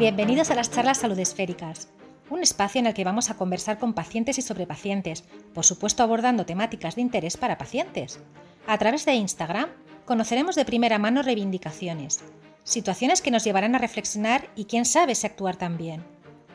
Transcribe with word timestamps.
Bienvenidos 0.00 0.50
a 0.50 0.54
las 0.54 0.70
charlas 0.70 0.96
salud 0.96 1.18
esféricas, 1.18 1.90
un 2.30 2.40
espacio 2.40 2.78
en 2.78 2.86
el 2.86 2.94
que 2.94 3.04
vamos 3.04 3.28
a 3.28 3.36
conversar 3.36 3.78
con 3.78 3.92
pacientes 3.92 4.38
y 4.38 4.40
sobre 4.40 4.66
pacientes, 4.66 5.24
por 5.52 5.66
supuesto 5.66 6.02
abordando 6.02 6.46
temáticas 6.46 6.96
de 6.96 7.02
interés 7.02 7.36
para 7.36 7.58
pacientes. 7.58 8.18
A 8.66 8.78
través 8.78 9.04
de 9.04 9.12
Instagram 9.12 9.68
conoceremos 10.06 10.56
de 10.56 10.64
primera 10.64 10.98
mano 10.98 11.20
reivindicaciones, 11.20 12.20
situaciones 12.64 13.20
que 13.20 13.30
nos 13.30 13.44
llevarán 13.44 13.74
a 13.74 13.78
reflexionar 13.78 14.48
y 14.56 14.64
quién 14.64 14.86
sabe 14.86 15.14
si 15.14 15.26
actuar 15.26 15.56
también, 15.56 16.02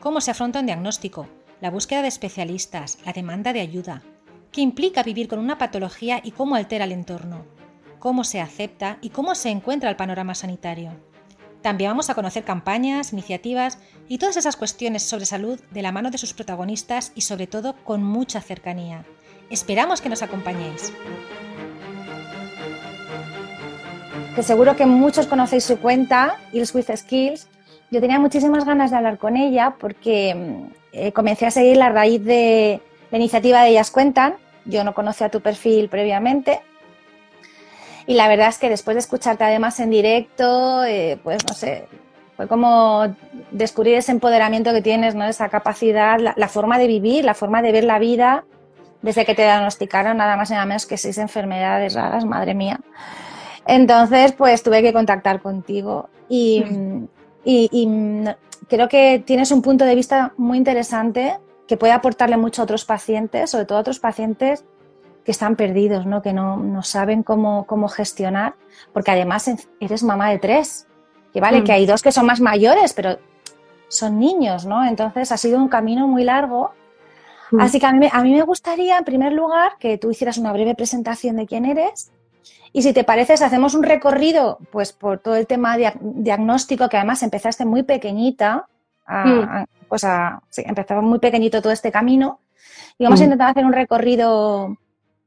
cómo 0.00 0.20
se 0.20 0.32
afronta 0.32 0.58
un 0.58 0.66
diagnóstico, 0.66 1.28
la 1.60 1.70
búsqueda 1.70 2.02
de 2.02 2.08
especialistas, 2.08 2.98
la 3.06 3.12
demanda 3.12 3.52
de 3.52 3.60
ayuda, 3.60 4.02
qué 4.50 4.60
implica 4.60 5.04
vivir 5.04 5.28
con 5.28 5.38
una 5.38 5.56
patología 5.56 6.20
y 6.20 6.32
cómo 6.32 6.56
altera 6.56 6.84
el 6.84 6.90
entorno, 6.90 7.46
cómo 8.00 8.24
se 8.24 8.40
acepta 8.40 8.98
y 9.02 9.10
cómo 9.10 9.36
se 9.36 9.50
encuentra 9.50 9.88
el 9.88 9.94
panorama 9.94 10.34
sanitario. 10.34 10.90
También 11.66 11.90
vamos 11.90 12.10
a 12.10 12.14
conocer 12.14 12.44
campañas, 12.44 13.12
iniciativas 13.12 13.78
y 14.06 14.18
todas 14.18 14.36
esas 14.36 14.54
cuestiones 14.54 15.02
sobre 15.02 15.26
salud 15.26 15.58
de 15.72 15.82
la 15.82 15.90
mano 15.90 16.12
de 16.12 16.18
sus 16.18 16.32
protagonistas 16.32 17.10
y 17.16 17.22
sobre 17.22 17.48
todo 17.48 17.74
con 17.82 18.04
mucha 18.04 18.40
cercanía. 18.40 19.02
Esperamos 19.50 20.00
que 20.00 20.08
nos 20.08 20.22
acompañéis. 20.22 20.92
Que 24.36 24.44
seguro 24.44 24.76
que 24.76 24.86
muchos 24.86 25.26
conocéis 25.26 25.64
su 25.64 25.80
cuenta, 25.80 26.38
Ills 26.52 26.72
with 26.72 26.86
Skills. 26.94 27.48
Yo 27.90 28.00
tenía 28.00 28.20
muchísimas 28.20 28.64
ganas 28.64 28.92
de 28.92 28.98
hablar 28.98 29.18
con 29.18 29.36
ella 29.36 29.74
porque 29.76 30.36
mm, 30.36 30.72
eh, 30.92 31.10
comencé 31.10 31.46
a 31.46 31.50
seguir 31.50 31.78
la 31.78 31.88
raíz 31.88 32.22
de 32.22 32.80
la 33.10 33.18
iniciativa 33.18 33.62
de 33.62 33.70
Ellas 33.70 33.90
Cuentan. 33.90 34.36
Yo 34.66 34.84
no 34.84 34.94
conocía 34.94 35.30
tu 35.30 35.40
perfil 35.40 35.88
previamente 35.88 36.60
y 38.06 38.14
la 38.14 38.28
verdad 38.28 38.48
es 38.48 38.58
que 38.58 38.68
después 38.68 38.94
de 38.94 39.00
escucharte 39.00 39.44
además 39.44 39.80
en 39.80 39.90
directo, 39.90 40.84
eh, 40.84 41.18
pues 41.22 41.38
no 41.48 41.54
sé, 41.54 41.88
fue 42.36 42.46
como 42.46 43.14
descubrir 43.50 43.94
ese 43.94 44.12
empoderamiento 44.12 44.72
que 44.72 44.82
tienes, 44.82 45.14
¿no? 45.14 45.24
Esa 45.24 45.48
capacidad, 45.48 46.18
la, 46.18 46.48
forma 46.48 46.78
de 46.78 46.86
vivir, 46.86 47.24
la 47.24 47.34
forma 47.34 47.62
de 47.62 47.72
ver 47.72 47.84
la 47.84 47.98
vida 47.98 48.44
desde 49.02 49.24
que 49.24 49.34
te 49.34 49.42
diagnosticaron 49.42 50.16
nada 50.16 50.36
más 50.36 50.50
y 50.50 50.52
nada 50.52 50.66
menos 50.66 50.86
que 50.86 50.96
seis 50.96 51.18
enfermedades 51.18 51.94
raras, 51.94 52.24
madre 52.24 52.54
mía. 52.54 52.80
Entonces, 53.66 54.32
pues 54.32 54.62
tuve 54.62 54.82
que 54.82 54.92
contactar 54.92 55.40
contigo 55.40 56.08
y, 56.28 56.64
y 57.44 58.24
creo 58.68 58.88
que 58.88 59.22
tienes 59.24 59.50
un 59.50 59.62
punto 59.62 59.84
de 59.84 59.94
vista 59.94 60.32
muy 60.36 60.58
interesante 60.58 61.38
que 61.66 61.76
puede 61.76 61.92
aportarle 61.92 62.36
mucho 62.36 62.62
a 62.62 62.64
otros 62.64 62.84
pacientes, 62.84 63.50
sobre 63.50 63.64
todo 63.64 63.78
a 63.78 63.80
otros 63.80 63.98
pacientes 63.98 64.64
que 65.26 65.32
están 65.32 65.56
perdidos, 65.56 66.06
¿no? 66.06 66.22
que 66.22 66.32
no, 66.32 66.56
no 66.56 66.84
saben 66.84 67.24
cómo, 67.24 67.66
cómo, 67.66 67.88
gestionar, 67.88 68.54
porque 68.92 69.10
además 69.10 69.50
eres 69.80 70.04
mamá 70.04 70.30
de 70.30 70.38
tres, 70.38 70.86
que 71.32 71.40
vale, 71.40 71.64
que 71.64 71.72
mm. 71.72 71.74
hay 71.74 71.86
dos 71.86 72.00
que 72.00 72.12
son 72.12 72.26
más 72.26 72.40
mayores, 72.40 72.94
pero 72.94 73.18
son 73.88 74.20
niños, 74.20 74.66
¿no? 74.66 74.86
Entonces 74.86 75.32
ha 75.32 75.36
sido 75.36 75.58
un 75.58 75.68
camino 75.68 76.06
muy 76.06 76.22
largo. 76.22 76.70
Mm. 77.50 77.60
Así 77.60 77.80
que 77.80 77.86
a 77.86 77.92
mí, 77.92 78.08
a 78.10 78.22
mí, 78.22 78.34
me 78.34 78.42
gustaría, 78.42 78.98
en 78.98 79.04
primer 79.04 79.32
lugar, 79.32 79.72
que 79.80 79.98
tú 79.98 80.12
hicieras 80.12 80.38
una 80.38 80.52
breve 80.52 80.76
presentación 80.76 81.34
de 81.34 81.46
quién 81.46 81.64
eres. 81.64 82.12
Y 82.72 82.82
si 82.82 82.92
te 82.92 83.02
parece, 83.02 83.32
hacemos 83.32 83.74
un 83.74 83.82
recorrido 83.82 84.60
pues, 84.70 84.92
por 84.92 85.18
todo 85.18 85.34
el 85.34 85.48
tema 85.48 85.76
diagnóstico, 85.76 86.88
que 86.88 86.98
además 86.98 87.24
empezaste 87.24 87.64
muy 87.64 87.82
pequeñita, 87.82 88.68
mm. 89.08 89.64
pues 89.88 90.04
a, 90.04 90.40
sí, 90.50 90.62
empezaba 90.64 91.00
muy 91.00 91.18
pequeñito 91.18 91.60
todo 91.60 91.72
este 91.72 91.90
camino. 91.90 92.38
Y 92.96 93.04
vamos 93.04 93.20
a 93.20 93.24
intentar 93.24 93.50
hacer 93.50 93.64
un 93.64 93.72
recorrido 93.72 94.76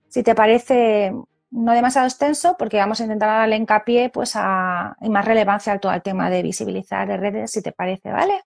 si 0.09 0.23
te 0.23 0.35
parece 0.35 1.13
no 1.51 1.73
demasiado 1.73 2.07
extenso, 2.07 2.55
porque 2.57 2.77
vamos 2.77 2.99
a 2.99 3.03
intentar 3.03 3.29
darle 3.29 3.55
hincapié 3.55 4.09
pues, 4.09 4.33
a, 4.35 4.95
y 5.01 5.09
más 5.09 5.25
relevancia 5.25 5.73
a 5.73 5.79
todo 5.79 5.91
el 5.93 6.01
tema 6.01 6.29
de 6.29 6.43
visibilizar 6.43 7.07
de 7.07 7.17
redes, 7.17 7.51
si 7.51 7.61
te 7.61 7.71
parece, 7.71 8.11
¿vale? 8.11 8.43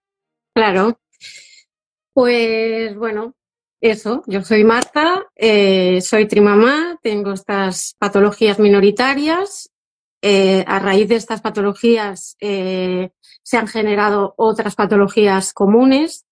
Claro. 0.53 0.99
Pues 2.13 2.95
bueno, 2.95 3.33
eso, 3.81 4.23
yo 4.27 4.41
soy 4.43 4.63
Marta, 4.63 5.25
eh, 5.35 5.99
soy 6.01 6.27
trimamá, 6.27 6.97
tengo 7.01 7.33
estas 7.33 7.95
patologías 7.97 8.59
minoritarias. 8.59 9.69
Eh, 10.21 10.63
a 10.65 10.79
raíz 10.79 11.09
de 11.09 11.15
estas 11.15 11.41
patologías 11.41 12.37
eh, 12.39 13.09
se 13.41 13.57
han 13.57 13.67
generado 13.67 14.35
otras 14.37 14.75
patologías 14.75 15.51
comunes 15.51 16.25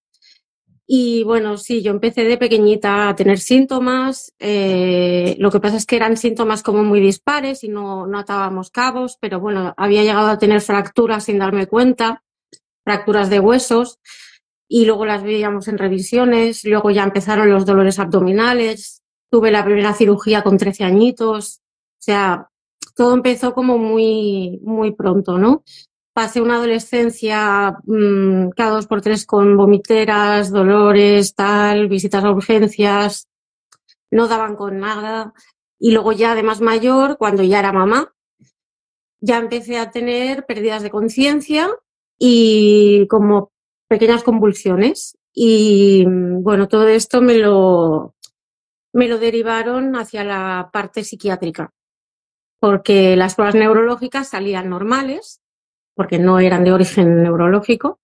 y 0.94 1.24
bueno, 1.24 1.56
sí, 1.56 1.82
yo 1.82 1.92
empecé 1.92 2.26
de 2.26 2.38
pequeñita 2.38 3.08
a 3.08 3.16
tener 3.16 3.40
síntomas. 3.40 4.34
Eh, 4.40 5.38
lo 5.40 5.50
que 5.50 5.62
pasa 5.62 5.78
es 5.78 5.86
que 5.86 5.96
eran 5.96 6.18
síntomas 6.18 6.64
como 6.64 6.84
muy 6.84 7.00
dispares 7.00 7.64
y 7.64 7.70
no, 7.70 8.08
no 8.08 8.20
atábamos 8.20 8.72
cabos, 8.72 9.18
pero 9.22 9.40
bueno, 9.40 9.74
había 9.78 10.04
llegado 10.04 10.28
a 10.28 10.38
tener 10.38 10.60
fracturas 10.60 11.24
sin 11.24 11.40
darme 11.40 11.68
cuenta, 11.68 12.26
fracturas 12.84 13.30
de 13.30 13.40
huesos, 13.40 14.00
y 14.68 14.84
luego 14.84 15.06
las 15.06 15.24
veíamos 15.24 15.70
en 15.70 15.78
revisiones. 15.78 16.66
Luego 16.66 16.92
ya 16.92 17.04
empezaron 17.04 17.50
los 17.50 17.66
dolores 17.66 17.98
abdominales. 17.98 19.02
Tuve 19.30 19.50
la 19.50 19.64
primera 19.64 19.94
cirugía 19.94 20.44
con 20.44 20.58
13 20.58 20.84
añitos. 20.84 21.62
O 22.02 22.04
sea, 22.04 22.50
todo 22.98 23.14
empezó 23.14 23.54
como 23.54 23.78
muy, 23.78 24.60
muy 24.62 24.92
pronto, 24.92 25.38
¿no? 25.38 25.64
Pasé 26.14 26.42
una 26.42 26.56
adolescencia 26.56 27.78
mm, 27.86 28.50
cada 28.50 28.72
dos 28.72 28.88
por 28.88 29.02
tres 29.02 29.26
con 29.26 29.58
vomiteras, 29.58 30.52
dolores, 30.52 31.36
tal, 31.36 31.88
visitas 31.88 32.24
a 32.24 32.32
urgencias, 32.32 33.28
no 34.12 34.28
daban 34.28 34.56
con 34.56 34.80
nada. 34.80 35.34
Y 35.80 35.92
luego 35.92 36.12
ya 36.12 36.36
de 36.36 36.44
más 36.44 36.62
mayor, 36.62 37.18
cuando 37.18 37.44
ya 37.44 37.60
era 37.60 37.74
mamá, 37.74 38.14
ya 39.20 39.38
empecé 39.38 39.78
a 39.78 39.92
tener 39.92 40.46
pérdidas 40.46 40.84
de 40.84 40.92
conciencia 40.92 41.70
y 42.20 43.08
como 43.08 43.52
pequeñas 43.88 44.24
convulsiones. 44.24 45.18
Y 45.34 46.06
mm, 46.06 46.44
bueno, 46.44 46.68
todo 46.68 46.88
esto 46.88 47.22
me 47.22 47.36
lo, 47.36 48.16
me 48.94 49.08
lo 49.08 49.18
derivaron 49.18 49.96
hacia 49.96 50.24
la 50.24 50.70
parte 50.74 51.04
psiquiátrica, 51.04 51.74
porque 52.60 53.16
las 53.16 53.36
pruebas 53.36 53.56
neurológicas 53.56 54.30
salían 54.30 54.70
normales, 54.70 55.42
porque 55.96 56.20
no 56.20 56.40
eran 56.40 56.64
de 56.64 56.72
origen 56.72 57.24
neurológico. 57.24 58.00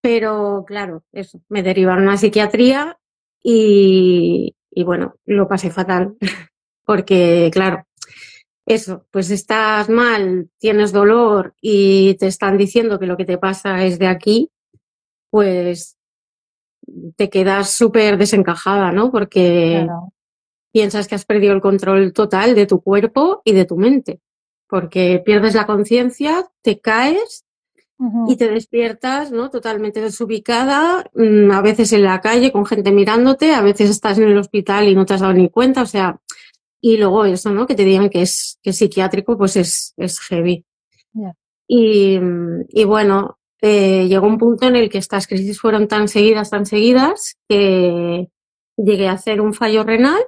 Pero 0.00 0.64
claro, 0.66 1.04
eso, 1.12 1.42
me 1.48 1.62
derivaron 1.62 2.08
a 2.08 2.16
psiquiatría 2.16 2.98
y, 3.42 4.54
bueno, 4.84 5.14
lo 5.26 5.48
pasé 5.48 5.70
fatal. 5.70 6.16
porque 6.84 7.50
claro, 7.52 7.86
eso, 8.66 9.06
pues 9.10 9.30
estás 9.30 9.88
mal, 9.88 10.48
tienes 10.58 10.92
dolor 10.92 11.54
y 11.60 12.14
te 12.14 12.26
están 12.26 12.56
diciendo 12.56 12.98
que 12.98 13.06
lo 13.06 13.16
que 13.16 13.24
te 13.24 13.38
pasa 13.38 13.84
es 13.84 13.98
de 13.98 14.06
aquí, 14.06 14.50
pues 15.30 15.96
te 17.16 17.30
quedas 17.30 17.70
súper 17.70 18.16
desencajada, 18.16 18.90
¿no? 18.90 19.12
Porque 19.12 19.86
piensas 20.72 21.06
que 21.06 21.14
has 21.14 21.24
perdido 21.24 21.52
el 21.52 21.60
control 21.60 22.12
total 22.12 22.54
de 22.54 22.66
tu 22.66 22.80
cuerpo 22.80 23.42
y 23.44 23.52
de 23.52 23.64
tu 23.64 23.76
mente 23.76 24.20
porque 24.70 25.20
pierdes 25.24 25.54
la 25.54 25.66
conciencia, 25.66 26.46
te 26.62 26.80
caes 26.80 27.44
y 28.28 28.36
te 28.36 28.48
despiertas, 28.48 29.30
¿no? 29.30 29.50
Totalmente 29.50 30.00
desubicada, 30.00 31.04
mm, 31.14 31.50
a 31.50 31.60
veces 31.60 31.92
en 31.92 32.04
la 32.04 32.22
calle 32.22 32.50
con 32.50 32.64
gente 32.64 32.92
mirándote, 32.92 33.52
a 33.52 33.60
veces 33.60 33.90
estás 33.90 34.16
en 34.16 34.24
el 34.24 34.38
hospital 34.38 34.88
y 34.88 34.94
no 34.94 35.04
te 35.04 35.14
has 35.14 35.20
dado 35.20 35.34
ni 35.34 35.50
cuenta, 35.50 35.82
o 35.82 35.86
sea, 35.86 36.18
y 36.80 36.96
luego 36.96 37.26
eso, 37.26 37.50
¿no? 37.50 37.66
Que 37.66 37.74
te 37.74 37.84
digan 37.84 38.08
que 38.08 38.22
es, 38.22 38.58
que 38.62 38.72
psiquiátrico, 38.72 39.36
pues 39.36 39.56
es, 39.56 39.92
es 39.98 40.18
heavy. 40.20 40.64
Y, 41.68 42.18
y, 42.70 42.84
bueno, 42.84 43.38
eh, 43.60 44.08
llegó 44.08 44.26
un 44.26 44.38
punto 44.38 44.66
en 44.66 44.76
el 44.76 44.88
que 44.88 44.98
estas 44.98 45.26
crisis 45.26 45.60
fueron 45.60 45.86
tan 45.86 46.08
seguidas, 46.08 46.48
tan 46.48 46.64
seguidas, 46.64 47.36
que 47.48 48.30
llegué 48.78 49.08
a 49.08 49.12
hacer 49.12 49.42
un 49.42 49.52
fallo 49.52 49.84
renal 49.84 50.22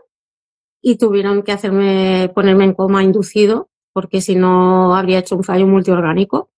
y 0.83 0.99
tuvieron 0.99 1.43
que 1.43 1.53
hacerme, 1.53 2.31
ponerme 2.35 2.65
en 2.65 2.75
coma 2.75 3.03
inducido 3.03 3.71
porque 3.93 4.21
si 4.21 4.35
no 4.35 4.95
habría 4.95 5.19
hecho 5.19 5.37
un 5.37 5.45
fallo 5.45 5.67
multiorgánico. 5.67 6.51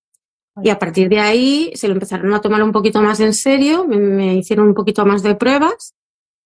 Y 0.62 0.68
a 0.68 0.78
partir 0.78 1.08
de 1.08 1.18
ahí 1.18 1.72
se 1.74 1.88
lo 1.88 1.94
empezaron 1.94 2.32
a 2.32 2.40
tomar 2.40 2.62
un 2.62 2.70
poquito 2.70 3.02
más 3.02 3.18
en 3.18 3.34
serio, 3.34 3.86
me, 3.88 4.36
hicieron 4.36 4.68
un 4.68 4.74
poquito 4.74 5.04
más 5.04 5.24
de 5.24 5.34
pruebas 5.34 5.96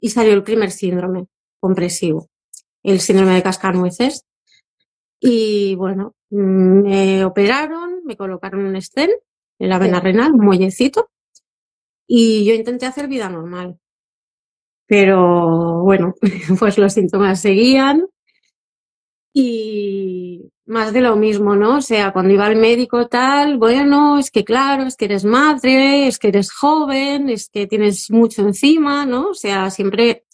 y 0.01 0.09
salió 0.09 0.33
el 0.33 0.43
primer 0.43 0.71
síndrome 0.71 1.27
compresivo, 1.61 2.31
el 2.83 3.01
síndrome 3.01 3.35
de 3.35 3.43
cascanueces. 3.43 4.25
Y 5.21 5.75
bueno, 5.75 6.15
me 6.31 7.23
operaron, 7.25 8.03
me 8.05 8.17
colocaron 8.17 8.65
un 8.65 8.81
stent 8.81 9.13
en 9.59 9.69
la 9.69 9.79
vena 9.79 10.01
renal, 10.01 10.33
un 10.33 10.45
muellecito, 10.45 11.11
y 12.07 12.47
yo 12.47 12.55
intenté 12.55 12.87
hacer 12.87 13.09
vida 13.09 13.29
normal. 13.29 13.79
Pero 14.87 15.83
bueno, 15.83 16.15
pues 16.59 16.79
los 16.79 16.95
síntomas 16.95 17.41
seguían 17.41 18.07
y 19.41 20.51
más 20.67 20.93
de 20.93 21.01
lo 21.01 21.15
mismo, 21.15 21.55
¿no? 21.55 21.77
O 21.77 21.81
sea, 21.81 22.13
cuando 22.13 22.35
iba 22.35 22.47
al 22.47 22.57
médico 22.57 23.07
tal, 23.07 23.57
bueno, 23.57 24.19
es 24.19 24.33
que 24.33 24.45
claro, 24.45 24.83
es 24.83 24.97
que 24.97 25.05
eres 25.05 25.25
madre, 25.25 26.09
es 26.09 26.19
que 26.19 26.29
eres 26.29 26.53
joven, 26.53 27.29
es 27.31 27.49
que 27.49 27.69
tienes 27.69 28.11
mucho 28.11 28.43
encima, 28.43 29.07
¿no? 29.07 29.29
O 29.29 29.35
sea, 29.35 29.71
siempre 29.71 30.25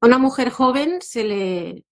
a 0.00 0.06
una 0.06 0.18
mujer 0.18 0.50
joven 0.50 0.98
se 1.00 1.22
le 1.22 1.84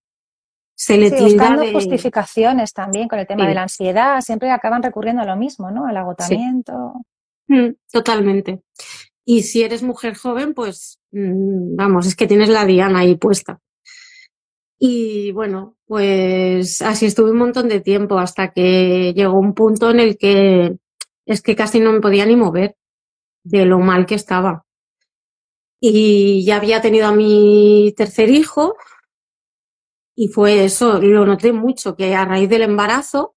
se 0.74 0.98
le 0.98 1.08
sí, 1.08 1.22
buscando 1.22 1.64
justificaciones 1.72 2.72
también 2.72 3.06
con 3.06 3.20
el 3.20 3.26
tema 3.28 3.46
de 3.46 3.54
la 3.54 3.62
ansiedad, 3.62 4.20
siempre 4.20 4.50
acaban 4.50 4.82
recurriendo 4.82 5.22
a 5.22 5.26
lo 5.26 5.36
mismo, 5.36 5.70
¿no? 5.70 5.86
Al 5.86 5.96
agotamiento. 5.96 6.94
Mm, 7.46 7.70
totalmente. 7.90 8.62
Y 9.24 9.42
si 9.42 9.62
eres 9.62 9.84
mujer 9.84 10.16
joven, 10.16 10.52
pues 10.52 10.98
mm, 11.12 11.76
vamos, 11.76 12.06
es 12.06 12.16
que 12.16 12.26
tienes 12.26 12.48
la 12.48 12.64
diana 12.64 13.00
ahí 13.00 13.14
puesta. 13.14 13.60
Y 14.78 15.32
bueno, 15.32 15.76
pues 15.86 16.82
así 16.82 17.06
estuve 17.06 17.30
un 17.30 17.38
montón 17.38 17.68
de 17.68 17.80
tiempo 17.80 18.18
hasta 18.18 18.52
que 18.52 19.12
llegó 19.14 19.38
un 19.38 19.54
punto 19.54 19.90
en 19.90 20.00
el 20.00 20.18
que 20.18 20.76
es 21.24 21.42
que 21.42 21.56
casi 21.56 21.80
no 21.80 21.92
me 21.92 22.00
podía 22.00 22.26
ni 22.26 22.36
mover 22.36 22.76
de 23.44 23.64
lo 23.66 23.78
mal 23.78 24.06
que 24.06 24.16
estaba. 24.16 24.64
Y 25.80 26.44
ya 26.44 26.56
había 26.56 26.80
tenido 26.80 27.06
a 27.06 27.12
mi 27.12 27.94
tercer 27.96 28.30
hijo 28.30 28.76
y 30.14 30.28
fue 30.28 30.64
eso, 30.64 30.98
lo 31.00 31.26
noté 31.26 31.52
mucho, 31.52 31.94
que 31.94 32.14
a 32.14 32.24
raíz 32.24 32.48
del 32.48 32.62
embarazo, 32.62 33.34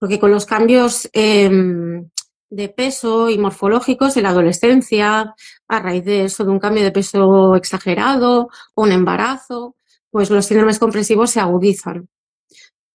porque 0.00 0.18
con 0.18 0.32
los 0.32 0.46
cambios 0.46 1.08
em, 1.12 2.10
de 2.50 2.68
peso 2.68 3.30
y 3.30 3.38
morfológicos 3.38 4.16
en 4.16 4.24
la 4.24 4.30
adolescencia, 4.30 5.34
a 5.68 5.80
raíz 5.80 6.04
de 6.04 6.24
eso, 6.24 6.44
de 6.44 6.50
un 6.50 6.58
cambio 6.58 6.82
de 6.82 6.92
peso 6.92 7.54
exagerado 7.54 8.48
un 8.74 8.92
embarazo, 8.92 9.76
pues 10.10 10.30
los 10.30 10.46
síndromes 10.46 10.78
comprensivos 10.78 11.30
se 11.30 11.40
agudizan. 11.40 12.08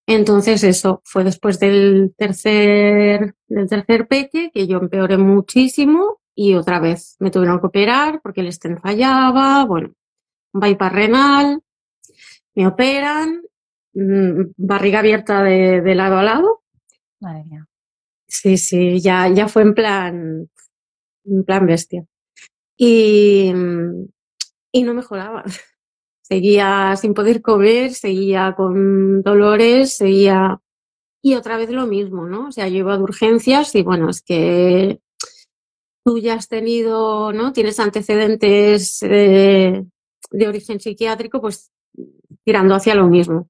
Entonces 0.06 0.64
eso 0.64 1.02
fue 1.06 1.24
después 1.24 1.60
del 1.60 2.14
tercer, 2.18 3.36
del 3.48 3.70
tercer 3.70 4.08
peque 4.08 4.52
que 4.54 4.68
yo 4.68 4.78
empeoré 4.78 5.18
muchísimo 5.18 6.20
y 6.36 6.56
otra 6.56 6.80
vez 6.80 7.16
me 7.20 7.32
tuvieron 7.32 7.60
que 7.60 7.68
operar 7.68 8.20
porque 8.22 8.42
el 8.42 8.48
estén 8.48 8.80
fallaba, 8.80 9.64
bueno, 9.66 9.94
un 10.54 10.60
bypass 10.60 10.92
renal, 10.92 11.62
me 12.56 12.68
operan, 12.68 13.42
mm, 13.94 14.52
barriga 14.58 15.00
abierta 15.00 15.42
de, 15.42 15.82
de, 15.82 15.96
lado 15.96 16.18
a 16.18 16.24
lado. 16.24 16.64
Madre 17.22 17.46
mía. 17.46 17.68
Sí, 18.28 18.58
sí, 18.58 19.00
ya, 19.00 19.30
ya 19.30 19.48
fue 19.48 19.62
en 19.62 19.74
plan, 19.74 20.50
en 21.26 21.44
plan 21.46 21.66
bestia. 21.66 22.06
Y, 22.76 23.54
y 24.72 24.84
no 24.84 24.94
mejoraba. 24.94 25.44
Seguía 26.24 26.96
sin 26.96 27.14
poder 27.14 27.42
comer, 27.42 27.94
seguía 27.94 28.56
con 28.56 29.22
dolores, 29.22 29.98
seguía... 29.98 30.60
Y 31.22 31.36
otra 31.36 31.58
vez 31.58 31.70
lo 31.70 31.86
mismo, 31.86 32.28
¿no? 32.28 32.48
O 32.48 32.52
sea, 32.52 32.68
yo 32.68 32.78
iba 32.78 32.98
de 32.98 33.04
urgencias 33.04 33.76
y 33.76 33.84
bueno, 33.84 34.10
es 34.10 34.22
que 34.22 35.00
tú 36.04 36.18
ya 36.20 36.34
has 36.34 36.48
tenido, 36.48 37.32
¿no? 37.32 37.54
Tienes 37.54 37.80
antecedentes 37.80 39.00
de, 39.00 39.86
de 40.32 40.48
origen 40.48 40.80
psiquiátrico, 40.80 41.40
pues 41.40 41.72
tirando 42.44 42.76
hacia 42.76 42.96
lo 42.96 43.08
mismo, 43.08 43.50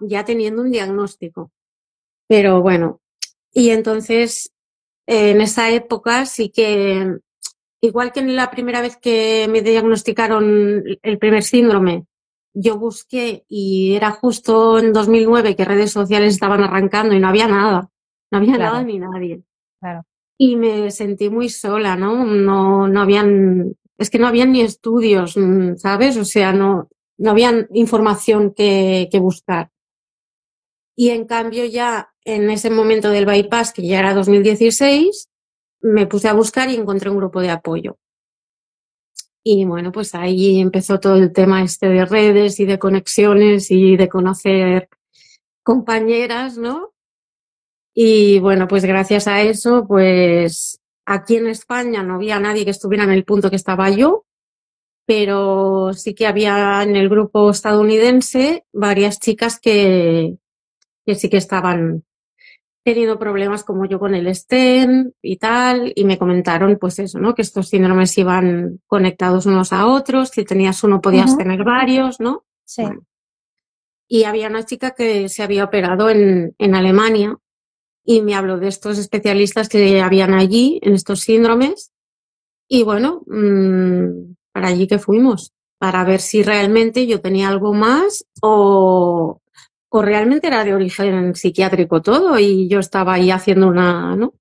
ya 0.00 0.24
teniendo 0.24 0.62
un 0.62 0.70
diagnóstico. 0.70 1.50
Pero 2.28 2.62
bueno, 2.62 3.00
y 3.52 3.70
entonces 3.70 4.52
en 5.06 5.40
esa 5.40 5.70
época 5.70 6.26
sí 6.26 6.50
que 6.50 7.18
igual 7.80 8.12
que 8.12 8.20
en 8.20 8.36
la 8.36 8.50
primera 8.50 8.80
vez 8.80 8.96
que 8.96 9.46
me 9.50 9.62
diagnosticaron 9.62 10.82
el 11.02 11.18
primer 11.18 11.42
síndrome, 11.42 12.06
yo 12.54 12.78
busqué 12.78 13.44
y 13.48 13.94
era 13.94 14.12
justo 14.12 14.78
en 14.78 14.92
2009 14.92 15.56
que 15.56 15.64
redes 15.64 15.92
sociales 15.92 16.34
estaban 16.34 16.62
arrancando 16.62 17.14
y 17.14 17.20
no 17.20 17.28
había 17.28 17.46
nada, 17.46 17.90
no 18.30 18.38
había 18.38 18.56
nada 18.56 18.82
ni 18.82 18.98
nadie. 18.98 19.42
Claro. 19.78 20.04
Y 20.38 20.56
me 20.56 20.90
sentí 20.90 21.28
muy 21.28 21.48
sola, 21.48 21.96
¿no? 21.96 22.24
No, 22.24 22.88
no 22.88 23.00
habían, 23.00 23.76
es 23.98 24.10
que 24.10 24.18
no 24.18 24.26
habían 24.26 24.52
ni 24.52 24.62
estudios, 24.62 25.36
¿sabes? 25.76 26.16
O 26.16 26.24
sea, 26.24 26.52
no, 26.52 26.88
no 27.18 27.30
había 27.30 27.66
información 27.72 28.52
que, 28.54 29.08
que 29.10 29.18
buscar. 29.18 29.70
Y 30.96 31.10
en 31.10 31.26
cambio 31.26 31.66
ya 31.66 32.10
en 32.24 32.48
ese 32.48 32.70
momento 32.70 33.10
del 33.10 33.26
bypass, 33.26 33.72
que 33.72 33.86
ya 33.86 33.98
era 33.98 34.14
2016, 34.14 35.28
me 35.80 36.06
puse 36.06 36.28
a 36.28 36.34
buscar 36.34 36.70
y 36.70 36.76
encontré 36.76 37.10
un 37.10 37.18
grupo 37.18 37.40
de 37.40 37.50
apoyo. 37.50 37.98
Y 39.42 39.64
bueno, 39.64 39.92
pues 39.92 40.14
ahí 40.14 40.60
empezó 40.60 40.98
todo 40.98 41.16
el 41.16 41.32
tema 41.32 41.62
este 41.62 41.88
de 41.88 42.04
redes 42.04 42.58
y 42.58 42.64
de 42.64 42.78
conexiones 42.78 43.70
y 43.70 43.96
de 43.96 44.08
conocer 44.08 44.88
compañeras, 45.62 46.58
¿no? 46.58 46.92
Y 47.94 48.40
bueno, 48.40 48.68
pues 48.68 48.84
gracias 48.84 49.28
a 49.28 49.42
eso, 49.42 49.86
pues 49.86 50.80
aquí 51.06 51.36
en 51.36 51.46
España 51.46 52.02
no 52.02 52.16
había 52.16 52.40
nadie 52.40 52.64
que 52.64 52.72
estuviera 52.72 53.04
en 53.04 53.12
el 53.12 53.24
punto 53.24 53.48
que 53.48 53.56
estaba 53.56 53.88
yo, 53.90 54.26
pero 55.06 55.92
sí 55.94 56.14
que 56.14 56.26
había 56.26 56.82
en 56.82 56.96
el 56.96 57.08
grupo 57.08 57.50
estadounidense 57.50 58.64
varias 58.72 59.20
chicas 59.20 59.60
que, 59.60 60.38
que 61.06 61.14
sí 61.14 61.30
que 61.30 61.36
estaban 61.36 62.04
tenido 62.94 63.18
problemas 63.18 63.64
como 63.64 63.84
yo 63.84 63.98
con 63.98 64.14
el 64.14 64.32
STEM 64.32 65.10
y 65.20 65.38
tal, 65.38 65.92
y 65.96 66.04
me 66.04 66.18
comentaron 66.18 66.78
pues 66.80 67.00
eso, 67.00 67.18
¿no? 67.18 67.34
Que 67.34 67.42
estos 67.42 67.68
síndromes 67.68 68.16
iban 68.16 68.80
conectados 68.86 69.44
unos 69.46 69.72
a 69.72 69.88
otros, 69.88 70.28
si 70.28 70.44
tenías 70.44 70.84
uno 70.84 71.00
podías 71.00 71.36
tener 71.36 71.64
varios, 71.64 72.20
¿no? 72.20 72.44
Sí. 72.64 72.84
Y 74.06 74.22
había 74.22 74.46
una 74.46 74.64
chica 74.64 74.92
que 74.92 75.28
se 75.28 75.42
había 75.42 75.64
operado 75.64 76.10
en, 76.10 76.54
en 76.58 76.74
Alemania 76.76 77.36
y 78.04 78.22
me 78.22 78.36
habló 78.36 78.56
de 78.56 78.68
estos 78.68 78.98
especialistas 78.98 79.68
que 79.68 80.00
habían 80.00 80.32
allí 80.32 80.78
en 80.80 80.94
estos 80.94 81.22
síndromes. 81.22 81.90
Y 82.68 82.84
bueno, 82.84 83.24
mmm, 83.26 84.34
para 84.52 84.68
allí 84.68 84.86
que 84.86 85.00
fuimos, 85.00 85.52
para 85.78 86.04
ver 86.04 86.20
si 86.20 86.44
realmente 86.44 87.08
yo 87.08 87.20
tenía 87.20 87.48
algo 87.48 87.74
más 87.74 88.26
o, 88.42 89.40
o 89.88 90.02
realmente 90.02 90.46
era 90.46 90.64
de 90.64 90.74
origen 90.74 91.34
psiquiátrico 91.34 92.02
todo 92.02 92.38
y 92.38 92.68
yo 92.68 92.80
estaba 92.80 93.14
ahí 93.14 93.30
haciendo 93.30 93.68
una, 93.68 94.16
¿no? 94.16 94.34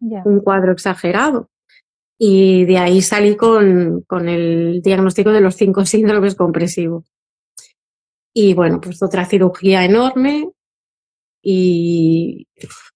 Un 0.00 0.40
cuadro 0.40 0.72
exagerado. 0.72 1.50
Y 2.18 2.64
de 2.64 2.78
ahí 2.78 3.02
salí 3.02 3.36
con, 3.36 4.02
con 4.06 4.28
el 4.28 4.80
diagnóstico 4.82 5.32
de 5.32 5.40
los 5.40 5.54
cinco 5.54 5.84
síndromes 5.86 6.34
compresivos. 6.34 7.04
Y 8.34 8.54
bueno, 8.54 8.80
pues 8.80 9.02
otra 9.02 9.24
cirugía 9.24 9.84
enorme 9.84 10.50
y 11.42 12.48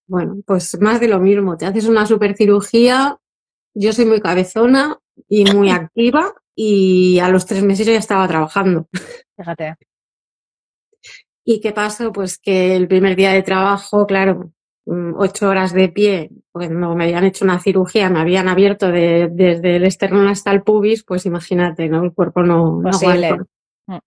bueno, 0.07 0.43
pues 0.45 0.79
más 0.81 1.01
de 1.01 1.09
lo 1.09 1.21
mismo. 1.21 1.57
Te 1.57 1.67
haces 1.67 1.87
una 1.87 2.05
supercirugía, 2.05 3.17
yo 3.75 3.93
soy 3.93 4.07
muy 4.07 4.21
cabezona 4.21 4.99
y 5.29 5.45
muy 5.53 5.71
activa 5.71 6.35
y 6.55 7.19
a 7.21 7.29
los 7.29 7.47
tres 7.47 7.63
meses 7.63 7.87
ya 7.87 7.97
estaba 7.97 8.27
trabajando. 8.27 8.89
Fíjate. 9.37 9.77
¿Y 11.53 11.61
qué 11.61 11.73
pasó? 11.73 12.13
Pues 12.13 12.39
que 12.39 12.77
el 12.77 12.87
primer 12.87 13.17
día 13.17 13.33
de 13.33 13.43
trabajo, 13.43 14.07
claro, 14.07 14.53
mm, 14.87 15.15
ocho 15.17 15.49
horas 15.49 15.73
de 15.73 15.89
pie, 15.89 16.31
pues 16.53 16.71
no 16.71 16.95
me 16.95 17.03
habían 17.03 17.25
hecho 17.25 17.45
una 17.45 17.59
cirugía, 17.59 18.09
me 18.09 18.21
habían 18.21 18.47
abierto 18.47 18.93
desde 18.93 19.75
el 19.75 19.85
esternón 19.85 20.29
hasta 20.29 20.53
el 20.53 20.63
pubis, 20.63 21.03
pues 21.03 21.27
imagínate, 21.27 21.89
¿no? 21.89 22.05
El 22.05 22.13
cuerpo 22.13 22.45
no, 22.45 22.81
Posible. 22.85 23.37
no 23.89 24.01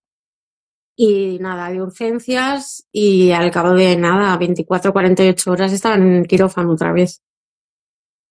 Y 0.96 1.38
nada, 1.40 1.70
de 1.70 1.82
urgencias 1.82 2.88
y 2.94 3.32
al 3.32 3.52
cabo 3.52 3.74
de 3.74 3.98
nada, 3.98 4.38
24, 4.38 4.94
48 4.94 5.52
horas 5.52 5.74
estaba 5.74 5.96
en 5.96 6.24
quirófano 6.24 6.72
otra 6.72 6.94
vez. 6.94 7.22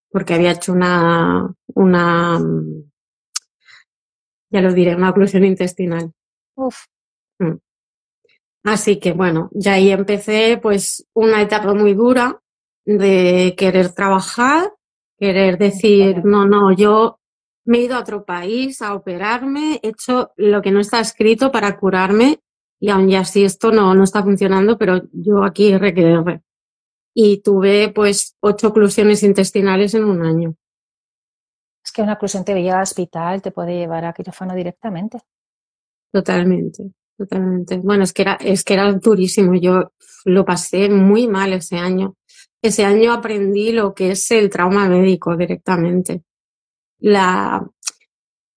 Porque 0.09 0.33
había 0.33 0.53
hecho 0.53 0.73
una, 0.73 1.53
una, 1.75 2.41
ya 4.49 4.61
lo 4.61 4.73
diré, 4.73 4.95
una 4.95 5.11
oclusión 5.11 5.45
intestinal. 5.45 6.11
Uf. 6.55 6.85
Mm. 7.37 7.57
Así 8.63 8.99
que 8.99 9.11
bueno, 9.11 9.49
ya 9.53 9.73
ahí 9.73 9.91
empecé 9.91 10.57
pues 10.61 11.05
una 11.13 11.41
etapa 11.41 11.73
muy 11.73 11.93
dura 11.93 12.41
de 12.85 13.55
querer 13.57 13.89
trabajar, 13.93 14.71
querer 15.17 15.57
decir, 15.57 16.23
no, 16.23 16.45
no, 16.45 16.73
yo 16.73 17.19
me 17.65 17.79
he 17.79 17.81
ido 17.83 17.95
a 17.95 17.99
otro 17.99 18.25
país 18.25 18.81
a 18.81 18.93
operarme, 18.93 19.79
he 19.83 19.89
hecho 19.89 20.31
lo 20.37 20.61
que 20.61 20.71
no 20.71 20.79
está 20.79 20.99
escrito 20.99 21.51
para 21.51 21.77
curarme 21.77 22.39
y 22.79 22.89
aun 22.89 23.09
ya 23.09 23.21
así 23.21 23.43
esto 23.43 23.71
no, 23.71 23.93
no 23.95 24.03
está 24.03 24.23
funcionando, 24.23 24.77
pero 24.77 25.01
yo 25.11 25.43
aquí 25.43 25.73
RQR. 25.73 26.41
Y 27.13 27.41
tuve 27.41 27.89
pues 27.93 28.35
ocho 28.41 28.69
oclusiones 28.69 29.23
intestinales 29.23 29.93
en 29.93 30.05
un 30.05 30.25
año. 30.25 30.55
Es 31.83 31.91
que 31.91 32.01
una 32.01 32.13
oclusión 32.13 32.43
te 32.43 32.53
lleva 32.55 32.77
al 32.77 32.83
hospital, 32.83 33.41
te 33.41 33.51
puede 33.51 33.77
llevar 33.77 34.05
a 34.05 34.13
quirófano 34.13 34.55
directamente. 34.55 35.19
Totalmente. 36.11 36.91
Totalmente. 37.17 37.77
Bueno, 37.77 38.03
es 38.03 38.13
que 38.13 38.23
era, 38.23 38.33
es 38.35 38.63
que 38.63 38.73
era 38.73 38.91
durísimo. 38.93 39.55
Yo 39.55 39.91
lo 40.25 40.45
pasé 40.45 40.89
muy 40.89 41.27
mal 41.27 41.53
ese 41.53 41.77
año. 41.77 42.15
Ese 42.61 42.85
año 42.85 43.11
aprendí 43.11 43.71
lo 43.71 43.93
que 43.93 44.11
es 44.11 44.31
el 44.31 44.49
trauma 44.49 44.87
médico 44.87 45.35
directamente. 45.35 46.23
La, 46.99 47.67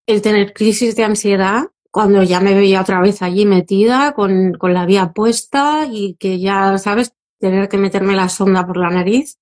el 0.06 0.22
tener 0.22 0.52
crisis 0.52 0.94
de 0.96 1.04
ansiedad 1.04 1.64
cuando 1.90 2.22
ya 2.22 2.40
me 2.40 2.54
veía 2.54 2.82
otra 2.82 3.00
vez 3.00 3.22
allí 3.22 3.46
metida 3.46 4.12
con, 4.12 4.52
con 4.54 4.74
la 4.74 4.86
vía 4.86 5.12
puesta 5.12 5.86
y 5.90 6.14
que 6.16 6.38
ya, 6.38 6.78
sabes, 6.78 7.12
tener 7.38 7.68
que 7.68 7.78
meterme 7.78 8.14
la 8.14 8.28
sonda 8.28 8.66
por 8.66 8.76
la 8.76 8.90
nariz, 8.90 9.38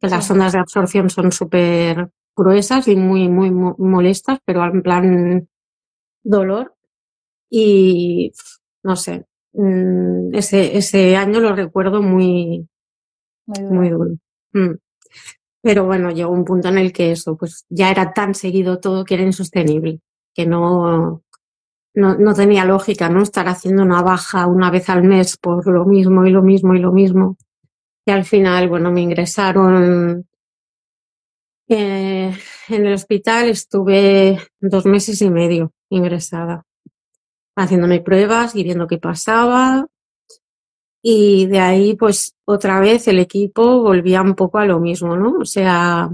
que 0.00 0.08
las 0.08 0.26
sondas 0.26 0.52
de 0.52 0.58
absorción 0.58 1.10
son 1.10 1.32
súper 1.32 2.10
gruesas 2.34 2.88
y 2.88 2.96
muy, 2.96 3.28
muy 3.28 3.50
molestas, 3.50 4.38
pero 4.44 4.64
en 4.64 4.82
plan 4.82 5.48
dolor. 6.22 6.74
Y 7.50 8.32
no 8.82 8.96
sé, 8.96 9.26
mm, 9.52 10.34
ese, 10.34 10.76
ese 10.76 11.16
año 11.16 11.40
lo 11.40 11.54
recuerdo 11.54 12.02
muy, 12.02 12.68
muy 13.46 13.88
duro. 13.90 14.10
Mm. 14.52 14.74
Pero 15.62 15.84
bueno, 15.84 16.10
llegó 16.10 16.30
un 16.32 16.44
punto 16.44 16.68
en 16.68 16.78
el 16.78 16.92
que 16.92 17.12
eso, 17.12 17.36
pues 17.36 17.66
ya 17.68 17.90
era 17.90 18.12
tan 18.12 18.34
seguido 18.34 18.78
todo 18.80 19.04
que 19.04 19.14
era 19.14 19.24
insostenible, 19.24 20.00
que 20.34 20.46
no, 20.46 21.22
no, 21.94 22.14
no 22.16 22.34
tenía 22.34 22.64
lógica, 22.64 23.08
¿no? 23.08 23.22
Estar 23.22 23.48
haciendo 23.48 23.82
una 23.82 24.02
baja 24.02 24.46
una 24.46 24.70
vez 24.70 24.88
al 24.88 25.02
mes 25.02 25.36
por 25.36 25.66
lo 25.66 25.84
mismo 25.84 26.24
y 26.26 26.30
lo 26.30 26.42
mismo 26.42 26.74
y 26.74 26.78
lo 26.78 26.92
mismo. 26.92 27.36
Y 28.06 28.10
al 28.12 28.24
final, 28.24 28.68
bueno, 28.68 28.90
me 28.92 29.02
ingresaron 29.02 30.26
eh, 31.68 32.32
en 32.68 32.86
el 32.86 32.94
hospital, 32.94 33.48
estuve 33.48 34.38
dos 34.60 34.86
meses 34.86 35.20
y 35.20 35.30
medio 35.30 35.72
ingresada, 35.90 36.64
haciéndome 37.58 38.00
pruebas 38.00 38.54
y 38.54 38.62
viendo 38.62 38.86
qué 38.86 38.98
pasaba. 38.98 39.86
Y 41.02 41.46
de 41.46 41.60
ahí, 41.60 41.96
pues 41.96 42.34
otra 42.44 42.80
vez 42.80 43.08
el 43.08 43.18
equipo 43.18 43.82
volvía 43.82 44.22
un 44.22 44.34
poco 44.34 44.58
a 44.58 44.66
lo 44.66 44.80
mismo, 44.80 45.16
¿no? 45.16 45.38
O 45.40 45.44
sea, 45.44 46.10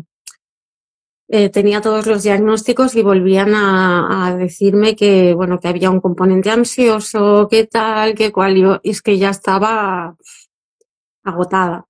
eh, 1.29 1.49
tenía 1.49 1.81
todos 1.81 2.07
los 2.07 2.23
diagnósticos 2.23 2.95
y 2.97 3.03
volvían 3.03 3.55
a, 3.55 4.27
a, 4.27 4.37
decirme 4.37 4.95
que, 4.95 5.35
bueno, 5.35 5.59
que 5.59 5.69
había 5.69 5.91
un 5.91 6.01
componente 6.01 6.51
ansioso, 6.51 7.49
qué 7.51 7.67
tal, 7.67 8.15
qué 8.15 8.31
cual. 8.33 8.57
Yo 8.57 8.81
es 8.83 9.01
que 9.03 9.19
ya 9.19 9.31
estaba 9.31 10.17
agotada. 11.25 11.87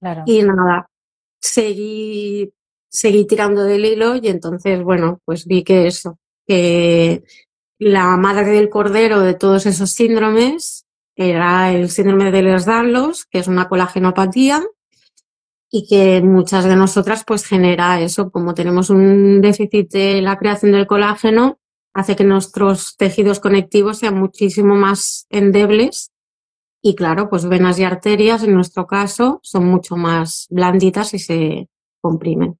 Claro. 0.00 0.22
Y 0.26 0.42
nada, 0.42 0.90
seguí, 1.40 2.52
seguí 2.88 3.26
tirando 3.26 3.64
del 3.64 3.84
hilo 3.84 4.16
y 4.16 4.28
entonces, 4.28 4.82
bueno, 4.82 5.20
pues 5.24 5.46
vi 5.46 5.64
que 5.64 5.86
eso, 5.86 6.18
que 6.46 7.24
la 7.78 8.16
madre 8.16 8.46
del 8.50 8.68
cordero 8.68 9.20
de 9.20 9.34
todos 9.34 9.66
esos 9.66 9.90
síndromes 9.90 10.86
era 11.16 11.72
el 11.72 11.90
síndrome 11.90 12.30
de 12.30 12.40
Ehlers-Danlos, 12.40 13.26
que 13.30 13.38
es 13.38 13.48
una 13.48 13.68
colagenopatía 13.68 14.64
y 15.70 15.86
que 15.86 16.22
muchas 16.22 16.64
de 16.64 16.76
nosotras 16.76 17.24
pues 17.26 17.44
genera 17.44 18.00
eso, 18.00 18.30
como 18.30 18.54
tenemos 18.54 18.90
un 18.90 19.40
déficit 19.40 19.90
de 19.92 20.22
la 20.22 20.38
creación 20.38 20.72
del 20.72 20.86
colágeno, 20.86 21.58
hace 21.92 22.16
que 22.16 22.24
nuestros 22.24 22.96
tejidos 22.96 23.40
conectivos 23.40 23.98
sean 23.98 24.18
muchísimo 24.18 24.74
más 24.74 25.26
endebles 25.30 26.12
y 26.80 26.94
claro, 26.94 27.28
pues 27.28 27.48
venas 27.48 27.78
y 27.78 27.84
arterias 27.84 28.44
en 28.44 28.54
nuestro 28.54 28.86
caso 28.86 29.40
son 29.42 29.66
mucho 29.66 29.96
más 29.96 30.46
blanditas 30.50 31.12
y 31.14 31.18
se 31.18 31.68
comprimen. 32.00 32.57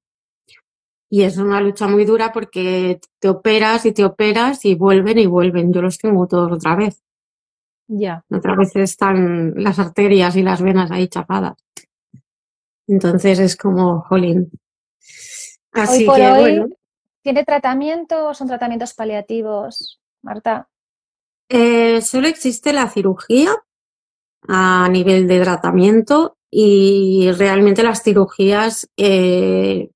Y 1.09 1.23
es 1.23 1.37
una 1.37 1.59
lucha 1.59 1.87
muy 1.87 2.05
dura 2.05 2.31
porque 2.31 2.99
te 3.19 3.29
operas 3.29 3.85
y 3.85 3.91
te 3.91 4.05
operas 4.05 4.63
y 4.65 4.75
vuelven 4.75 5.17
y 5.17 5.25
vuelven. 5.25 5.73
Yo 5.73 5.81
los 5.81 5.97
tengo 5.97 6.27
todos 6.27 6.51
otra 6.51 6.75
vez. 6.75 7.03
Ya. 7.87 8.23
Otra 8.29 8.55
vez 8.55 8.75
están 8.75 9.55
las 9.55 9.79
arterias 9.79 10.35
y 10.35 10.43
las 10.43 10.61
venas 10.61 10.91
ahí 10.91 11.07
chapadas. 11.07 11.57
Entonces 12.87 13.39
es 13.39 13.55
como, 13.55 14.01
jolín. 14.01 14.51
Así 15.71 16.01
hoy 16.01 16.05
por 16.05 16.15
que 16.15 16.27
hoy, 16.27 16.39
bueno. 16.39 16.67
¿Tiene 17.21 17.43
tratamiento 17.43 18.29
o 18.29 18.33
son 18.33 18.47
tratamientos 18.47 18.93
paliativos, 18.93 19.99
Marta? 20.21 20.69
Eh, 21.49 22.01
solo 22.01 22.27
existe 22.27 22.73
la 22.73 22.89
cirugía 22.89 23.51
a 24.47 24.87
nivel 24.89 25.27
de 25.27 25.41
tratamiento 25.41 26.37
y 26.49 27.31
realmente 27.31 27.83
las 27.83 28.03
cirugías, 28.03 28.89
eh, 28.97 29.89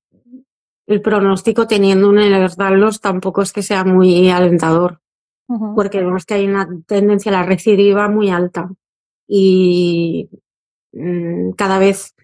el 0.86 1.00
pronóstico 1.00 1.66
teniendo 1.66 2.08
un 2.08 2.18
Ehlers-Danlos 2.18 3.00
tampoco 3.00 3.42
es 3.42 3.52
que 3.52 3.62
sea 3.62 3.84
muy 3.84 4.30
alentador, 4.30 5.00
Uh 5.46 5.58
-huh. 5.58 5.74
porque 5.74 5.98
vemos 5.98 6.24
que 6.24 6.34
hay 6.34 6.46
una 6.46 6.66
tendencia 6.86 7.30
a 7.30 7.40
la 7.40 7.42
recidiva 7.42 8.08
muy 8.08 8.30
alta 8.30 8.70
y 9.28 10.30
mmm, 10.92 11.50
cada 11.52 11.78
vez, 11.78 12.14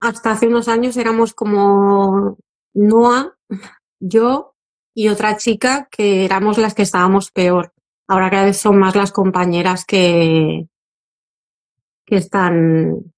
hasta 0.00 0.30
hace 0.30 0.46
unos 0.46 0.68
años 0.68 0.96
éramos 0.96 1.34
como 1.34 2.36
Noah, 2.74 3.36
yo 4.00 4.54
y 4.94 5.08
otra 5.08 5.36
chica 5.36 5.88
que 5.90 6.24
éramos 6.24 6.58
las 6.58 6.74
que 6.74 6.82
estábamos 6.82 7.32
peor. 7.32 7.72
Ahora 8.08 8.30
cada 8.30 8.44
vez 8.44 8.58
son 8.58 8.78
más 8.78 8.94
las 8.94 9.10
compañeras 9.10 9.84
que, 9.84 10.68
que 12.06 12.16
están 12.16 13.12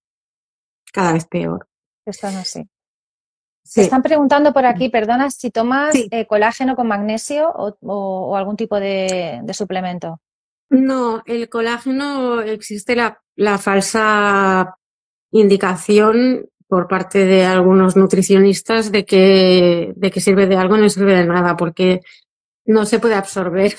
cada 0.93 1.13
vez 1.13 1.27
peor. 1.27 1.69
Están 2.07 2.37
así. 2.37 2.69
Sí. 3.65 3.81
Te 3.81 3.83
están 3.83 4.03
preguntando 4.03 4.53
por 4.53 4.67
aquí, 4.67 4.91
perdona, 4.91 5.31
si 5.31 5.51
tomas 5.51 5.95
eh, 6.11 6.27
colágeno 6.27 6.77
con 6.77 6.87
magnesio 6.87 7.49
o, 7.49 7.77
o- 7.81 8.29
o 8.31 8.37
algún 8.37 8.57
tipo 8.57 8.79
de, 8.79 9.41
de 9.43 9.55
suplemento. 9.55 10.21
No, 10.71 11.23
el 11.27 11.49
colágeno 11.49 12.41
existe 12.43 12.95
la, 12.95 13.23
la 13.37 13.59
falsa 13.59 14.77
indicación 15.33 16.47
por 16.69 16.89
parte 16.89 17.25
de 17.27 17.45
algunos 17.45 17.97
nutricionistas 17.97 18.91
de 18.93 19.05
que, 19.05 19.93
de 19.97 20.11
que 20.11 20.21
sirve 20.21 20.47
de 20.47 20.57
algo, 20.57 20.77
no 20.77 20.89
sirve 20.89 21.15
de 21.17 21.27
nada, 21.27 21.57
porque 21.57 22.01
no 22.67 22.85
se 22.87 22.99
puede 22.99 23.15
absorber. 23.15 23.75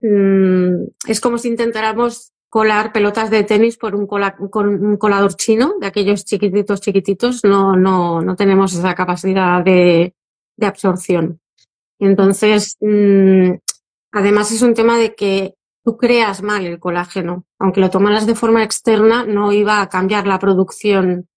Mm, 0.00 0.84
es 1.06 1.20
como 1.20 1.38
si 1.38 1.48
intentáramos 1.48 2.32
colar 2.48 2.92
pelotas 2.92 3.30
de 3.30 3.44
tenis 3.44 3.76
por 3.76 3.94
un, 3.94 4.06
cola- 4.06 4.36
con 4.50 4.68
un 4.68 4.96
colador 4.96 5.34
chino, 5.34 5.74
de 5.80 5.86
aquellos 5.86 6.24
chiquititos, 6.24 6.80
chiquititos, 6.80 7.44
no, 7.44 7.76
no, 7.76 8.22
no 8.22 8.36
tenemos 8.36 8.74
esa 8.74 8.94
capacidad 8.94 9.62
de, 9.62 10.14
de 10.56 10.66
absorción. 10.66 11.40
Entonces, 12.00 12.76
mm, 12.80 13.52
además 14.12 14.52
es 14.52 14.62
un 14.62 14.74
tema 14.74 14.96
de 14.98 15.14
que 15.14 15.54
tú 15.84 15.96
creas 15.96 16.42
mal 16.42 16.64
el 16.64 16.78
colágeno. 16.78 17.44
Aunque 17.58 17.80
lo 17.80 17.90
tomaras 17.90 18.26
de 18.26 18.34
forma 18.34 18.62
externa, 18.62 19.24
no 19.24 19.52
iba 19.52 19.80
a 19.82 19.88
cambiar 19.88 20.26
la 20.26 20.38
producción 20.38 21.28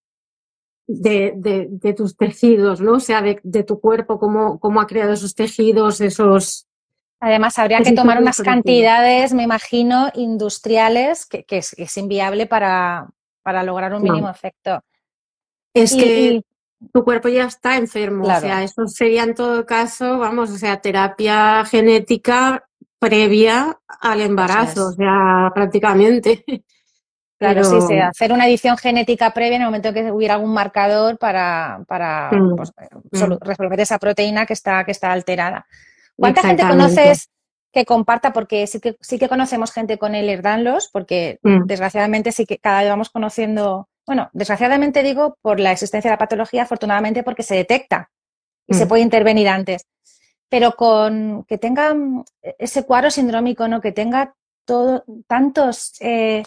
de, 0.88 1.34
de, 1.36 1.68
de 1.70 1.94
tus 1.94 2.16
tejidos, 2.16 2.82
¿no? 2.82 2.94
O 2.94 3.00
sea, 3.00 3.22
de, 3.22 3.40
de 3.44 3.64
tu 3.64 3.80
cuerpo, 3.80 4.20
cómo, 4.20 4.60
cómo 4.60 4.82
ha 4.82 4.88
creado 4.88 5.14
esos 5.14 5.36
tejidos, 5.36 6.02
esos... 6.02 6.68
Además, 7.24 7.58
habría 7.60 7.82
que 7.82 7.92
tomar 7.94 8.20
unas 8.20 8.42
cantidades, 8.42 9.32
me 9.34 9.44
imagino, 9.44 10.10
industriales, 10.16 11.26
que, 11.28 11.44
que 11.44 11.60
es, 11.60 11.76
que 11.76 11.84
es 11.84 11.98
inviable 11.98 12.48
para, 12.48 13.08
para 13.44 13.62
lograr 13.64 13.94
un 13.94 14.04
No. 14.04 14.12
mínimo 14.12 14.30
efecto. 14.30 14.82
Es 15.74 15.94
Y- 15.94 16.00
que 16.00 16.22
y- 16.34 16.46
tu 16.92 17.04
cuerpo 17.04 17.30
ya 17.30 17.46
está 17.46 17.78
enfermo. 17.78 18.24
Claro. 18.24 18.40
O 18.40 18.50
sea, 18.50 18.64
eso 18.64 18.88
sería 18.88 19.24
en 19.24 19.36
todo 19.36 19.66
caso, 19.68 20.18
vamos, 20.18 20.50
o 20.50 20.58
sea, 20.58 20.82
terapia 20.82 21.64
genética 21.66 22.66
previa 22.98 23.80
al 24.02 24.22
embarazo, 24.22 24.72
es. 24.72 24.88
o 24.88 24.92
sea, 24.94 25.52
prácticamente. 25.54 26.44
Claro, 27.38 27.62
Pero- 27.64 27.82
sí, 27.82 27.88
sí, 27.88 27.98
hacer 28.00 28.32
una 28.34 28.46
edición 28.48 28.78
genética 28.78 29.34
previa 29.34 29.56
en 29.56 29.64
el 29.64 29.68
momento 29.68 29.92
que 29.94 30.12
hubiera 30.12 30.36
algún 30.36 30.54
marcador 30.54 31.18
para, 31.18 31.84
para 31.88 32.30
Mm, 32.32 32.56
pues, 32.56 32.72
solu- 33.14 33.40
mm. 33.42 33.44
resolver 33.44 33.80
esa 33.80 33.98
proteína 33.98 34.46
que 34.46 34.54
está, 34.54 34.84
que 34.86 34.92
está 34.92 35.12
alterada. 35.12 35.66
¿Cuánta 36.18 36.42
gente 36.44 36.68
conoces 36.68 37.30
que 37.74 37.86
comparta? 37.86 38.34
Porque 38.34 38.68
sí 38.68 38.80
que, 38.80 38.98
sí 39.02 39.18
que 39.18 39.30
conocemos 39.30 39.72
gente 39.72 39.98
con 39.98 40.14
el 40.16 40.42
Danlos, 40.42 40.90
porque 40.92 41.40
Mm. 41.44 41.66
desgraciadamente 41.66 42.32
sí 42.32 42.46
que 42.46 42.58
cada 42.58 42.82
vez 42.82 42.90
vamos 42.90 43.10
conociendo, 43.10 43.88
bueno, 44.06 44.30
desgraciadamente 44.34 45.04
digo 45.04 45.38
por 45.42 45.60
la 45.60 45.72
existencia 45.72 46.10
de 46.10 46.14
la 46.14 46.20
patología, 46.20 46.64
afortunadamente 46.64 47.24
porque 47.24 47.44
se 47.44 47.56
detecta 47.56 48.10
y 48.68 48.74
se 48.74 48.86
Mm. 48.86 48.88
puede 48.90 49.02
intervenir 49.04 49.48
antes. 49.48 49.86
Pero 50.50 50.74
con 50.74 51.46
que 51.46 51.58
tenga 51.58 51.94
mm, 51.94 52.26
ese 52.60 52.84
cuadro 52.86 53.10
sindrómico, 53.10 53.68
¿no? 53.68 53.80
Que 53.80 53.92
tenga 53.94 54.36
todo, 54.66 55.04
tantos 55.28 55.94
eh, 56.02 56.44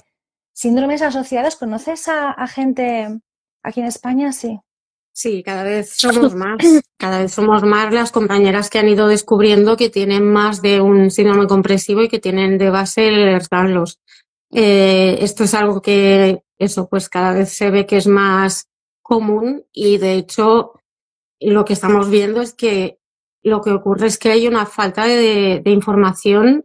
síndromes 0.52 1.00
asociados, 1.02 1.56
¿conoces 1.56 2.06
a, 2.09 2.30
a 2.30 2.47
gente 2.47 3.09
aquí 3.62 3.80
en 3.80 3.87
España? 3.87 4.33
Sí. 4.33 4.61
Sí, 5.16 5.44
cada 5.44 5.62
vez 5.62 5.94
somos 5.97 6.35
más, 6.35 6.59
cada 6.99 7.21
vez 7.21 7.33
somos 7.33 7.62
más 7.62 7.94
las 7.94 8.11
compañeras 8.11 8.68
que 8.68 8.80
han 8.80 8.88
ido 8.88 9.06
descubriendo 9.06 9.76
que 9.76 9.88
tienen 9.88 10.25
más 10.25 10.61
de 10.61 10.80
un 10.80 11.12
síndrome 11.12 11.47
compresivo 11.47 12.02
y 12.02 12.09
que 12.09 12.18
tienen 12.18 12.59
de 12.59 12.68
base 12.68 13.06
el 13.06 13.14
Ehlers-Danlos. 13.14 14.00
Eh, 14.50 15.18
esto 15.21 15.44
es 15.44 15.54
algo 15.54 15.80
que, 15.80 16.42
eso, 16.59 16.88
pues 16.88 17.09
cada 17.09 17.33
vez 17.33 17.50
se 17.50 17.71
ve 17.71 17.87
que 17.87 17.97
es 17.97 18.09
más 18.09 18.68
común 19.02 19.64
y 19.73 19.99
de 19.99 20.14
hecho 20.14 20.73
lo 21.38 21.64
que 21.64 21.75
estamos 21.75 22.11
viendo 22.11 22.40
es 22.40 22.52
que 22.52 22.99
lo 23.44 23.61
que 23.61 23.71
ocurre 23.71 24.09
es 24.09 24.18
que 24.18 24.33
hay 24.33 24.49
una 24.49 24.66
falta 24.66 25.04
de, 25.04 25.61
de 25.64 25.71
información 25.71 26.64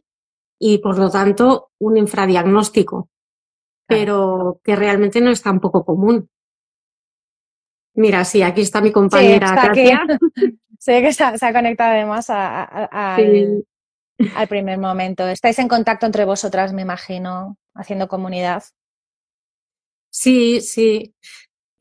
y 0.57 0.79
por 0.79 0.97
lo 0.97 1.11
tanto 1.11 1.69
un 1.77 1.97
infradiagnóstico, 1.97 3.09
pero 3.87 4.59
que 4.63 4.75
realmente 4.75 5.21
no 5.21 5.29
es 5.29 5.43
tan 5.43 5.59
poco 5.59 5.85
común. 5.85 6.29
Mira, 7.99 8.23
sí, 8.23 8.41
aquí 8.41 8.61
está 8.61 8.79
mi 8.79 8.91
compañera 8.93 9.47
está 9.47 9.63
aquí. 9.71 9.89
Sé 10.79 11.01
que 11.01 11.11
se 11.11 11.23
ha, 11.23 11.37
se 11.37 11.45
ha 11.45 11.51
conectado 11.53 11.91
además 11.91 12.29
a- 12.29 12.63
a- 12.63 13.15
al, 13.15 13.65
Sí. 14.17 14.27
al 14.35 14.47
primer 14.47 14.77
momento. 14.77 15.27
Estáis 15.27 15.59
en 15.59 15.67
contacto 15.67 16.05
entre 16.05 16.23
vosotras, 16.23 16.71
me 16.71 16.81
imagino, 16.81 17.57
haciendo 17.75 18.07
comunidad. 18.07 18.63
Sí, 20.11 20.61
sí. 20.61 21.13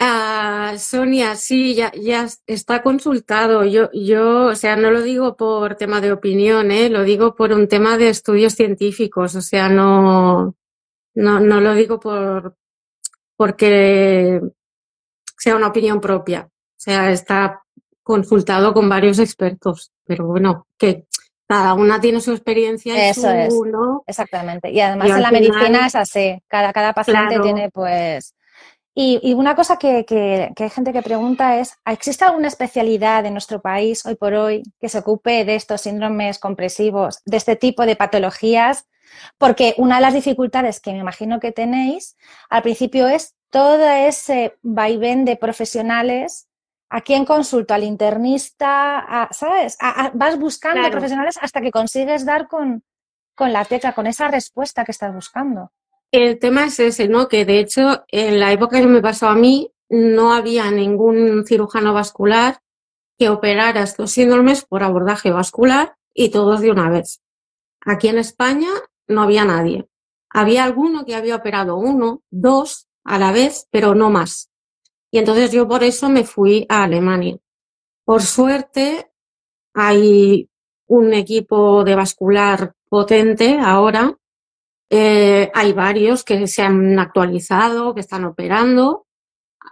Ah, 0.00 0.74
Sonia, 0.78 1.34
sí, 1.36 1.74
ya, 1.74 1.92
ya 1.92 2.26
está 2.46 2.82
consultado. 2.82 3.64
Yo, 3.64 3.90
yo, 3.92 4.46
o 4.46 4.54
sea, 4.56 4.76
no 4.76 4.90
lo 4.90 5.02
digo 5.02 5.36
por 5.36 5.74
tema 5.76 6.00
de 6.00 6.12
opinión, 6.12 6.70
¿eh? 6.72 6.88
Lo 6.88 7.02
digo 7.04 7.34
por 7.36 7.52
un 7.52 7.68
tema 7.68 7.96
de 7.96 8.08
estudios 8.08 8.54
científicos. 8.54 9.34
O 9.36 9.40
sea, 9.40 9.68
no, 9.68 10.56
no, 11.14 11.40
no 11.40 11.60
lo 11.60 11.74
digo 11.74 11.98
por, 11.98 12.56
porque 13.36 14.40
sea 15.38 15.56
una 15.56 15.68
opinión 15.68 16.00
propia. 16.00 16.48
sea, 16.76 17.10
está 17.10 17.62
consultado 18.02 18.72
con 18.72 18.88
varios 18.88 19.18
expertos, 19.18 19.92
pero 20.04 20.26
bueno, 20.26 20.66
que 20.76 21.06
cada 21.46 21.74
una 21.74 22.00
tiene 22.00 22.20
su 22.20 22.32
experiencia 22.32 22.94
y 22.94 23.10
Eso 23.10 23.30
es, 23.30 23.54
exactamente. 24.06 24.70
Y 24.70 24.80
además 24.80 25.10
en 25.10 25.22
la 25.22 25.30
medicina 25.30 25.86
es 25.86 25.94
así, 25.94 26.42
cada, 26.46 26.72
cada 26.72 26.92
paciente 26.92 27.40
tiene 27.40 27.70
pues... 27.70 28.34
Y, 29.00 29.32
una 29.34 29.54
cosa 29.54 29.76
que, 29.76 30.04
que, 30.04 30.52
hay 30.58 30.70
gente 30.70 30.92
que 30.92 31.02
pregunta 31.02 31.60
es, 31.60 31.76
¿existe 31.86 32.24
alguna 32.24 32.48
especialidad 32.48 33.24
en 33.24 33.32
nuestro 33.32 33.60
país 33.60 34.04
hoy 34.04 34.16
por 34.16 34.34
hoy 34.34 34.64
que 34.80 34.88
se 34.88 34.98
ocupe 34.98 35.44
de 35.44 35.54
estos 35.54 35.82
síndromes 35.82 36.40
compresivos, 36.40 37.20
de 37.24 37.36
este 37.36 37.54
tipo 37.54 37.86
de 37.86 37.94
patologías? 37.94 38.88
Porque 39.38 39.74
una 39.78 39.96
de 39.96 40.02
las 40.02 40.14
dificultades 40.14 40.80
que 40.80 40.92
me 40.92 40.98
imagino 40.98 41.38
que 41.38 41.52
tenéis 41.52 42.16
al 42.50 42.62
principio 42.62 43.06
es 43.06 43.36
todo 43.50 43.88
ese 43.88 44.58
vaivén 44.62 45.24
de 45.24 45.36
profesionales 45.36 46.48
¿A 46.90 47.02
quién 47.02 47.24
consulto? 47.24 47.74
¿Al 47.74 47.84
internista? 47.84 49.28
¿Sabes? 49.30 49.76
vas 50.14 50.38
buscando 50.38 50.90
profesionales 50.90 51.38
hasta 51.40 51.60
que 51.60 51.70
consigues 51.70 52.24
dar 52.24 52.48
con, 52.48 52.82
con 53.34 53.52
la 53.52 53.64
tecla, 53.64 53.92
con 53.94 54.06
esa 54.06 54.28
respuesta 54.28 54.84
que 54.84 54.92
estás 54.92 55.14
buscando. 55.14 55.70
El 56.10 56.38
tema 56.38 56.64
es 56.64 56.80
ese, 56.80 57.06
¿no? 57.08 57.28
Que 57.28 57.44
de 57.44 57.58
hecho, 57.58 58.04
en 58.08 58.40
la 58.40 58.52
época 58.52 58.80
que 58.80 58.86
me 58.86 59.02
pasó 59.02 59.28
a 59.28 59.34
mí, 59.34 59.70
no 59.90 60.32
había 60.32 60.70
ningún 60.70 61.44
cirujano 61.46 61.92
vascular 61.92 62.60
que 63.18 63.28
operara 63.28 63.82
estos 63.82 64.12
síndromes 64.12 64.64
por 64.64 64.82
abordaje 64.82 65.30
vascular 65.30 65.96
y 66.14 66.30
todos 66.30 66.60
de 66.60 66.70
una 66.70 66.88
vez. 66.88 67.20
Aquí 67.84 68.08
en 68.08 68.16
España 68.16 68.70
no 69.06 69.22
había 69.22 69.44
nadie. 69.44 69.86
Había 70.30 70.64
alguno 70.64 71.04
que 71.04 71.14
había 71.14 71.36
operado 71.36 71.76
uno, 71.76 72.22
dos 72.30 72.87
a 73.08 73.18
la 73.18 73.32
vez, 73.32 73.66
pero 73.70 73.94
no 73.94 74.10
más. 74.10 74.50
Y 75.10 75.18
entonces 75.18 75.50
yo 75.50 75.66
por 75.66 75.82
eso 75.82 76.08
me 76.10 76.24
fui 76.24 76.66
a 76.68 76.84
Alemania. 76.84 77.38
Por 78.04 78.22
suerte, 78.22 79.10
hay 79.74 80.48
un 80.86 81.14
equipo 81.14 81.84
de 81.84 81.94
vascular 81.94 82.74
potente 82.88 83.58
ahora. 83.58 84.14
Eh, 84.90 85.50
hay 85.54 85.72
varios 85.72 86.24
que 86.24 86.46
se 86.46 86.62
han 86.62 86.98
actualizado, 86.98 87.94
que 87.94 88.00
están 88.00 88.24
operando. 88.24 89.06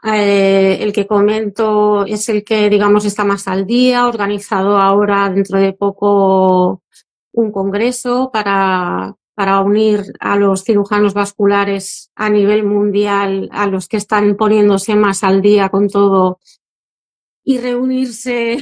Eh, 0.04 0.78
el 0.80 0.92
que 0.92 1.06
comento 1.06 2.04
es 2.06 2.28
el 2.28 2.42
que, 2.44 2.70
digamos, 2.70 3.04
está 3.04 3.24
más 3.24 3.48
al 3.48 3.66
día, 3.66 4.06
organizado 4.06 4.78
ahora 4.78 5.28
dentro 5.28 5.58
de 5.58 5.72
poco 5.72 6.82
un 7.32 7.52
congreso 7.52 8.30
para, 8.32 9.14
para 9.36 9.60
unir 9.60 10.14
a 10.18 10.36
los 10.36 10.64
cirujanos 10.64 11.12
vasculares 11.12 12.10
a 12.16 12.30
nivel 12.30 12.64
mundial, 12.64 13.50
a 13.52 13.66
los 13.66 13.86
que 13.86 13.98
están 13.98 14.34
poniéndose 14.34 14.96
más 14.96 15.22
al 15.22 15.42
día 15.42 15.68
con 15.68 15.88
todo 15.88 16.40
y 17.44 17.58
reunirse 17.58 18.56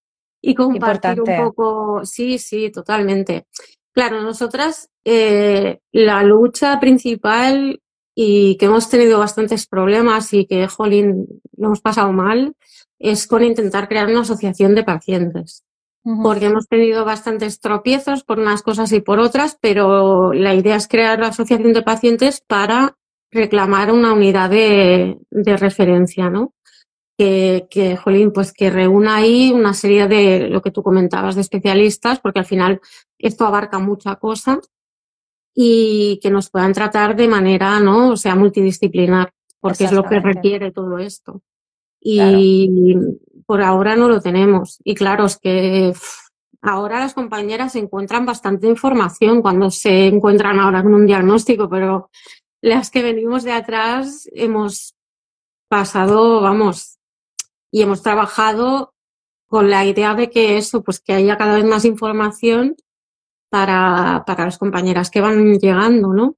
y 0.40 0.54
compartir 0.54 1.20
un 1.20 1.36
poco. 1.36 2.06
Sí, 2.06 2.38
sí, 2.38 2.70
totalmente. 2.70 3.48
Claro, 3.92 4.22
nosotras 4.22 4.88
eh, 5.04 5.80
la 5.90 6.22
lucha 6.22 6.78
principal 6.78 7.82
y 8.14 8.56
que 8.56 8.66
hemos 8.66 8.88
tenido 8.88 9.18
bastantes 9.18 9.66
problemas 9.66 10.32
y 10.32 10.46
que, 10.46 10.68
jolín, 10.68 11.26
lo 11.56 11.66
hemos 11.66 11.80
pasado 11.80 12.12
mal, 12.12 12.54
es 13.00 13.26
con 13.26 13.42
intentar 13.42 13.88
crear 13.88 14.06
una 14.06 14.20
asociación 14.20 14.76
de 14.76 14.84
pacientes 14.84 15.64
porque 16.02 16.46
hemos 16.46 16.66
tenido 16.66 17.04
bastantes 17.04 17.60
tropiezos 17.60 18.24
por 18.24 18.38
unas 18.38 18.62
cosas 18.62 18.90
y 18.92 19.00
por 19.00 19.18
otras, 19.20 19.58
pero 19.60 20.32
la 20.32 20.54
idea 20.54 20.76
es 20.76 20.88
crear 20.88 21.18
la 21.18 21.28
asociación 21.28 21.72
de 21.72 21.82
pacientes 21.82 22.40
para 22.40 22.96
reclamar 23.30 23.92
una 23.92 24.12
unidad 24.12 24.50
de, 24.50 25.18
referencia, 25.30 26.30
¿no? 26.30 26.54
Que, 27.18 27.66
que, 27.70 27.96
jolín, 27.96 28.32
pues 28.32 28.52
que 28.52 28.70
reúna 28.70 29.16
ahí 29.16 29.52
una 29.52 29.74
serie 29.74 30.08
de 30.08 30.48
lo 30.48 30.62
que 30.62 30.70
tú 30.70 30.82
comentabas 30.82 31.34
de 31.34 31.42
especialistas, 31.42 32.18
porque 32.18 32.38
al 32.38 32.46
final 32.46 32.80
esto 33.18 33.46
abarca 33.46 33.78
mucha 33.78 34.16
cosa 34.16 34.58
y 35.54 36.18
que 36.22 36.30
nos 36.30 36.48
puedan 36.48 36.72
tratar 36.72 37.14
de 37.14 37.28
manera, 37.28 37.78
¿no? 37.78 38.10
O 38.12 38.16
sea, 38.16 38.34
multidisciplinar, 38.36 39.34
porque 39.60 39.84
es 39.84 39.92
lo 39.92 40.04
que 40.04 40.18
requiere 40.18 40.72
todo 40.72 40.98
esto. 40.98 41.42
Y 42.00 42.96
por 43.46 43.62
ahora 43.62 43.96
no 43.96 44.08
lo 44.08 44.20
tenemos. 44.20 44.78
Y 44.84 44.94
claro, 44.94 45.26
es 45.26 45.36
que 45.38 45.92
ahora 46.62 47.00
las 47.00 47.14
compañeras 47.14 47.76
encuentran 47.76 48.26
bastante 48.26 48.66
información 48.66 49.42
cuando 49.42 49.70
se 49.70 50.06
encuentran 50.06 50.58
ahora 50.58 50.82
con 50.82 50.94
un 50.94 51.06
diagnóstico, 51.06 51.68
pero 51.68 52.10
las 52.62 52.90
que 52.90 53.02
venimos 53.02 53.44
de 53.44 53.52
atrás 53.52 54.28
hemos 54.32 54.94
pasado, 55.68 56.40
vamos, 56.40 56.98
y 57.70 57.82
hemos 57.82 58.02
trabajado 58.02 58.94
con 59.46 59.70
la 59.70 59.84
idea 59.84 60.14
de 60.14 60.30
que 60.30 60.58
eso, 60.58 60.82
pues 60.82 61.00
que 61.00 61.12
haya 61.12 61.36
cada 61.36 61.56
vez 61.56 61.64
más 61.64 61.84
información 61.84 62.76
para, 63.48 64.24
para 64.26 64.44
las 64.44 64.58
compañeras 64.58 65.10
que 65.10 65.20
van 65.20 65.58
llegando, 65.58 66.12
¿no? 66.12 66.36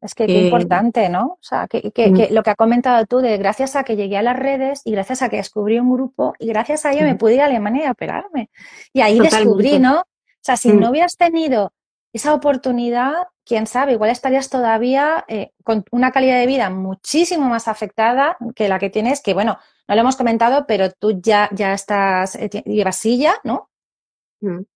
Es 0.00 0.14
que 0.14 0.26
qué 0.26 0.44
importante, 0.44 1.08
¿no? 1.10 1.26
O 1.26 1.38
sea, 1.42 1.68
que, 1.68 1.90
que, 1.90 2.28
lo 2.30 2.42
que 2.42 2.50
ha 2.50 2.54
comentado 2.54 3.04
tú 3.04 3.18
de 3.18 3.36
gracias 3.36 3.76
a 3.76 3.84
que 3.84 3.96
llegué 3.96 4.16
a 4.16 4.22
las 4.22 4.38
redes 4.38 4.80
y 4.84 4.92
gracias 4.92 5.20
a 5.20 5.28
que 5.28 5.36
descubrí 5.36 5.78
un 5.78 5.92
grupo 5.92 6.34
y 6.38 6.46
gracias 6.46 6.86
a 6.86 6.92
ello 6.92 7.02
me 7.02 7.16
pude 7.16 7.34
ir 7.34 7.42
a 7.42 7.46
Alemania 7.46 7.88
a 7.88 7.92
operarme. 7.92 8.50
Y 8.94 9.02
ahí 9.02 9.20
descubrí, 9.20 9.78
¿no? 9.78 10.00
O 10.00 10.42
sea, 10.42 10.56
si 10.56 10.72
no 10.72 10.90
hubieras 10.90 11.16
tenido 11.16 11.74
esa 12.14 12.32
oportunidad, 12.32 13.12
quién 13.44 13.66
sabe, 13.66 13.92
igual 13.92 14.10
estarías 14.10 14.48
todavía 14.48 15.24
eh, 15.28 15.50
con 15.64 15.84
una 15.90 16.12
calidad 16.12 16.38
de 16.38 16.46
vida 16.46 16.70
muchísimo 16.70 17.48
más 17.48 17.68
afectada 17.68 18.38
que 18.56 18.68
la 18.68 18.78
que 18.78 18.88
tienes, 18.88 19.20
que 19.22 19.34
bueno, 19.34 19.58
no 19.86 19.94
lo 19.94 20.00
hemos 20.00 20.16
comentado, 20.16 20.66
pero 20.66 20.90
tú 20.90 21.20
ya, 21.20 21.50
ya 21.52 21.74
estás, 21.74 22.36
eh, 22.36 22.48
llevas 22.64 22.96
silla, 22.96 23.34
¿no? 23.44 23.68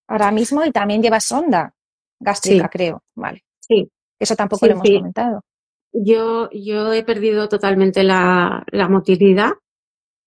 Ahora 0.06 0.30
mismo 0.30 0.62
y 0.64 0.70
también 0.70 1.02
llevas 1.02 1.24
sonda 1.24 1.72
gástrica, 2.20 2.68
creo, 2.68 3.02
vale. 3.14 3.44
Sí, 3.60 3.90
eso 4.24 4.34
tampoco 4.36 4.66
lo 4.66 4.72
hemos 4.72 4.88
comentado. 4.88 5.40
Yo, 5.92 6.50
yo 6.50 6.92
he 6.92 7.04
perdido 7.04 7.48
totalmente 7.48 8.02
la, 8.02 8.64
motilidad. 8.90 9.52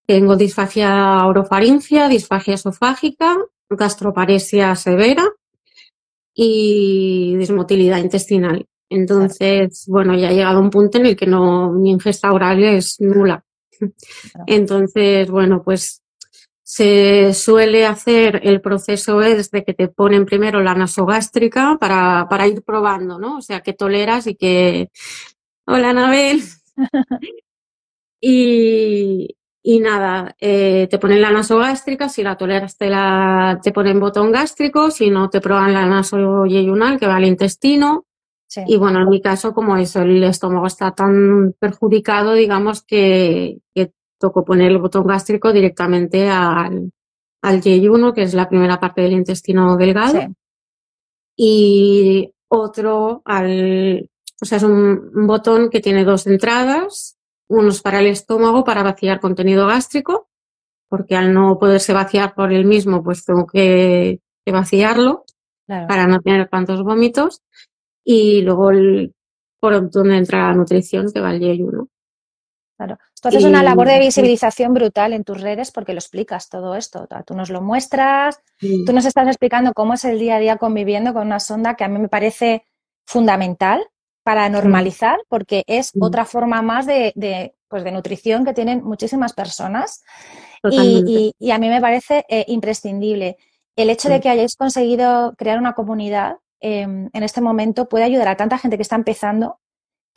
Tengo 0.05 0.37
disfagia 0.37 1.25
orofaringia, 1.25 2.07
disfagia 2.07 2.53
esofágica, 2.53 3.37
gastroparesia 3.69 4.75
severa 4.75 5.25
y 6.33 7.35
dismotilidad 7.37 7.97
intestinal. 7.97 8.65
Entonces, 8.89 9.85
bueno, 9.89 10.15
ya 10.15 10.29
ha 10.29 10.31
llegado 10.31 10.61
un 10.61 10.69
punto 10.69 10.97
en 10.97 11.07
el 11.07 11.15
que 11.17 11.27
no, 11.27 11.73
mi 11.73 11.91
ingesta 11.91 12.31
oral 12.31 12.63
es 12.63 13.01
nula. 13.01 13.43
Entonces, 14.47 15.29
bueno, 15.29 15.61
pues 15.63 16.01
se 16.67 17.33
suele 17.33 17.85
hacer 17.85 18.41
el 18.43 18.59
proceso 18.59 19.21
es 19.21 19.51
de 19.51 19.63
que 19.63 19.73
te 19.73 19.87
ponen 19.87 20.25
primero 20.25 20.61
la 20.61 20.75
nasogástrica 20.75 21.77
para, 21.79 22.27
para 22.29 22.45
ir 22.45 22.61
probando, 22.61 23.17
¿no? 23.17 23.37
O 23.37 23.41
sea, 23.41 23.61
que 23.61 23.71
toleras 23.71 24.27
y 24.27 24.35
que... 24.35 24.89
Hola, 25.65 25.91
Anabel. 25.91 26.41
y, 28.21 29.37
y 29.63 29.79
nada, 29.79 30.35
eh, 30.41 30.89
te 30.91 30.99
ponen 30.99 31.21
la 31.21 31.31
nasogástrica, 31.31 32.09
si 32.09 32.21
la 32.21 32.35
toleras 32.35 32.77
te, 32.77 32.89
la, 32.89 33.61
te 33.63 33.71
ponen 33.71 34.01
botón 34.01 34.33
gástrico, 34.33 34.91
si 34.91 35.09
no 35.09 35.29
te 35.29 35.39
prueban 35.39 35.73
la 35.73 35.85
nasoyeyunal 35.85 36.99
que 36.99 37.07
va 37.07 37.15
al 37.15 37.25
intestino. 37.25 38.03
Y 38.65 38.75
bueno, 38.75 39.01
en 39.01 39.09
mi 39.09 39.21
caso, 39.21 39.53
como 39.53 39.77
eso, 39.77 40.01
el 40.01 40.21
estómago 40.21 40.67
está 40.67 40.91
tan 40.91 41.53
perjudicado, 41.59 42.33
digamos 42.33 42.83
que, 42.83 43.59
que 43.73 43.93
tocó 44.19 44.43
poner 44.43 44.71
el 44.71 44.79
botón 44.79 45.05
gástrico 45.05 45.53
directamente 45.53 46.29
al, 46.29 46.91
al 47.41 47.61
J1, 47.61 48.13
que 48.13 48.23
es 48.23 48.33
la 48.33 48.49
primera 48.49 48.79
parte 48.79 49.01
del 49.01 49.13
intestino 49.13 49.77
delgado. 49.77 50.19
Y 51.35 52.33
otro 52.47 53.21
al, 53.25 54.09
o 54.41 54.45
sea, 54.45 54.57
es 54.57 54.63
un, 54.63 55.27
botón 55.27 55.69
que 55.69 55.81
tiene 55.81 56.03
dos 56.03 56.27
entradas, 56.27 57.17
uno 57.49 57.69
es 57.69 57.81
para 57.81 57.99
el 57.99 58.07
estómago 58.07 58.63
para 58.63 58.83
vaciar 58.83 59.19
contenido 59.19 59.67
gástrico, 59.67 60.29
porque 60.89 61.15
al 61.15 61.33
no 61.33 61.57
poderse 61.59 61.93
vaciar 61.93 62.33
por 62.35 62.51
el 62.51 62.65
mismo, 62.65 63.03
pues 63.03 63.25
tengo 63.25 63.45
que, 63.47 64.21
vaciarlo 64.45 65.25
para 65.67 66.07
no 66.07 66.21
tener 66.21 66.47
tantos 66.47 66.81
vómitos. 66.81 67.41
Y 68.05 68.41
luego 68.41 68.71
el, 68.71 69.13
por 69.59 69.89
donde 69.91 70.17
entra 70.17 70.47
la 70.47 70.53
nutrición, 70.53 71.11
que 71.11 71.19
va 71.19 71.35
el 71.35 71.41
J1. 71.41 71.87
Claro. 72.77 72.99
Tú 73.19 73.29
haces 73.29 73.43
una 73.43 73.63
labor 73.63 73.87
de 73.87 73.97
visibilización 73.97 74.73
brutal 74.75 75.11
en 75.13 75.23
tus 75.23 75.41
redes 75.41 75.71
porque 75.71 75.93
lo 75.93 75.99
explicas 75.99 76.47
todo 76.47 76.75
esto. 76.75 77.07
Tú 77.25 77.33
nos 77.33 77.49
lo 77.49 77.61
muestras, 77.61 78.39
tú 78.59 78.93
nos 78.93 79.05
estás 79.05 79.27
explicando 79.27 79.73
cómo 79.73 79.95
es 79.95 80.05
el 80.05 80.19
día 80.19 80.35
a 80.35 80.39
día 80.39 80.57
conviviendo 80.57 81.11
con 81.11 81.25
una 81.25 81.39
sonda 81.39 81.75
que 81.75 81.83
a 81.83 81.87
mí 81.87 81.97
me 81.97 82.07
parece 82.07 82.65
fundamental 83.07 83.83
para 84.23 84.47
normalizar 84.49 85.17
porque 85.27 85.63
es 85.65 85.91
otra 85.99 86.25
forma 86.25 86.61
más 86.61 86.85
de, 86.85 87.55
pues 87.67 87.83
de 87.83 87.91
nutrición 87.91 88.45
que 88.45 88.53
tienen 88.53 88.83
muchísimas 88.83 89.33
personas 89.33 90.03
y, 90.69 91.51
a 91.51 91.57
mí 91.57 91.69
me 91.69 91.81
parece 91.81 92.25
eh, 92.29 92.45
imprescindible. 92.47 93.37
El 93.75 93.89
hecho 93.89 94.09
de 94.09 94.21
que 94.21 94.29
hayáis 94.29 94.55
conseguido 94.55 95.33
crear 95.35 95.57
una 95.57 95.73
comunidad 95.73 96.37
em, 96.59 97.09
en 97.11 97.23
este 97.23 97.41
momento 97.41 97.89
puede 97.89 98.03
ayudar 98.03 98.27
a 98.27 98.37
tanta 98.37 98.57
gente 98.59 98.77
que 98.77 98.83
está 98.83 98.95
empezando 98.95 99.59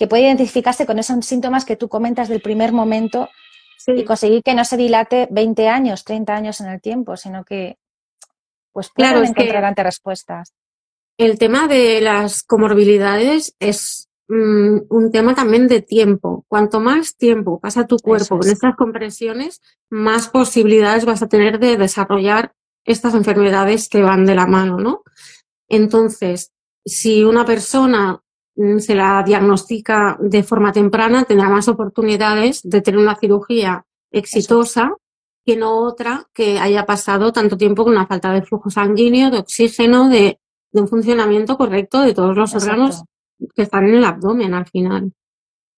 que 0.01 0.09
puede 0.09 0.23
identificarse 0.23 0.87
con 0.87 0.99
esos 0.99 1.27
síntomas 1.27 1.67
que 1.67 1.77
tú 1.77 1.91
comentas 1.91 2.31
del 2.31 2.41
primer 2.41 2.73
momento 2.73 3.29
y 3.87 4.03
conseguir 4.03 4.43
que 4.43 4.55
no 4.55 4.65
se 4.65 4.79
dilate 4.79 5.29
20 5.31 5.69
años, 5.69 6.05
30 6.05 6.35
años 6.35 6.61
en 6.63 6.69
el 6.69 6.81
tiempo, 6.81 7.19
sino 7.19 7.45
que 7.45 7.77
pues 8.73 8.91
puedan 8.95 9.23
encontrar 9.23 9.63
ante 9.63 9.83
respuestas. 9.83 10.55
El 11.19 11.39
tema 11.39 11.69
de 11.69 12.01
las 12.01 12.43
comorbilidades 12.43 13.55
es 13.61 14.09
mm, 14.29 14.79
un 14.89 15.13
tema 15.13 15.35
también 15.35 15.69
de 15.69 15.83
tiempo. 15.83 16.47
Cuanto 16.49 16.81
más 16.81 17.15
tiempo 17.19 17.61
pasa 17.61 17.87
tu 17.87 17.99
cuerpo 17.99 18.39
con 18.39 18.49
estas 18.49 18.77
compresiones, 18.77 19.61
más 19.91 20.31
posibilidades 20.31 21.05
vas 21.05 21.23
a 21.23 21.29
tener 21.29 21.59
de 21.59 21.77
desarrollar 21.77 22.55
estas 22.87 23.13
enfermedades 23.13 23.91
que 23.91 24.01
van 24.01 24.25
de 24.25 24.35
la 24.35 24.47
mano, 24.47 24.79
¿no? 24.79 25.03
Entonces, 25.69 26.53
si 26.87 27.23
una 27.23 27.45
persona 27.45 28.23
se 28.79 28.95
la 28.95 29.23
diagnostica 29.23 30.17
de 30.21 30.43
forma 30.43 30.73
temprana, 30.73 31.25
tendrá 31.25 31.49
más 31.49 31.69
oportunidades 31.69 32.61
de 32.63 32.81
tener 32.83 33.01
una 33.01 33.17
cirugía 33.17 33.85
exitosa 34.11 34.93
que 35.45 35.57
no 35.57 35.79
otra 35.79 36.27
que 36.33 36.59
haya 36.59 36.85
pasado 36.85 37.33
tanto 37.33 37.57
tiempo 37.57 37.85
con 37.85 37.95
una 37.95 38.07
falta 38.07 38.33
de 38.33 38.43
flujo 38.43 38.71
sanguíneo, 38.71 39.31
de 39.31 39.39
oxígeno, 39.39 40.09
de, 40.09 40.39
un 40.73 40.87
funcionamiento 40.87 41.57
correcto 41.57 42.01
de 42.03 42.15
todos 42.15 42.37
los 42.37 42.55
órganos 42.55 43.03
que 43.57 43.63
están 43.63 43.89
en 43.89 43.97
el 43.97 44.05
abdomen 44.05 44.55
al 44.55 44.67
final. 44.67 45.13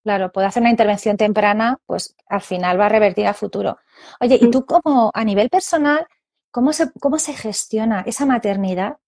Claro, 0.04 0.30
puede 0.32 0.48
hacer 0.48 0.60
una 0.60 0.70
intervención 0.70 1.16
temprana, 1.16 1.78
pues 1.86 2.14
al 2.26 2.42
final 2.42 2.78
va 2.78 2.86
a 2.86 2.88
revertir 2.90 3.26
a 3.26 3.32
futuro. 3.32 3.78
Oye, 4.20 4.38
¿y 4.38 4.48
mm. 4.48 4.50
tú 4.50 4.66
como 4.66 5.10
a 5.14 5.24
nivel 5.24 5.48
personal, 5.48 6.06
cómo 6.50 6.74
se, 6.74 6.90
cómo 7.00 7.18
se 7.18 7.32
gestiona 7.32 8.02
esa 8.02 8.26
maternidad? 8.26 8.98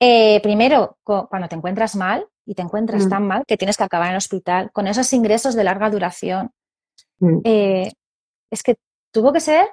Eh, 0.00 0.40
primero, 0.42 0.98
cuando 1.02 1.48
te 1.48 1.56
encuentras 1.56 1.96
mal 1.96 2.26
y 2.44 2.54
te 2.54 2.62
encuentras 2.62 3.06
mm. 3.06 3.08
tan 3.08 3.26
mal 3.26 3.44
que 3.46 3.56
tienes 3.56 3.76
que 3.76 3.84
acabar 3.84 4.08
en 4.08 4.12
el 4.12 4.18
hospital, 4.18 4.70
con 4.72 4.86
esos 4.86 5.12
ingresos 5.12 5.54
de 5.54 5.64
larga 5.64 5.90
duración, 5.90 6.50
mm. 7.18 7.38
eh, 7.44 7.92
es 8.50 8.62
que 8.62 8.76
tuvo 9.10 9.32
que 9.32 9.40
ser 9.40 9.66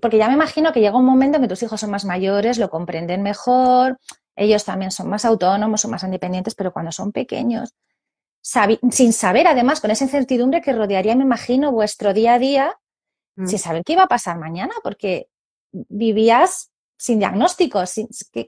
porque 0.00 0.18
ya 0.18 0.28
me 0.28 0.34
imagino 0.34 0.72
que 0.72 0.80
llega 0.80 0.96
un 0.96 1.04
momento 1.04 1.36
en 1.36 1.42
que 1.42 1.48
tus 1.48 1.62
hijos 1.62 1.80
son 1.80 1.90
más 1.90 2.04
mayores, 2.04 2.58
lo 2.58 2.68
comprenden 2.68 3.22
mejor, 3.22 3.98
ellos 4.34 4.64
también 4.64 4.90
son 4.90 5.08
más 5.08 5.24
autónomos, 5.24 5.82
son 5.82 5.92
más 5.92 6.02
independientes, 6.02 6.54
pero 6.54 6.72
cuando 6.72 6.90
son 6.90 7.12
pequeños, 7.12 7.74
sin 8.42 9.12
saber 9.12 9.46
además, 9.46 9.80
con 9.80 9.90
esa 9.90 10.04
incertidumbre 10.04 10.62
que 10.62 10.72
rodearía, 10.72 11.14
me 11.14 11.22
imagino, 11.22 11.70
vuestro 11.70 12.12
día 12.12 12.34
a 12.34 12.38
día, 12.38 12.74
mm. 13.36 13.46
sin 13.46 13.58
saber 13.58 13.84
qué 13.84 13.92
iba 13.92 14.02
a 14.02 14.08
pasar 14.08 14.38
mañana, 14.38 14.74
porque 14.82 15.28
vivías 15.70 16.71
sin 17.02 17.18
diagnóstico, 17.18 17.82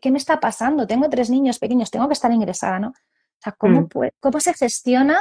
¿qué, 0.01 0.11
me 0.13 0.19
está 0.19 0.39
pasando? 0.39 0.87
Tengo 0.87 1.11
tres 1.11 1.29
niños 1.29 1.59
pequeños, 1.59 1.91
tengo 1.91 2.07
que 2.07 2.13
estar 2.13 2.31
ingresada, 2.31 2.79
¿no? 2.79 2.91
O 2.91 3.41
sea, 3.43 3.53
¿cómo, 3.59 3.81
mm. 3.81 3.89
¿cómo 4.21 4.39
se 4.39 4.55
gestiona 4.55 5.19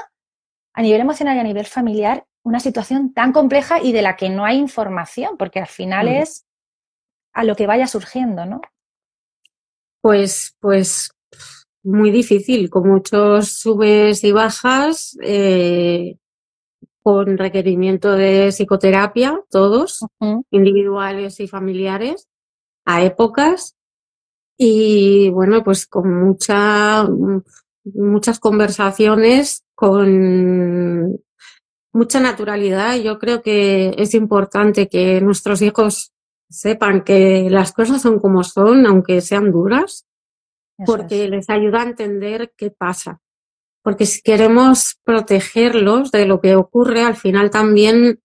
a 0.71 0.81
nivel 0.83 1.01
emocional 1.01 1.37
y 1.37 1.39
a 1.39 1.43
nivel 1.43 1.65
familiar 1.65 2.27
una 2.43 2.59
situación 2.59 3.11
tan 3.11 3.31
compleja 3.33 3.81
y 3.81 3.91
de 3.91 4.03
la 4.03 4.17
que 4.17 4.29
no 4.29 4.45
hay 4.45 4.57
información? 4.59 5.35
Porque 5.35 5.59
al 5.59 5.65
final 5.65 6.05
mm. 6.05 6.21
es 6.21 6.45
a 7.33 7.43
lo 7.43 7.55
que 7.55 7.65
vaya 7.65 7.87
surgiendo, 7.87 8.45
¿no? 8.45 8.61
Pues, 9.99 10.55
pues 10.59 11.09
muy 11.81 12.11
difícil, 12.11 12.69
con 12.69 12.87
muchos 12.87 13.51
subes 13.51 14.23
y 14.23 14.31
bajas, 14.31 15.17
eh, 15.23 16.17
con 17.01 17.35
requerimiento 17.35 18.11
de 18.11 18.51
psicoterapia, 18.51 19.41
todos, 19.49 20.05
individuales 20.51 21.39
y 21.39 21.47
familiares 21.47 22.29
a 22.85 23.03
épocas 23.03 23.75
y 24.57 25.29
bueno, 25.29 25.63
pues 25.63 25.87
con 25.87 26.25
mucha, 26.25 27.07
muchas 27.83 28.39
conversaciones, 28.39 29.63
con 29.75 31.19
mucha 31.91 32.19
naturalidad. 32.19 32.97
Yo 32.97 33.19
creo 33.19 33.41
que 33.41 33.93
es 33.97 34.13
importante 34.13 34.87
que 34.87 35.21
nuestros 35.21 35.61
hijos 35.61 36.13
sepan 36.49 37.03
que 37.03 37.49
las 37.49 37.71
cosas 37.73 38.01
son 38.01 38.19
como 38.19 38.43
son, 38.43 38.85
aunque 38.85 39.21
sean 39.21 39.51
duras, 39.51 40.05
porque 40.85 41.27
les 41.27 41.49
ayuda 41.49 41.81
a 41.81 41.89
entender 41.89 42.53
qué 42.55 42.69
pasa. 42.69 43.19
Porque 43.81 44.05
si 44.05 44.21
queremos 44.21 44.97
protegerlos 45.03 46.11
de 46.11 46.25
lo 46.25 46.39
que 46.39 46.55
ocurre, 46.55 47.01
al 47.01 47.15
final 47.15 47.49
también 47.49 48.21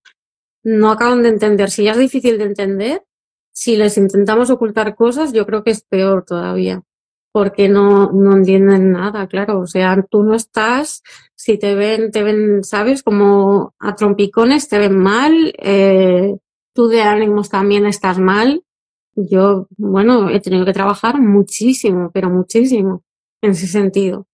no 0.63 0.91
acaban 0.91 1.23
de 1.23 1.31
entender. 1.31 1.71
Si 1.71 1.85
ya 1.85 1.93
es 1.93 1.99
difícil 1.99 2.39
de 2.39 2.45
entender, 2.45 3.05
si 3.59 3.77
les 3.77 3.99
intentamos 3.99 4.51
ocultar 4.51 4.95
cosas, 4.95 5.33
yo 5.33 5.45
creo 5.45 5.65
que 5.65 5.73
es 5.73 5.83
peor 5.83 6.25
todavía, 6.25 6.85
porque 7.33 7.69
no, 7.69 8.13
no 8.13 8.37
entienden 8.37 8.93
nada, 8.93 9.27
claro. 9.27 9.59
O 9.59 9.67
sea, 9.67 10.01
tú 10.09 10.23
no 10.23 10.37
estás, 10.37 11.03
si 11.35 11.59
te 11.59 11.75
ven, 11.75 12.13
te 12.13 12.23
ven, 12.23 12.63
sabes, 12.63 13.03
como 13.03 13.75
a 13.81 13.97
trompicones, 13.97 14.69
te 14.69 14.79
ven 14.79 14.97
mal, 14.97 15.53
eh, 15.59 16.37
tú 16.73 16.87
de 16.87 17.03
ánimos 17.03 17.49
también 17.49 17.85
estás 17.85 18.21
mal. 18.21 18.63
Yo, 19.17 19.67
bueno, 19.77 20.31
he 20.31 20.39
tenido 20.39 20.65
que 20.65 20.73
trabajar 20.73 21.21
muchísimo, 21.21 22.13
pero 22.15 22.31
muchísimo 22.31 23.03
en 23.43 23.51
ese 23.51 23.67
sentido. 23.67 24.29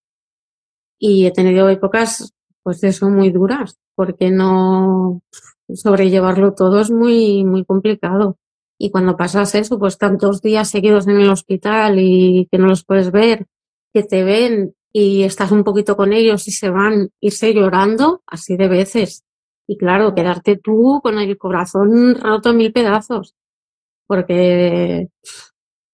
Y 0.99 1.25
he 1.25 1.31
tenido 1.31 1.67
épocas, 1.69 2.31
pues 2.61 2.83
eso, 2.83 3.09
muy 3.09 3.31
duras, 3.31 3.79
porque 3.95 4.29
no 4.29 5.23
sobrellevarlo 5.73 6.53
todo 6.53 6.79
es 6.79 6.91
muy, 6.91 7.43
muy 7.43 7.65
complicado. 7.65 8.37
Y 8.77 8.91
cuando 8.91 9.15
pasas 9.15 9.55
eso, 9.55 9.79
pues 9.79 9.97
tantos 9.97 10.41
días 10.41 10.69
seguidos 10.69 11.07
en 11.07 11.19
el 11.19 11.29
hospital 11.29 11.97
y 11.99 12.47
que 12.51 12.57
no 12.57 12.67
los 12.67 12.83
puedes 12.83 13.11
ver, 13.11 13.45
que 13.93 14.03
te 14.03 14.23
ven 14.23 14.75
y 14.91 15.23
estás 15.23 15.51
un 15.51 15.63
poquito 15.63 15.95
con 15.95 16.13
ellos 16.13 16.47
y 16.47 16.51
se 16.51 16.69
van, 16.69 17.09
irse 17.19 17.53
llorando 17.53 18.21
así 18.27 18.57
de 18.57 18.67
veces. 18.67 19.23
Y 19.67 19.77
claro, 19.77 20.13
quedarte 20.13 20.57
tú 20.57 20.99
con 21.01 21.17
el 21.17 21.37
corazón 21.37 22.15
roto 22.15 22.51
en 22.51 22.57
mil 22.57 22.71
pedazos, 22.71 23.35
porque 24.07 25.09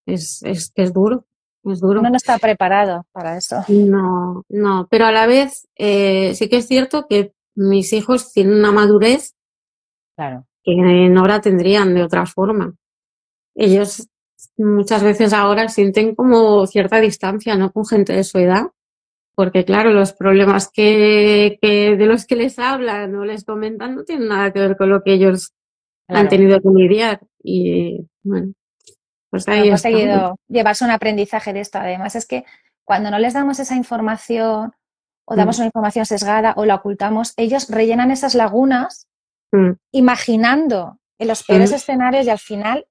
es, 0.05 0.41
es 0.43 0.71
es 0.75 0.93
duro, 0.93 1.25
es 1.63 1.79
duro. 1.79 2.01
Uno 2.01 2.09
no 2.09 2.17
está 2.17 2.37
preparado 2.37 3.05
para 3.11 3.37
eso. 3.37 3.63
No, 3.69 4.43
no, 4.49 4.87
pero 4.89 5.05
a 5.05 5.11
la 5.11 5.27
vez 5.27 5.67
eh, 5.77 6.33
sí 6.35 6.49
que 6.49 6.57
es 6.57 6.67
cierto 6.67 7.07
que 7.07 7.33
mis 7.55 7.93
hijos 7.93 8.31
tienen 8.33 8.55
una 8.59 8.71
madurez 8.71 9.35
claro 10.15 10.45
que 10.63 10.71
en 10.73 11.17
hora 11.17 11.41
tendrían 11.41 11.93
de 11.93 12.03
otra 12.03 12.25
forma. 12.25 12.73
Ellos 13.55 14.07
muchas 14.57 15.03
veces 15.03 15.33
ahora 15.33 15.67
sienten 15.69 16.15
como 16.15 16.65
cierta 16.67 16.99
distancia, 16.99 17.55
¿no? 17.55 17.71
Con 17.71 17.85
gente 17.85 18.13
de 18.13 18.23
su 18.23 18.37
edad, 18.37 18.67
porque 19.35 19.65
claro, 19.65 19.91
los 19.91 20.13
problemas 20.13 20.69
que, 20.71 21.57
que 21.61 21.95
de 21.95 22.05
los 22.05 22.25
que 22.25 22.35
les 22.35 22.59
hablan 22.59 23.15
o 23.15 23.25
les 23.25 23.43
comentan 23.43 23.95
no 23.95 24.03
tienen 24.03 24.27
nada 24.27 24.51
que 24.51 24.59
ver 24.59 24.77
con 24.77 24.89
lo 24.89 25.03
que 25.03 25.13
ellos 25.13 25.53
han 26.07 26.27
tenido 26.27 26.59
que 26.59 26.69
lidiar. 26.69 27.21
Y 27.43 28.07
bueno, 28.23 28.53
pues 29.29 29.47
ahí 29.47 29.67
ha 29.67 29.71
conseguido 29.71 30.35
llevarse 30.47 30.83
un 30.83 30.91
aprendizaje 30.91 31.53
de 31.53 31.61
esto. 31.61 31.79
Además, 31.79 32.15
es 32.15 32.25
que 32.25 32.45
cuando 32.83 33.09
no 33.11 33.19
les 33.19 33.33
damos 33.33 33.59
esa 33.59 33.75
información 33.75 34.73
o 35.25 35.35
damos 35.35 35.57
mm. 35.57 35.61
una 35.61 35.65
información 35.67 36.05
sesgada 36.05 36.53
o 36.57 36.65
la 36.65 36.75
ocultamos, 36.75 37.33
ellos 37.37 37.69
rellenan 37.69 38.11
esas 38.11 38.35
lagunas 38.35 39.07
Mm. 39.51 39.71
imaginando 39.91 40.97
en 41.19 41.27
los 41.27 41.43
peores 41.43 41.71
escenarios 41.71 42.25
y 42.25 42.29
al 42.29 42.39
final 42.39 42.87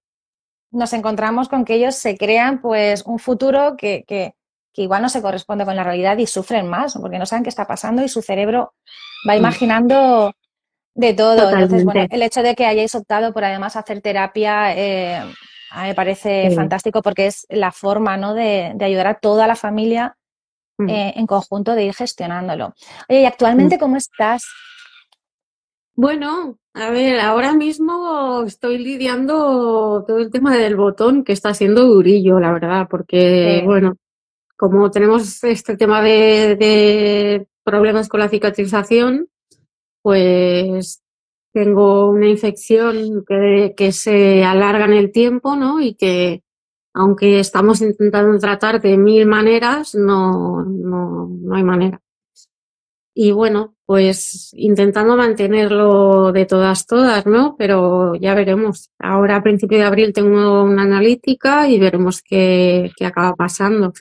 nos 0.71 0.93
encontramos 0.93 1.49
con 1.49 1.65
que 1.65 1.75
ellos 1.75 1.95
se 1.95 2.17
crean 2.17 2.61
pues 2.61 3.03
un 3.07 3.19
futuro 3.19 3.77
que, 3.77 4.05
que, 4.07 4.35
igual 4.75 5.03
no 5.03 5.09
se 5.09 5.21
corresponde 5.21 5.65
con 5.67 5.77
la 5.77 5.85
realidad 5.85 6.17
y 6.17 6.27
sufren 6.27 6.67
más 6.67 6.97
porque 6.99 7.19
no 7.19 7.27
saben 7.27 7.43
qué 7.43 7.51
está 7.51 7.67
pasando 7.67 8.03
y 8.03 8.09
su 8.09 8.23
cerebro 8.23 8.75
va 9.29 9.35
mm. 9.35 9.39
imaginando 9.39 10.33
de 10.95 11.15
todo. 11.15 11.51
Entonces, 11.51 11.85
bueno, 11.85 12.07
el 12.09 12.23
hecho 12.23 12.43
de 12.43 12.55
que 12.55 12.67
hayáis 12.67 12.95
optado 12.95 13.33
por 13.33 13.45
además 13.45 13.77
hacer 13.77 14.01
terapia 14.01 14.75
eh, 14.77 15.23
me 15.77 15.95
parece 15.95 16.51
fantástico 16.53 17.03
porque 17.03 17.27
es 17.27 17.47
la 17.49 17.73
forma 17.73 18.17
¿no? 18.17 18.35
de, 18.35 18.75
ayudar 18.81 19.07
a 19.07 19.19
toda 19.19 19.47
la 19.47 19.57
familia 19.57 20.17
mm. 20.79 20.89
eh, 20.89 21.13
en 21.17 21.27
conjunto 21.27 21.75
de 21.75 21.85
ir 21.85 21.95
gestionándolo. 21.95 22.75
Oye, 23.09 23.23
¿y 23.23 23.27
actualmente 23.27 23.79
cómo 23.79 23.97
estás? 23.97 24.43
Bueno, 26.03 26.59
a 26.73 26.89
ver, 26.89 27.21
ahora 27.21 27.53
mismo 27.53 28.43
estoy 28.47 28.79
lidiando 28.79 30.03
todo 30.09 30.17
el 30.17 30.31
tema 30.31 30.57
del 30.57 30.75
botón 30.75 31.25
que 31.25 31.35
está 31.35 31.53
siendo 31.53 31.85
durillo, 31.85 32.41
la 32.41 32.53
verdad, 32.53 32.89
porque, 32.91 33.61
bueno, 33.67 33.97
como 34.57 34.91
tenemos 34.91 35.45
este 35.45 35.77
tema 35.77 36.01
de, 36.01 37.47
problemas 37.65 38.09
con 38.09 38.21
la 38.21 38.31
cicatrización, 38.31 39.29
pues 40.01 41.03
tengo 41.53 42.09
una 42.09 42.29
infección 42.29 43.23
que, 43.29 43.75
que 43.77 43.93
se 43.93 44.43
alarga 44.43 44.87
en 44.87 44.95
el 44.95 45.13
tiempo, 45.13 45.55
¿no? 45.55 45.83
Y 45.83 45.97
que, 45.97 46.43
aunque 46.95 47.41
estamos 47.41 47.83
intentando 47.83 48.39
tratar 48.39 48.81
de 48.81 48.97
mil 48.97 49.27
maneras, 49.27 49.95
no, 49.95 50.65
no, 50.65 51.29
no 51.29 51.55
hay 51.55 51.63
manera. 51.63 52.01
Y 53.23 53.33
bueno, 53.33 53.75
pues 53.85 54.51
intentando 54.55 55.15
mantenerlo 55.15 56.33
de 56.33 56.47
todas, 56.47 56.87
todas, 56.87 57.27
¿no? 57.27 57.55
Pero 57.59 58.15
ya 58.15 58.35
veremos. 58.35 58.89
Ahora 58.99 59.37
a 59.37 59.43
principio 59.43 59.77
de 59.77 59.85
abril 59.85 60.15
tengo 60.15 60.63
una 60.65 60.85
analítica 60.85 61.69
y 61.69 61.79
veremos 61.79 62.23
qué, 62.23 62.91
qué 62.97 63.05
acaba 63.05 63.35
pasando. 63.35 63.93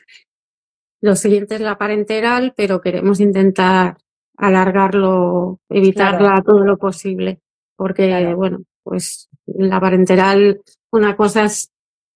Lo 1.01 1.17
siguiente 1.17 1.55
es 1.55 1.62
la 1.62 1.77
parenteral, 1.77 2.53
pero 2.55 2.79
queremos 2.79 3.19
intentar 3.19 3.97
alargarlo, 4.38 5.60
evitarla 5.67 6.41
todo 6.41 6.63
lo 6.63 6.77
posible. 6.77 7.41
porque, 7.75 8.34
bueno, 8.36 8.60
pues 8.84 9.27
la 9.47 9.82
parenteral, 9.82 10.62
una 10.91 11.17
cosa 11.17 11.43
es 11.43 11.73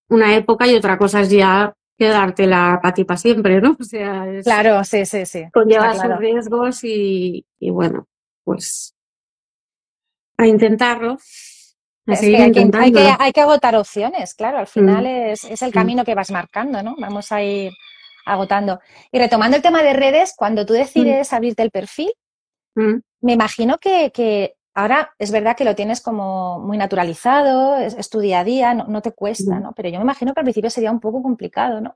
una 0.08 0.38
época 0.38 0.68
y 0.68 0.76
otra 0.76 0.98
cosa 0.98 1.20
es 1.20 1.30
ya 1.32 1.76
quedártela 1.98 2.80
para 2.82 2.94
ti 2.94 3.04
para 3.04 3.18
siempre, 3.18 3.62
¿no? 3.62 3.78
O 3.80 3.84
sea, 3.84 4.28
es, 4.28 4.44
claro, 4.44 4.84
sí, 4.84 5.06
sí, 5.06 5.26
sí. 5.26 5.46
Conlleva 5.52 5.94
sus 5.94 6.18
riesgos 6.18 6.84
y, 6.84 7.46
y, 7.60 7.70
bueno, 7.70 8.08
pues 8.44 8.96
a 10.38 10.48
intentarlo. 10.48 11.18
hay, 12.08 12.52
que, 12.52 12.72
hay, 13.20 13.32
que, 13.32 13.42
agotar 13.42 13.76
opciones, 13.76 14.34
claro, 14.34 14.58
al 14.58 14.68
final 14.68 15.04
mm. 15.04 15.32
es, 15.32 15.44
es, 15.46 15.62
el 15.62 15.72
camino 15.72 16.04
que 16.04 16.16
vas 16.16 16.32
marcando, 16.32 16.82
¿no? 16.84 16.96
Vamos 16.98 17.32
a 17.32 17.42
ir 17.42 17.72
agotando. 18.26 18.80
Y 19.12 19.20
retomando 19.20 19.58
el 19.58 19.64
tema 19.64 19.84
de 19.84 19.94
redes, 19.94 20.34
cuando 20.36 20.66
tú 20.66 20.74
decides 20.74 21.32
mm. 21.32 21.36
abrirte 21.36 21.64
el 21.64 21.72
perfil, 21.72 22.12
mm. 22.76 22.96
me 23.22 23.34
imagino 23.34 23.78
que, 23.78 24.12
que, 24.12 24.56
ahora 24.74 25.14
es 25.20 25.32
verdad 25.32 25.56
que 25.56 25.66
lo 25.66 25.76
tienes 25.76 26.02
como 26.02 26.60
muy 26.60 26.78
naturalizado, 26.78 27.78
es, 27.78 28.10
tu 28.10 28.20
día 28.20 28.40
a 28.40 28.44
día, 28.44 28.74
no, 28.74 29.02
te 29.02 29.12
cuesta, 29.12 29.60
¿no? 29.60 29.74
Pero 29.74 29.90
yo 29.90 30.00
me 30.00 30.04
imagino 30.04 30.34
que 30.34 30.40
al 30.40 30.46
principio 30.46 30.70
sería 30.70 30.92
un 30.92 31.00
poco 31.00 31.22
complicado, 31.22 31.82
¿no? 31.82 31.96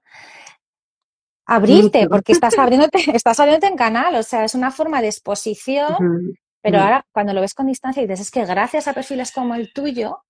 Abrirte, 1.46 2.08
porque 2.10 2.34
estás 2.34 2.58
abriéndote, 2.58 3.00
estás 3.16 3.40
abriéndote 3.40 3.68
en 3.68 3.78
canal, 3.78 4.16
o 4.16 4.24
sea, 4.24 4.44
es 4.44 4.54
una 4.54 4.72
forma 4.72 5.02
de 5.02 5.08
exposición, 5.08 6.38
pero 6.62 6.80
ahora 6.80 7.06
cuando 7.12 7.34
lo 7.34 7.42
ves 7.42 7.54
con 7.54 7.68
distancia 7.68 8.04
y 8.04 8.08
dices, 8.08 8.28
es 8.28 8.32
que 8.32 8.46
gracias 8.46 8.88
a 8.88 8.94
perfiles 8.94 9.32
como 9.32 9.56
el 9.56 9.72
tuyo, 9.74 10.24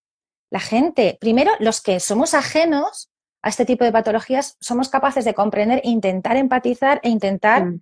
la 0.49 0.59
gente, 0.59 1.17
primero, 1.19 1.51
los 1.59 1.81
que 1.81 1.99
somos 1.99 2.33
ajenos 2.33 3.09
a 3.41 3.49
este 3.49 3.65
tipo 3.65 3.83
de 3.83 3.91
patologías, 3.91 4.57
somos 4.59 4.89
capaces 4.89 5.25
de 5.25 5.33
comprender, 5.33 5.81
intentar 5.83 6.37
empatizar 6.37 6.99
e 7.03 7.09
intentar 7.09 7.73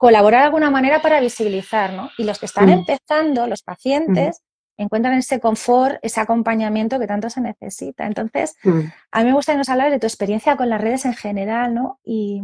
colaborar 0.00 0.40
de 0.40 0.46
alguna 0.46 0.70
manera 0.70 1.02
para 1.02 1.20
visibilizar, 1.20 1.92
¿no? 1.92 2.10
Y 2.16 2.24
los 2.24 2.38
que 2.38 2.46
están 2.46 2.70
empezando, 2.70 3.46
los 3.46 3.62
pacientes, 3.62 4.40
encuentran 4.78 5.12
ese 5.12 5.40
confort, 5.40 5.98
ese 6.00 6.22
acompañamiento 6.22 6.98
que 6.98 7.06
tanto 7.06 7.28
se 7.28 7.42
necesita. 7.42 8.06
Entonces, 8.06 8.56
a 9.12 9.20
mí 9.20 9.26
me 9.26 9.34
gusta 9.34 9.52
que 9.52 9.58
nos 9.58 9.68
hablar 9.68 9.90
de 9.90 9.98
tu 9.98 10.06
experiencia 10.06 10.56
con 10.56 10.70
las 10.70 10.80
redes 10.80 11.04
en 11.04 11.12
general, 11.12 11.74
¿no? 11.74 12.00
Y, 12.02 12.42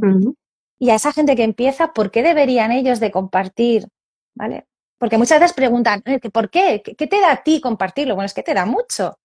y, 0.79 0.91
a 0.91 0.97
esa 0.97 1.15
gente 1.15 1.35
que 1.35 1.45
empieza, 1.45 1.95
¿por 1.95 2.11
qué 2.11 2.23
deberían 2.23 2.73
ellos 2.73 3.01
de 3.01 3.11
compartir? 3.11 3.89
¿Vale? 4.35 4.67
Porque 4.99 5.17
muchas 5.17 5.41
veces 5.41 5.57
preguntan, 5.57 6.05
¿por 6.35 6.51
qué? 6.51 6.83
¿Qué 6.83 7.07
te 7.07 7.21
da 7.23 7.33
a 7.33 7.43
ti 7.43 7.63
compartirlo? 7.63 8.17
Bueno, 8.17 8.27
es 8.27 8.35
que 8.35 8.43
te 8.43 8.53
da 8.53 8.67
mucho. 8.67 9.19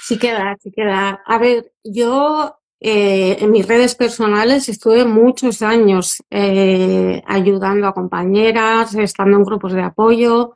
Sí 0.00 0.18
que 0.18 0.32
da, 0.32 0.56
sí 0.58 0.72
que 0.72 0.86
da. 0.86 1.22
A 1.26 1.36
ver, 1.36 1.70
yo 1.84 2.61
eh, 2.84 3.36
en 3.38 3.52
mis 3.52 3.68
redes 3.68 3.94
personales 3.94 4.68
estuve 4.68 5.04
muchos 5.04 5.62
años 5.62 6.20
eh, 6.30 7.22
ayudando 7.26 7.86
a 7.86 7.94
compañeras, 7.94 8.96
estando 8.96 9.36
en 9.36 9.44
grupos 9.44 9.72
de 9.72 9.82
apoyo, 9.82 10.52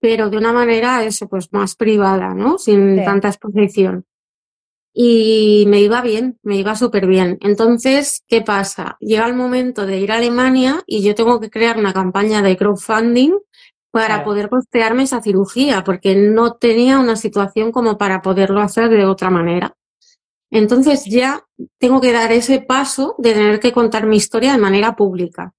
pero 0.00 0.30
de 0.30 0.38
una 0.38 0.52
manera 0.52 1.02
eso, 1.02 1.26
pues 1.28 1.52
más 1.52 1.74
privada, 1.74 2.34
¿no? 2.34 2.58
Sin 2.58 3.04
tanta 3.04 3.28
exposición. 3.28 4.04
Y 4.94 5.64
me 5.66 5.80
iba 5.80 6.00
bien, 6.02 6.38
me 6.44 6.56
iba 6.56 6.76
súper 6.76 7.08
bien. 7.08 7.36
Entonces, 7.40 8.22
¿qué 8.28 8.42
pasa? 8.42 8.96
Llega 9.00 9.26
el 9.26 9.34
momento 9.34 9.86
de 9.86 9.98
ir 9.98 10.12
a 10.12 10.18
Alemania 10.18 10.84
y 10.86 11.02
yo 11.02 11.16
tengo 11.16 11.40
que 11.40 11.50
crear 11.50 11.78
una 11.78 11.92
campaña 11.92 12.42
de 12.42 12.56
crowdfunding 12.56 13.32
para 13.90 14.22
poder 14.22 14.48
costearme 14.50 15.02
esa 15.02 15.20
cirugía, 15.20 15.82
porque 15.82 16.14
no 16.14 16.52
tenía 16.52 17.00
una 17.00 17.16
situación 17.16 17.72
como 17.72 17.98
para 17.98 18.22
poderlo 18.22 18.60
hacer 18.60 18.88
de 18.88 19.04
otra 19.04 19.30
manera. 19.30 19.74
Entonces 20.50 21.04
ya 21.04 21.44
tengo 21.78 22.00
que 22.00 22.12
dar 22.12 22.32
ese 22.32 22.60
paso 22.60 23.14
de 23.18 23.34
tener 23.34 23.60
que 23.60 23.72
contar 23.72 24.06
mi 24.06 24.16
historia 24.16 24.52
de 24.52 24.58
manera 24.58 24.94
pública. 24.94 25.54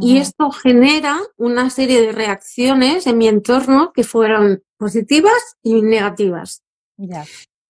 Y 0.00 0.18
esto 0.18 0.50
genera 0.50 1.16
una 1.36 1.70
serie 1.70 2.00
de 2.00 2.10
reacciones 2.10 3.06
en 3.06 3.18
mi 3.18 3.28
entorno 3.28 3.92
que 3.94 4.02
fueron 4.02 4.62
positivas 4.76 5.56
y 5.62 5.80
negativas. 5.80 6.64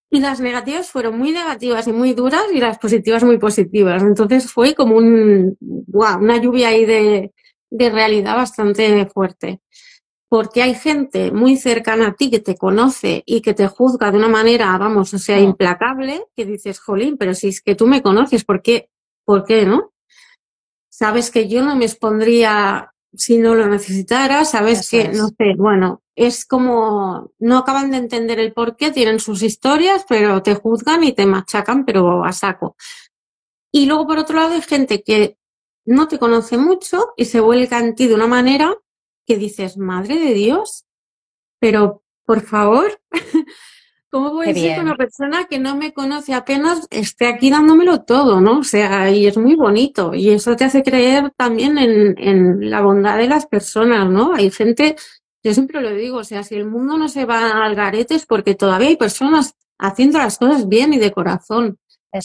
Y 0.08 0.20
las 0.20 0.40
negativas 0.40 0.90
fueron 0.90 1.18
muy 1.18 1.32
negativas 1.32 1.86
y 1.86 1.92
muy 1.92 2.14
duras 2.14 2.44
y 2.54 2.58
las 2.58 2.78
positivas 2.78 3.22
muy 3.22 3.38
positivas. 3.38 4.02
Entonces 4.02 4.50
fue 4.50 4.74
como 4.74 4.96
un, 4.96 5.58
una 5.60 6.40
lluvia 6.40 6.68
ahí 6.68 6.86
de, 6.86 7.34
de 7.70 7.90
realidad 7.90 8.36
bastante 8.36 9.06
fuerte 9.06 9.60
porque 10.28 10.62
hay 10.62 10.74
gente 10.74 11.30
muy 11.30 11.56
cercana 11.56 12.08
a 12.08 12.14
ti 12.14 12.30
que 12.30 12.40
te 12.40 12.56
conoce 12.56 13.22
y 13.26 13.40
que 13.40 13.54
te 13.54 13.68
juzga 13.68 14.10
de 14.10 14.18
una 14.18 14.28
manera, 14.28 14.76
vamos, 14.76 15.14
o 15.14 15.18
sea, 15.18 15.38
implacable, 15.38 16.24
que 16.34 16.44
dices, 16.44 16.80
jolín, 16.80 17.16
pero 17.16 17.34
si 17.34 17.48
es 17.48 17.60
que 17.60 17.74
tú 17.74 17.86
me 17.86 18.02
conoces, 18.02 18.44
¿por 18.44 18.62
qué? 18.62 18.90
¿Por 19.24 19.44
qué 19.44 19.64
no? 19.64 19.92
Sabes 20.88 21.30
que 21.30 21.48
yo 21.48 21.62
no 21.62 21.76
me 21.76 21.84
expondría 21.84 22.92
si 23.12 23.38
no 23.38 23.54
lo 23.54 23.66
necesitara, 23.66 24.44
sabes 24.44 24.90
que, 24.90 25.08
no 25.08 25.28
sé, 25.28 25.54
bueno, 25.56 26.02
es 26.14 26.44
como, 26.44 27.32
no 27.38 27.58
acaban 27.58 27.90
de 27.90 27.98
entender 27.98 28.38
el 28.38 28.52
por 28.52 28.76
qué, 28.76 28.90
tienen 28.90 29.20
sus 29.20 29.42
historias, 29.42 30.04
pero 30.08 30.42
te 30.42 30.54
juzgan 30.54 31.04
y 31.04 31.12
te 31.12 31.24
machacan, 31.24 31.84
pero 31.84 32.24
a 32.24 32.32
saco. 32.32 32.76
Y 33.72 33.86
luego, 33.86 34.06
por 34.06 34.18
otro 34.18 34.36
lado, 34.36 34.54
hay 34.54 34.62
gente 34.62 35.02
que 35.02 35.38
no 35.84 36.08
te 36.08 36.18
conoce 36.18 36.58
mucho 36.58 37.12
y 37.16 37.26
se 37.26 37.40
vuelca 37.40 37.78
en 37.78 37.94
ti 37.94 38.08
de 38.08 38.14
una 38.14 38.26
manera 38.26 38.76
que 39.26 39.36
dices, 39.36 39.76
madre 39.76 40.18
de 40.18 40.34
Dios, 40.34 40.84
pero 41.60 42.02
por 42.24 42.42
favor, 42.42 43.00
¿cómo 44.10 44.32
voy 44.32 44.50
a 44.50 44.54
ser 44.54 44.76
que 44.76 44.80
una 44.80 44.96
persona 44.96 45.44
que 45.44 45.58
no 45.58 45.76
me 45.76 45.92
conoce 45.92 46.34
apenas 46.34 46.86
esté 46.90 47.26
aquí 47.26 47.50
dándomelo 47.50 48.02
todo, 48.02 48.40
¿no? 48.40 48.60
O 48.60 48.64
sea, 48.64 49.10
y 49.10 49.26
es 49.26 49.36
muy 49.36 49.54
bonito 49.54 50.14
y 50.14 50.30
eso 50.30 50.56
te 50.56 50.64
hace 50.64 50.82
creer 50.82 51.32
también 51.36 51.78
en, 51.78 52.14
en 52.18 52.70
la 52.70 52.80
bondad 52.80 53.18
de 53.18 53.28
las 53.28 53.46
personas, 53.46 54.08
¿no? 54.08 54.34
Hay 54.34 54.50
gente, 54.50 54.96
yo 55.42 55.54
siempre 55.54 55.80
lo 55.80 55.94
digo, 55.94 56.18
o 56.18 56.24
sea, 56.24 56.42
si 56.42 56.54
el 56.54 56.66
mundo 56.66 56.96
no 56.96 57.08
se 57.08 57.24
va 57.24 57.64
al 57.64 57.74
garete 57.74 58.14
es 58.14 58.26
porque 58.26 58.54
todavía 58.54 58.88
hay 58.88 58.96
personas 58.96 59.54
haciendo 59.78 60.18
las 60.18 60.38
cosas 60.38 60.68
bien 60.68 60.92
y 60.94 60.98
de 60.98 61.12
corazón. 61.12 61.78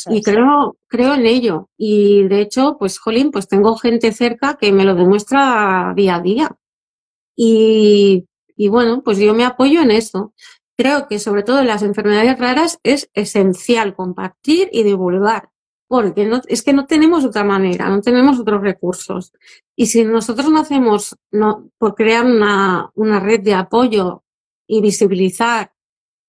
y 0.10 0.22
creo, 0.22 0.78
creo 0.88 1.14
en 1.16 1.26
ello. 1.26 1.70
Y 1.78 2.24
de 2.28 2.42
hecho, 2.42 2.78
pues, 2.80 2.98
Jolín, 2.98 3.32
pues 3.32 3.48
tengo 3.48 3.76
gente 3.78 4.12
cerca 4.14 4.56
que 4.56 4.72
me 4.72 4.86
lo 4.86 4.96
demuestra 4.96 5.94
día 5.96 6.16
a 6.16 6.22
día. 6.22 6.56
Y, 7.44 8.28
bueno, 8.70 9.02
pues 9.04 9.18
yo 9.18 9.34
me 9.34 9.46
apoyo 9.46 9.82
en 9.82 9.90
eso. 9.90 10.32
Creo 10.78 11.08
que 11.08 11.18
sobre 11.18 11.42
todo 11.42 11.60
en 11.60 11.68
las 11.68 11.82
enfermedades 11.82 12.38
raras 12.38 12.80
es 12.84 13.10
esencial 13.16 13.96
compartir 13.96 14.70
y 14.72 14.84
divulgar, 14.84 15.50
porque 15.88 16.26
no, 16.26 16.42
es 16.48 16.62
que 16.62 16.72
no 16.72 16.86
tenemos 16.86 17.26
otra 17.26 17.44
manera, 17.44 17.90
no 17.90 18.02
tenemos 18.02 18.40
otros 18.40 18.62
recursos. 18.62 19.34
Y 19.76 19.88
si 19.88 20.04
nosotros 20.04 20.52
no 20.52 20.60
hacemos 20.60 21.18
no, 21.32 21.68
por 21.80 21.96
crear 21.96 22.26
una, 22.26 22.92
una 22.94 23.20
red 23.20 23.42
de 23.42 23.56
apoyo 23.56 24.24
y 24.68 24.82
visibilizar 24.82 25.74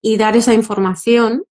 y 0.01 0.17
dar 0.17 0.35
esa 0.35 0.55
información, 0.55 1.45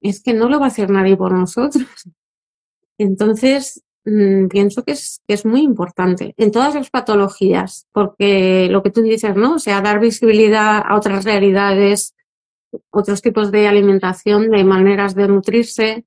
es 0.00 0.20
que 0.20 0.34
no 0.34 0.48
lo 0.48 0.58
va 0.58 0.66
a 0.66 0.68
hacer 0.68 0.90
nadie 0.90 1.16
por 1.16 1.32
nosotros. 1.32 1.86
Entonces, 2.98 3.84
Mm, 4.04 4.48
pienso 4.48 4.82
que 4.82 4.92
es, 4.92 5.20
que 5.28 5.34
es 5.34 5.46
muy 5.46 5.60
importante 5.60 6.34
en 6.36 6.50
todas 6.50 6.74
las 6.74 6.90
patologías, 6.90 7.86
porque 7.92 8.68
lo 8.68 8.82
que 8.82 8.90
tú 8.90 9.00
dices, 9.02 9.36
¿no? 9.36 9.54
O 9.54 9.58
sea, 9.60 9.80
dar 9.80 10.00
visibilidad 10.00 10.82
a 10.84 10.96
otras 10.96 11.24
realidades, 11.24 12.14
otros 12.90 13.22
tipos 13.22 13.52
de 13.52 13.68
alimentación, 13.68 14.50
de 14.50 14.64
maneras 14.64 15.14
de 15.14 15.28
nutrirse, 15.28 16.04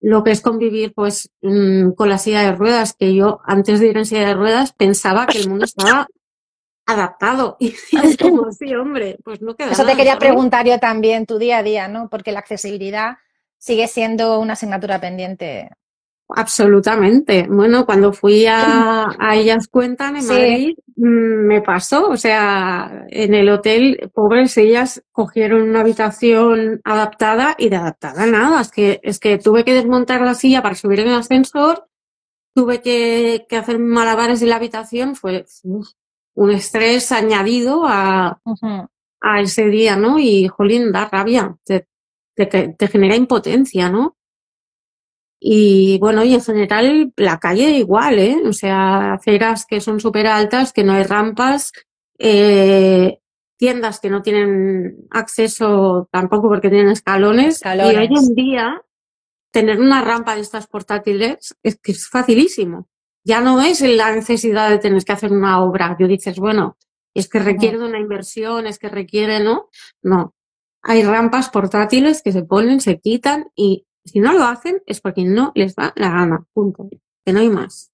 lo 0.00 0.24
que 0.24 0.30
es 0.30 0.40
convivir 0.40 0.94
pues 0.94 1.30
mm, 1.42 1.90
con 1.90 2.08
la 2.08 2.18
silla 2.18 2.42
de 2.42 2.52
ruedas, 2.52 2.94
que 2.94 3.14
yo 3.14 3.40
antes 3.44 3.80
de 3.80 3.88
ir 3.88 3.98
en 3.98 4.06
silla 4.06 4.28
de 4.28 4.34
ruedas 4.34 4.72
pensaba 4.72 5.26
que 5.26 5.38
el 5.38 5.48
mundo 5.48 5.66
estaba 5.66 6.06
adaptado. 6.86 7.56
Y 7.60 7.74
es 8.02 8.16
como, 8.16 8.52
sí, 8.52 8.74
hombre, 8.74 9.18
pues 9.22 9.42
no 9.42 9.54
queda 9.54 9.72
Eso 9.72 9.84
te 9.84 9.96
quería 9.96 10.18
preguntar 10.18 10.66
yo 10.66 10.78
también, 10.78 11.26
tu 11.26 11.38
día 11.38 11.58
a 11.58 11.62
día, 11.62 11.88
¿no? 11.88 12.08
Porque 12.08 12.32
la 12.32 12.38
accesibilidad 12.38 13.18
sigue 13.58 13.86
siendo 13.86 14.40
una 14.40 14.54
asignatura 14.54 14.98
pendiente 14.98 15.70
Absolutamente. 16.36 17.46
Bueno, 17.48 17.86
cuando 17.86 18.12
fui 18.12 18.46
a, 18.46 19.06
a 19.18 19.36
Ellas 19.36 19.68
Cuentan 19.68 20.16
en 20.16 20.26
Madrid, 20.26 20.76
mm, 20.96 21.46
me 21.46 21.62
pasó. 21.62 22.08
O 22.08 22.16
sea, 22.16 23.06
en 23.08 23.34
el 23.34 23.48
hotel, 23.48 24.10
pobres, 24.12 24.56
ellas 24.58 25.04
cogieron 25.12 25.62
una 25.62 25.80
habitación 25.80 26.80
adaptada 26.82 27.54
y 27.56 27.68
de 27.68 27.76
adaptada 27.76 28.26
nada. 28.26 28.60
Es 28.60 28.72
que, 28.72 29.00
es 29.04 29.20
que 29.20 29.38
tuve 29.38 29.64
que 29.64 29.74
desmontar 29.74 30.22
la 30.22 30.34
silla 30.34 30.60
para 30.60 30.74
subir 30.74 31.00
en 31.00 31.08
el 31.08 31.14
ascensor, 31.14 31.86
tuve 32.52 32.80
que, 32.80 33.46
que 33.48 33.56
hacer 33.56 33.78
malabares 33.78 34.42
en 34.42 34.48
la 34.48 34.56
habitación. 34.56 35.14
Fue 35.14 35.44
un 36.34 36.50
estrés 36.50 37.12
añadido 37.12 37.84
a, 37.86 38.40
a 39.20 39.40
ese 39.40 39.66
día, 39.66 39.94
¿no? 39.96 40.18
Y, 40.18 40.48
jolín, 40.48 40.90
da 40.90 41.08
rabia. 41.08 41.56
Te, 41.64 41.86
te, 42.34 42.46
te 42.46 42.88
genera 42.88 43.14
impotencia, 43.14 43.88
¿no? 43.88 44.16
Y 45.46 45.98
bueno, 45.98 46.24
y 46.24 46.32
en 46.32 46.40
general 46.40 47.12
la 47.16 47.38
calle 47.38 47.72
igual, 47.72 48.18
¿eh? 48.18 48.42
O 48.46 48.54
sea, 48.54 49.12
aceras 49.12 49.66
que 49.66 49.82
son 49.82 50.00
súper 50.00 50.26
altas, 50.26 50.72
que 50.72 50.84
no 50.84 50.94
hay 50.94 51.02
rampas, 51.02 51.70
eh, 52.18 53.18
tiendas 53.58 54.00
que 54.00 54.08
no 54.08 54.22
tienen 54.22 55.06
acceso 55.10 56.08
tampoco 56.10 56.48
porque 56.48 56.70
tienen 56.70 56.88
escalones. 56.88 57.60
Y 57.62 57.78
hoy 57.78 58.08
en 58.10 58.34
día, 58.34 58.82
tener 59.50 59.82
una 59.82 60.00
rampa 60.00 60.34
de 60.34 60.40
estas 60.40 60.66
portátiles 60.66 61.54
es 61.62 61.78
que 61.78 61.92
es 61.92 62.08
facilísimo. 62.08 62.88
Ya 63.22 63.42
no 63.42 63.60
es 63.60 63.82
la 63.82 64.14
necesidad 64.14 64.70
de 64.70 64.78
tener 64.78 65.04
que 65.04 65.12
hacer 65.12 65.30
una 65.30 65.62
obra. 65.62 65.94
Yo 66.00 66.08
dices, 66.08 66.38
bueno, 66.38 66.78
es 67.12 67.28
que 67.28 67.40
requiere 67.40 67.76
de 67.76 67.84
una 67.84 68.00
inversión, 68.00 68.66
es 68.66 68.78
que 68.78 68.88
requiere, 68.88 69.44
¿no? 69.44 69.68
No. 70.00 70.34
Hay 70.80 71.02
rampas 71.02 71.50
portátiles 71.50 72.22
que 72.22 72.32
se 72.32 72.44
ponen, 72.44 72.80
se 72.80 72.98
quitan 72.98 73.48
y 73.54 73.84
si 74.04 74.20
no 74.20 74.32
lo 74.32 74.44
hacen 74.44 74.82
es 74.86 75.00
porque 75.00 75.24
no 75.24 75.52
les 75.54 75.74
da 75.74 75.92
la 75.96 76.10
gana, 76.10 76.44
punto. 76.52 76.88
Que 77.24 77.32
no 77.32 77.40
hay 77.40 77.48
más. 77.48 77.90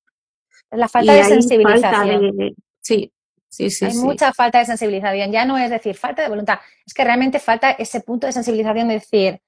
La 0.70 0.88
falta 0.88 1.12
de 1.12 1.24
sensibilización. 1.24 2.54
sí, 2.80 3.12
sí, 3.48 3.70
sí. 3.70 3.84
Hay 3.84 3.94
mucha 3.96 4.32
falta 4.32 4.58
de 4.58 4.66
sensibilización. 4.66 5.32
Ya 5.32 5.44
no 5.44 5.58
es 5.58 5.70
decir 5.70 5.96
falta 5.96 6.22
de 6.22 6.28
voluntad, 6.28 6.58
es 6.86 6.94
que 6.94 7.04
realmente 7.04 7.38
falta 7.38 7.70
ese 7.72 8.00
punto 8.00 8.26
de 8.26 8.32
sensibilización 8.32 8.88
de 8.88 8.94
decir, 8.94 9.40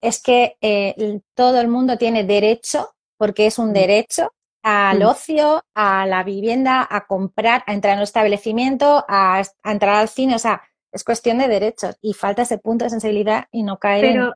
es 0.00 0.22
que 0.22 0.56
eh, 0.60 1.20
todo 1.34 1.60
el 1.60 1.68
mundo 1.68 1.96
tiene 1.96 2.24
derecho, 2.24 2.94
porque 3.16 3.46
es 3.46 3.58
un 3.58 3.70
mm. 3.70 3.74
derecho, 3.74 4.34
al 4.62 5.00
mm. 5.00 5.06
ocio, 5.06 5.64
a 5.74 6.06
la 6.06 6.22
vivienda, 6.24 6.86
a 6.88 7.06
comprar, 7.06 7.64
a 7.66 7.72
entrar 7.74 7.94
en 7.94 7.98
un 8.00 8.04
establecimiento, 8.04 9.04
a, 9.08 9.42
entrar 9.64 9.96
al 9.96 10.08
cine, 10.08 10.34
o 10.34 10.38
sea, 10.38 10.62
es 10.92 11.04
cuestión 11.04 11.38
de 11.38 11.48
derechos 11.48 11.96
y 12.00 12.12
falta 12.12 12.42
ese 12.42 12.58
punto 12.58 12.84
de 12.84 12.90
sensibilidad 12.90 13.46
y 13.50 13.62
no 13.62 13.78
caer 13.78 14.02
Pero, 14.02 14.34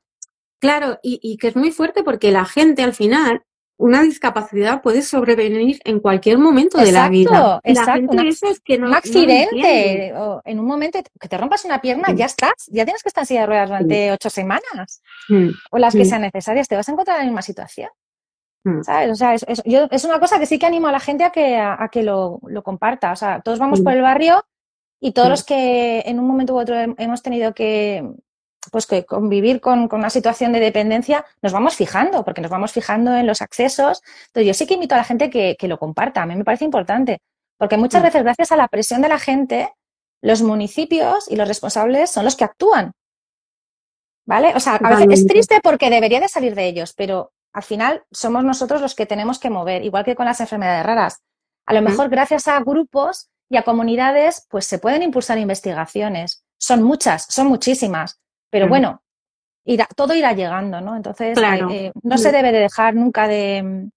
Claro, 0.60 0.98
y, 1.02 1.36
que 1.36 1.48
es 1.48 1.56
muy 1.56 1.70
fuerte 1.70 2.02
porque 2.02 2.32
la 2.32 2.44
gente 2.44 2.82
al 2.82 2.92
final, 2.92 3.42
una 3.76 4.02
discapacidad 4.02 4.82
puede 4.82 5.02
sobrevenir 5.02 5.80
en 5.84 6.00
cualquier 6.00 6.38
momento 6.38 6.78
de 6.78 6.90
la 6.90 7.08
vida. 7.08 7.60
Exacto, 7.62 8.12
la 8.14 8.22
es 8.28 8.60
que 8.64 8.76
no, 8.76 8.88
un 8.88 8.94
accidente 8.94 10.12
o 10.16 10.42
en 10.44 10.58
un 10.58 10.66
momento 10.66 10.98
que 11.20 11.28
te 11.28 11.38
rompas 11.38 11.64
una 11.64 11.80
pierna, 11.80 12.12
ya 12.12 12.26
estás, 12.26 12.66
ya 12.66 12.84
tienes 12.84 13.04
que 13.04 13.08
estar 13.08 13.22
en 13.22 13.26
silla 13.26 13.40
de 13.42 13.46
ruedas 13.46 13.68
durante 13.68 14.10
ocho 14.10 14.30
semanas 14.30 15.00
o 15.70 15.78
las 15.78 15.94
que 15.94 16.04
sean 16.04 16.22
necesarias, 16.22 16.66
te 16.66 16.74
vas 16.74 16.88
a 16.88 16.92
encontrar 16.92 17.18
en 17.18 17.26
la 17.26 17.30
misma 17.30 17.42
situación. 17.42 17.90
Mm. 18.64 18.82
¿Sabes? 18.82 19.10
O 19.12 19.14
sea, 19.14 19.34
es, 19.34 19.46
es, 19.46 20.04
una 20.04 20.18
cosa 20.18 20.40
que 20.40 20.46
sí 20.46 20.58
que 20.58 20.66
animo 20.66 20.88
a 20.88 20.92
la 20.92 20.98
gente 20.98 21.22
a 21.22 21.30
que, 21.30 21.56
a, 21.56 21.88
que 21.92 22.02
lo, 22.02 22.40
lo, 22.48 22.64
comparta. 22.64 23.12
O 23.12 23.16
sea, 23.16 23.40
todos 23.40 23.60
vamos 23.60 23.80
por 23.80 23.92
el 23.92 24.02
barrio 24.02 24.44
y 25.00 25.12
todos 25.12 25.28
los 25.28 25.44
que 25.44 26.00
en 26.04 26.18
un 26.18 26.26
momento 26.26 26.54
u 26.54 26.58
otro 26.58 26.74
hemos 26.76 27.22
tenido 27.22 27.54
que, 27.54 28.04
pues 28.70 28.86
que 28.86 29.04
convivir 29.04 29.60
con, 29.60 29.88
con, 29.88 30.00
una 30.00 30.10
situación 30.10 30.52
de 30.52 30.60
dependencia, 30.60 31.24
nos 31.42 31.52
vamos 31.52 31.76
fijando, 31.76 32.24
porque 32.24 32.40
nos 32.40 32.50
vamos 32.50 32.72
fijando 32.72 33.14
en 33.16 33.26
los 33.26 33.42
accesos. 33.42 34.02
Entonces, 34.26 34.46
yo 34.46 34.54
sí 34.54 34.66
que 34.66 34.74
invito 34.74 34.94
a 34.94 34.98
la 34.98 35.04
gente 35.04 35.30
que, 35.30 35.56
que 35.58 35.68
lo 35.68 35.78
comparta. 35.78 36.22
A 36.22 36.26
mí 36.26 36.36
me 36.36 36.44
parece 36.44 36.64
importante, 36.64 37.20
porque 37.58 37.76
muchas 37.76 38.02
veces, 38.02 38.22
gracias 38.22 38.52
a 38.52 38.56
la 38.56 38.68
presión 38.68 39.02
de 39.02 39.08
la 39.08 39.18
gente, 39.18 39.72
los 40.22 40.42
municipios 40.42 41.30
y 41.30 41.36
los 41.36 41.48
responsables 41.48 42.10
son 42.10 42.24
los 42.24 42.36
que 42.36 42.44
actúan. 42.44 42.92
¿Vale? 44.26 44.52
O 44.54 44.60
sea, 44.60 44.74
a 44.74 44.90
veces 44.90 45.20
es 45.20 45.26
triste 45.26 45.60
porque 45.62 45.88
debería 45.88 46.20
de 46.20 46.28
salir 46.28 46.54
de 46.54 46.66
ellos, 46.66 46.92
pero 46.92 47.32
al 47.52 47.62
final 47.62 48.04
somos 48.10 48.44
nosotros 48.44 48.82
los 48.82 48.94
que 48.94 49.06
tenemos 49.06 49.38
que 49.38 49.48
mover, 49.48 49.84
igual 49.84 50.04
que 50.04 50.14
con 50.14 50.26
las 50.26 50.40
enfermedades 50.40 50.84
raras. 50.84 51.22
A 51.66 51.72
lo 51.72 51.82
mejor 51.82 52.08
gracias 52.08 52.46
a 52.46 52.60
grupos 52.60 53.30
y 53.48 53.56
a 53.56 53.62
comunidades, 53.62 54.46
pues 54.50 54.66
se 54.66 54.78
pueden 54.78 55.02
impulsar 55.02 55.38
investigaciones. 55.38 56.44
Son 56.58 56.82
muchas, 56.82 57.26
son 57.28 57.46
muchísimas, 57.46 58.20
pero 58.50 58.68
bueno, 58.68 59.02
todo 59.94 60.14
irá 60.14 60.32
llegando, 60.32 60.80
¿no? 60.80 60.96
Entonces, 60.96 61.36
eh, 61.36 61.60
eh, 61.70 61.92
no 62.02 62.16
se 62.18 62.32
debe 62.32 62.52
de 62.52 62.60
dejar 62.60 62.94
nunca 62.94 63.28
de... 63.28 63.62
Mm, 63.62 63.90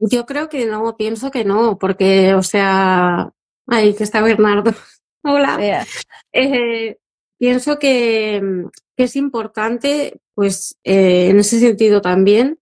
Yo 0.00 0.26
creo 0.26 0.48
que 0.48 0.66
no, 0.66 0.96
pienso 0.96 1.30
que 1.30 1.44
no, 1.44 1.78
porque, 1.78 2.34
o 2.34 2.42
sea, 2.42 3.30
ahí 3.66 3.94
que 3.94 4.04
está 4.04 4.20
Bernardo. 4.20 4.72
Hola. 5.24 5.86
Eh, 6.32 6.98
pienso 7.38 7.78
que, 7.78 8.40
mm, 8.42 8.68
que 8.96 9.04
es 9.04 9.16
importante, 9.16 10.20
pues, 10.34 10.78
eh, 10.84 11.28
en 11.30 11.38
ese 11.38 11.58
sentido 11.60 12.00
también, 12.00 12.58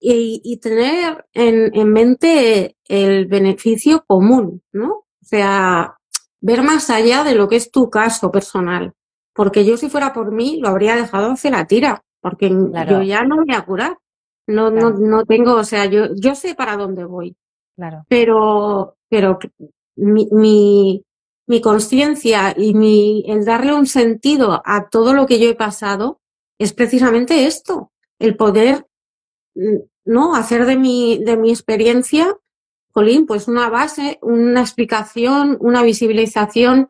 y, 0.00 0.60
tener 0.62 1.26
en, 1.32 1.76
en, 1.76 1.92
mente 1.92 2.76
el 2.86 3.26
beneficio 3.26 4.04
común, 4.06 4.62
¿no? 4.70 4.90
O 4.90 5.24
sea, 5.24 5.96
ver 6.40 6.62
más 6.62 6.88
allá 6.88 7.24
de 7.24 7.34
lo 7.34 7.48
que 7.48 7.56
es 7.56 7.72
tu 7.72 7.90
caso 7.90 8.30
personal. 8.30 8.94
Porque 9.38 9.64
yo, 9.64 9.76
si 9.76 9.88
fuera 9.88 10.12
por 10.12 10.32
mí, 10.32 10.58
lo 10.60 10.66
habría 10.66 10.96
dejado 10.96 11.30
hacia 11.30 11.52
la 11.52 11.64
tira, 11.64 12.02
porque 12.20 12.48
yo 12.48 13.02
ya 13.02 13.22
no 13.22 13.36
voy 13.36 13.54
a 13.54 13.64
curar. 13.64 13.96
No, 14.48 14.68
no, 14.68 14.90
no 14.90 15.24
tengo, 15.26 15.54
o 15.54 15.62
sea, 15.62 15.86
yo, 15.86 16.08
yo 16.16 16.34
sé 16.34 16.56
para 16.56 16.76
dónde 16.76 17.04
voy. 17.04 17.36
Claro. 17.76 18.04
Pero, 18.08 18.96
pero 19.08 19.38
mi, 19.94 20.26
mi, 20.32 21.04
mi 21.46 21.60
conciencia 21.60 22.52
y 22.56 22.74
mi, 22.74 23.22
el 23.28 23.44
darle 23.44 23.74
un 23.74 23.86
sentido 23.86 24.60
a 24.64 24.88
todo 24.88 25.14
lo 25.14 25.24
que 25.26 25.38
yo 25.38 25.48
he 25.48 25.54
pasado 25.54 26.18
es 26.58 26.72
precisamente 26.72 27.46
esto, 27.46 27.92
el 28.18 28.36
poder, 28.36 28.88
mm, 29.54 29.76
¿no? 30.06 30.34
Hacer 30.34 30.66
de 30.66 30.76
mi, 30.76 31.22
de 31.22 31.36
mi 31.36 31.50
experiencia, 31.50 32.36
Colín, 32.90 33.24
pues 33.24 33.46
una 33.46 33.68
base, 33.68 34.18
una 34.20 34.62
explicación, 34.62 35.56
una 35.60 35.84
visibilización, 35.84 36.88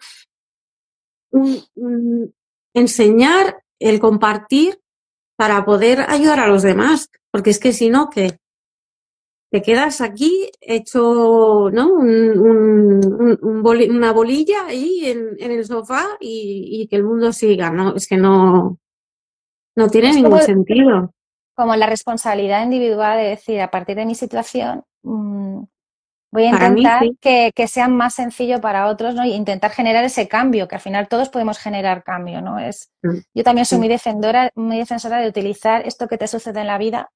enseñar, 2.79 3.62
el 3.81 4.01
compartir 4.01 4.81
para 5.37 5.64
poder 5.64 6.05
ayudar 6.09 6.41
a 6.41 6.49
los 6.49 6.62
demás, 6.62 7.11
porque 7.31 7.51
es 7.51 7.61
que 7.61 7.73
si 7.73 7.91
no, 7.91 8.11
que 8.11 8.38
te 9.51 9.62
quedas 9.62 10.01
aquí 10.01 10.51
hecho, 10.61 11.71
¿no? 11.73 11.93
Un, 11.93 13.38
una 13.41 14.12
bolilla 14.12 14.67
ahí 14.67 15.03
en, 15.05 15.37
en 15.38 15.51
el 15.53 15.64
sofá 15.64 16.05
y, 16.21 16.83
y, 16.83 16.88
que 16.88 16.97
el 16.97 17.05
mundo 17.05 17.33
siga, 17.33 17.71
¿no? 17.71 17.95
Es 17.95 18.07
que 18.07 18.17
no, 18.17 18.79
no 19.77 19.88
tiene 19.88 20.12
ningún 20.12 20.41
sentido. 20.41 21.14
Como 21.55 21.75
la 21.77 21.87
responsabilidad 21.87 22.64
individual 22.64 23.19
de 23.19 23.31
decir, 23.31 23.61
a 23.61 23.71
partir 23.71 23.97
de 23.97 24.07
mi 24.07 24.14
situación, 24.14 24.83
mm, 25.03 25.38
voy 26.31 26.45
a 26.45 26.51
intentar 26.51 27.03
que, 27.21 27.53
que, 27.55 27.69
sea 27.69 27.88
más 27.88 28.14
sencillo 28.14 28.61
para 28.61 28.87
otros, 28.87 29.14
¿no? 29.14 29.25
Y 29.25 29.33
intentar 29.33 29.71
generar 29.71 30.05
ese 30.05 30.29
cambio, 30.29 30.69
que 30.69 30.75
al 30.77 30.81
final 30.81 31.09
todos 31.09 31.29
podemos 31.29 31.59
generar 31.59 32.03
cambio, 32.03 32.41
¿no? 32.41 32.59
Es, 32.59 32.91
mm. 33.03 33.19
yo 33.35 33.45
también 33.45 33.64
soy 33.64 33.79
muy 33.79 33.88
defensora, 33.88 34.51
muy 34.55 34.79
defensora 34.79 35.19
de 35.21 35.29
utilizar 35.29 35.87
esto 35.87 36.09
que 36.09 36.19
te 36.19 36.29
sucede 36.29 36.61
en 36.61 36.67
la 36.67 36.79
vida 36.79 37.11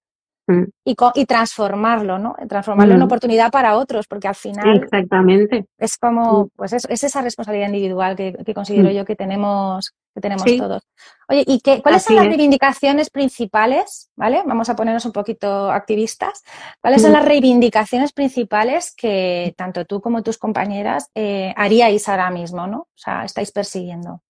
Mm. 0.49 0.65
y, 0.85 0.97
y, 1.15 1.27
transformarlo, 1.27 2.19
¿no? 2.19 2.35
Transformarlo 2.49 2.95
en 2.95 3.01
mm. 3.01 3.05
oportunidad 3.05 3.53
para 3.53 3.77
otros, 3.77 4.09
porque 4.09 4.27
al 4.27 4.35
final 4.35 4.83
Exactamente. 4.83 5.67
es 5.79 5.97
como, 5.97 6.49
pues 6.57 6.73
es, 6.73 6.85
es 6.87 7.05
esa 7.05 7.23
responsabilidad 7.23 7.69
individual 7.69 8.17
que, 8.17 8.35
considero 8.53 8.91
mm. 8.91 8.93
yo 8.93 9.05
que 9.05 9.15
tenemos, 9.15 9.95
que 10.13 10.21
tenemos 10.21 10.45
todos. 10.45 10.83
Oye, 11.29 11.45
¿y 11.47 11.61
qué, 11.61 11.81
cuáles 11.81 12.03
son 12.03 12.17
las 12.17 12.27
reivindicaciones 12.27 13.09
principales? 13.11 14.11
¿Vale? 14.17 14.43
Vamos 14.45 14.69
a 14.69 14.75
ponernos 14.75 15.05
un 15.07 15.13
poquito 15.13 15.71
activistas. 15.71 16.43
¿Cuáles 16.81 17.03
son 17.03 17.13
las 17.13 17.25
reivindicaciones 17.25 18.13
principales 18.13 18.93
que 18.97 19.55
tanto 19.57 19.85
tú 19.85 20.01
como 20.01 20.25
tus 20.25 20.39
compañeras 20.39 21.09
eh, 21.15 21.55
haríais 21.57 22.09
ahora 22.09 22.31
mismo, 22.31 22.67
¿no? 22.67 22.79
O 22.79 22.89
sea, 22.97 23.25
estáis 23.25 23.53
persiguiendo. 23.53 24.23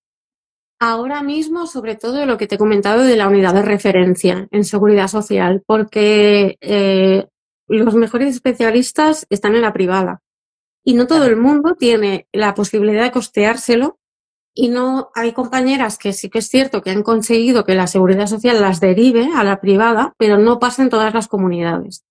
Ahora 0.84 1.22
mismo, 1.22 1.68
sobre 1.68 1.94
todo 1.94 2.26
lo 2.26 2.36
que 2.36 2.48
te 2.48 2.56
he 2.56 2.58
comentado 2.58 3.04
de 3.04 3.14
la 3.14 3.28
unidad 3.28 3.54
de 3.54 3.62
referencia 3.62 4.48
en 4.50 4.64
seguridad 4.64 5.06
social, 5.06 5.62
porque 5.64 6.56
eh, 6.60 7.28
los 7.68 7.94
mejores 7.94 8.34
especialistas 8.34 9.24
están 9.30 9.54
en 9.54 9.62
la 9.62 9.72
privada 9.72 10.22
y 10.84 10.94
no 10.94 11.06
todo 11.06 11.26
el 11.26 11.36
mundo 11.36 11.76
tiene 11.76 12.26
la 12.32 12.54
posibilidad 12.54 13.04
de 13.04 13.12
costeárselo 13.12 14.00
y 14.56 14.70
no 14.70 15.12
hay 15.14 15.30
compañeras 15.30 15.98
que 15.98 16.12
sí 16.12 16.28
que 16.28 16.40
es 16.40 16.48
cierto 16.48 16.82
que 16.82 16.90
han 16.90 17.04
conseguido 17.04 17.64
que 17.64 17.76
la 17.76 17.86
seguridad 17.86 18.26
social 18.26 18.60
las 18.60 18.80
derive 18.80 19.28
a 19.36 19.44
la 19.44 19.60
privada, 19.60 20.14
pero 20.18 20.36
no 20.36 20.58
pasa 20.58 20.82
en 20.82 20.90
todas 20.90 21.14
las 21.14 21.28
comunidades. 21.28 22.02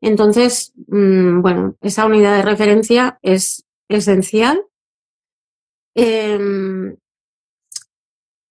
Entonces, 0.00 0.72
mm, 0.86 1.42
bueno, 1.42 1.76
esa 1.82 2.06
unidad 2.06 2.34
de 2.38 2.42
referencia 2.42 3.18
es 3.20 3.66
esencial. 3.90 4.64
Em, 5.94 6.96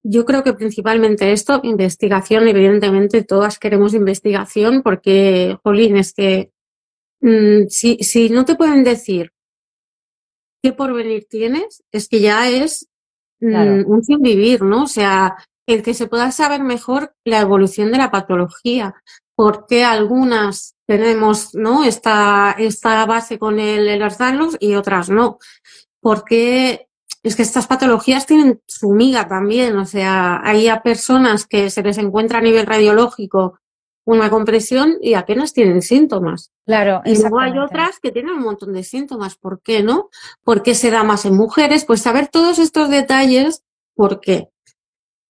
yo 0.04 0.26
creo 0.26 0.44
que 0.44 0.54
principalmente 0.54 1.32
esto, 1.32 1.62
investigación, 1.64 2.48
evidentemente 2.48 3.24
todas 3.24 3.58
queremos 3.58 3.94
investigación 3.94 4.84
porque, 4.84 5.58
jolín, 5.64 5.96
es 5.96 6.14
que 6.14 6.52
mm, 7.22 7.68
si, 7.70 7.98
si 8.04 8.30
no 8.30 8.44
te 8.44 8.56
pueden 8.56 8.84
decir 8.84 9.32
qué 10.62 10.74
porvenir 10.74 11.26
tienes, 11.30 11.84
es 11.92 12.10
que 12.10 12.20
ya 12.20 12.50
es 12.50 12.90
mm, 13.40 13.90
un 13.90 14.04
sin 14.04 14.22
vivir, 14.22 14.62
¿no? 14.62 14.84
O 14.84 14.88
sea, 14.88 15.38
el 15.68 15.82
que 15.82 15.94
se 15.94 16.08
pueda 16.08 16.32
saber 16.32 16.62
mejor 16.62 17.16
la 17.24 17.40
evolución 17.40 17.92
de 17.92 17.98
la 17.98 18.12
patología, 18.12 18.96
por 19.36 19.66
qué 19.68 19.86
algunas 19.86 20.76
tenemos, 20.86 21.56
¿no? 21.56 21.86
Esta, 21.86 22.56
esta 22.60 23.06
base 23.06 23.40
con 23.40 23.60
el, 23.60 23.88
el 23.88 24.10
y 24.60 24.76
otras 24.76 25.10
no. 25.10 25.38
¿Por 26.02 26.26
qué 26.26 26.88
es 27.24 27.36
que 27.38 27.42
estas 27.42 27.68
patologías 27.68 28.26
tienen 28.26 28.62
su 28.68 28.92
miga 28.92 29.28
también, 29.28 29.78
o 29.78 29.86
sea, 29.86 30.42
hay 30.44 30.68
a 30.68 30.84
personas 30.84 31.48
que 31.48 31.70
se 31.70 31.82
les 31.82 31.98
encuentra 31.98 32.40
a 32.40 32.42
nivel 32.42 32.66
radiológico 32.66 33.60
una 34.06 34.30
compresión 34.30 34.98
y 35.02 35.14
apenas 35.14 35.54
tienen 35.54 35.82
síntomas. 35.82 36.52
Claro, 36.66 37.02
y 37.06 37.16
luego 37.18 37.40
hay 37.40 37.58
otras 37.58 38.00
que 38.02 38.12
tienen 38.12 38.34
un 38.34 38.44
montón 38.44 38.74
de 38.74 38.84
síntomas. 38.84 39.38
¿Por 39.38 39.62
qué 39.62 39.82
no? 39.82 40.10
¿Por 40.44 40.62
qué 40.62 40.76
se 40.76 40.92
da 40.92 41.04
más 41.04 41.26
en 41.26 41.36
mujeres? 41.36 41.86
Pues 41.86 42.02
saber 42.02 42.28
todos 42.28 42.60
estos 42.60 42.90
detalles, 42.90 43.64
¿por 43.96 44.20
qué? 44.20 44.50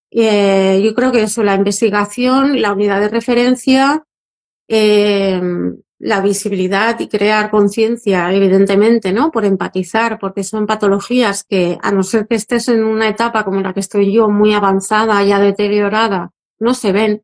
Eh, 0.09 0.81
yo 0.83 0.93
creo 0.95 1.11
que 1.11 1.23
eso, 1.23 1.43
la 1.43 1.55
investigación, 1.55 2.61
la 2.61 2.73
unidad 2.73 2.99
de 2.99 3.09
referencia, 3.09 4.03
eh, 4.67 5.39
la 6.03 6.19
visibilidad 6.19 6.99
y 6.99 7.07
crear 7.07 7.49
conciencia, 7.49 8.33
evidentemente, 8.33 9.13
¿no? 9.13 9.31
Por 9.31 9.45
empatizar, 9.45 10.19
porque 10.19 10.43
son 10.43 10.67
patologías 10.67 11.45
que, 11.45 11.77
a 11.81 11.93
no 11.93 12.03
ser 12.03 12.27
que 12.27 12.35
estés 12.35 12.67
en 12.67 12.83
una 12.83 13.07
etapa 13.07 13.45
como 13.45 13.61
la 13.61 13.73
que 13.73 13.79
estoy 13.79 14.11
yo, 14.11 14.29
muy 14.29 14.53
avanzada, 14.53 15.23
ya 15.23 15.39
deteriorada, 15.39 16.31
no 16.59 16.73
se 16.73 16.91
ven. 16.91 17.23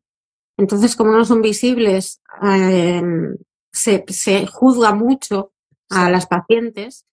Entonces, 0.56 0.96
como 0.96 1.12
no 1.12 1.26
son 1.26 1.42
visibles, 1.42 2.22
eh, 2.42 3.02
se, 3.70 4.04
se 4.08 4.46
juzga 4.46 4.94
mucho 4.94 5.52
a 5.90 6.10
las 6.10 6.26
pacientes 6.26 7.04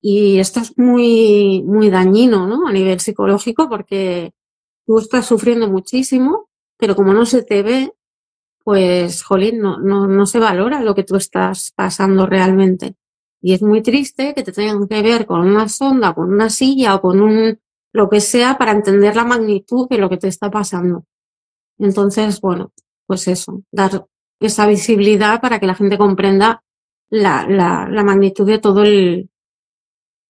y 0.00 0.38
esto 0.38 0.60
es 0.60 0.78
muy, 0.78 1.62
muy 1.66 1.90
dañino, 1.90 2.46
¿no? 2.46 2.66
A 2.66 2.72
nivel 2.72 2.98
psicológico 3.00 3.68
porque 3.68 4.32
tú 4.86 4.98
estás 4.98 5.26
sufriendo 5.26 5.68
muchísimo, 5.68 6.48
pero 6.78 6.96
como 6.96 7.12
no 7.12 7.26
se 7.26 7.42
te 7.42 7.62
ve, 7.62 7.92
pues, 8.68 9.22
jolín, 9.22 9.60
no, 9.60 9.78
no, 9.78 10.06
no 10.06 10.26
se 10.26 10.38
valora 10.38 10.82
lo 10.82 10.94
que 10.94 11.02
tú 11.02 11.16
estás 11.16 11.72
pasando 11.74 12.26
realmente. 12.26 12.96
Y 13.40 13.54
es 13.54 13.62
muy 13.62 13.80
triste 13.80 14.34
que 14.34 14.42
te 14.42 14.52
tengan 14.52 14.86
que 14.86 15.00
ver 15.00 15.24
con 15.24 15.40
una 15.40 15.70
sonda, 15.70 16.12
con 16.12 16.30
una 16.30 16.50
silla 16.50 16.96
o 16.96 17.00
con 17.00 17.22
un, 17.22 17.58
lo 17.94 18.10
que 18.10 18.20
sea 18.20 18.58
para 18.58 18.72
entender 18.72 19.16
la 19.16 19.24
magnitud 19.24 19.88
de 19.88 19.96
lo 19.96 20.10
que 20.10 20.18
te 20.18 20.28
está 20.28 20.50
pasando. 20.50 21.06
Entonces, 21.78 22.42
bueno, 22.42 22.72
pues 23.06 23.26
eso, 23.28 23.62
dar 23.72 24.04
esa 24.38 24.66
visibilidad 24.66 25.40
para 25.40 25.58
que 25.60 25.66
la 25.66 25.74
gente 25.74 25.96
comprenda 25.96 26.62
la, 27.08 27.46
la, 27.48 27.88
la 27.90 28.04
magnitud 28.04 28.46
de 28.46 28.58
todo 28.58 28.82
el, 28.82 29.30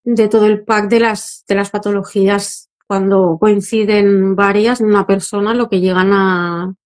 de 0.04 0.28
todo 0.28 0.46
el 0.46 0.62
pack 0.62 0.88
de 0.88 1.00
las, 1.00 1.44
de 1.48 1.56
las 1.56 1.70
patologías 1.70 2.70
cuando 2.86 3.36
coinciden 3.40 4.36
varias 4.36 4.80
en 4.80 4.86
una 4.86 5.08
persona, 5.08 5.54
lo 5.54 5.68
que 5.68 5.80
llegan 5.80 6.12
a, 6.12 6.76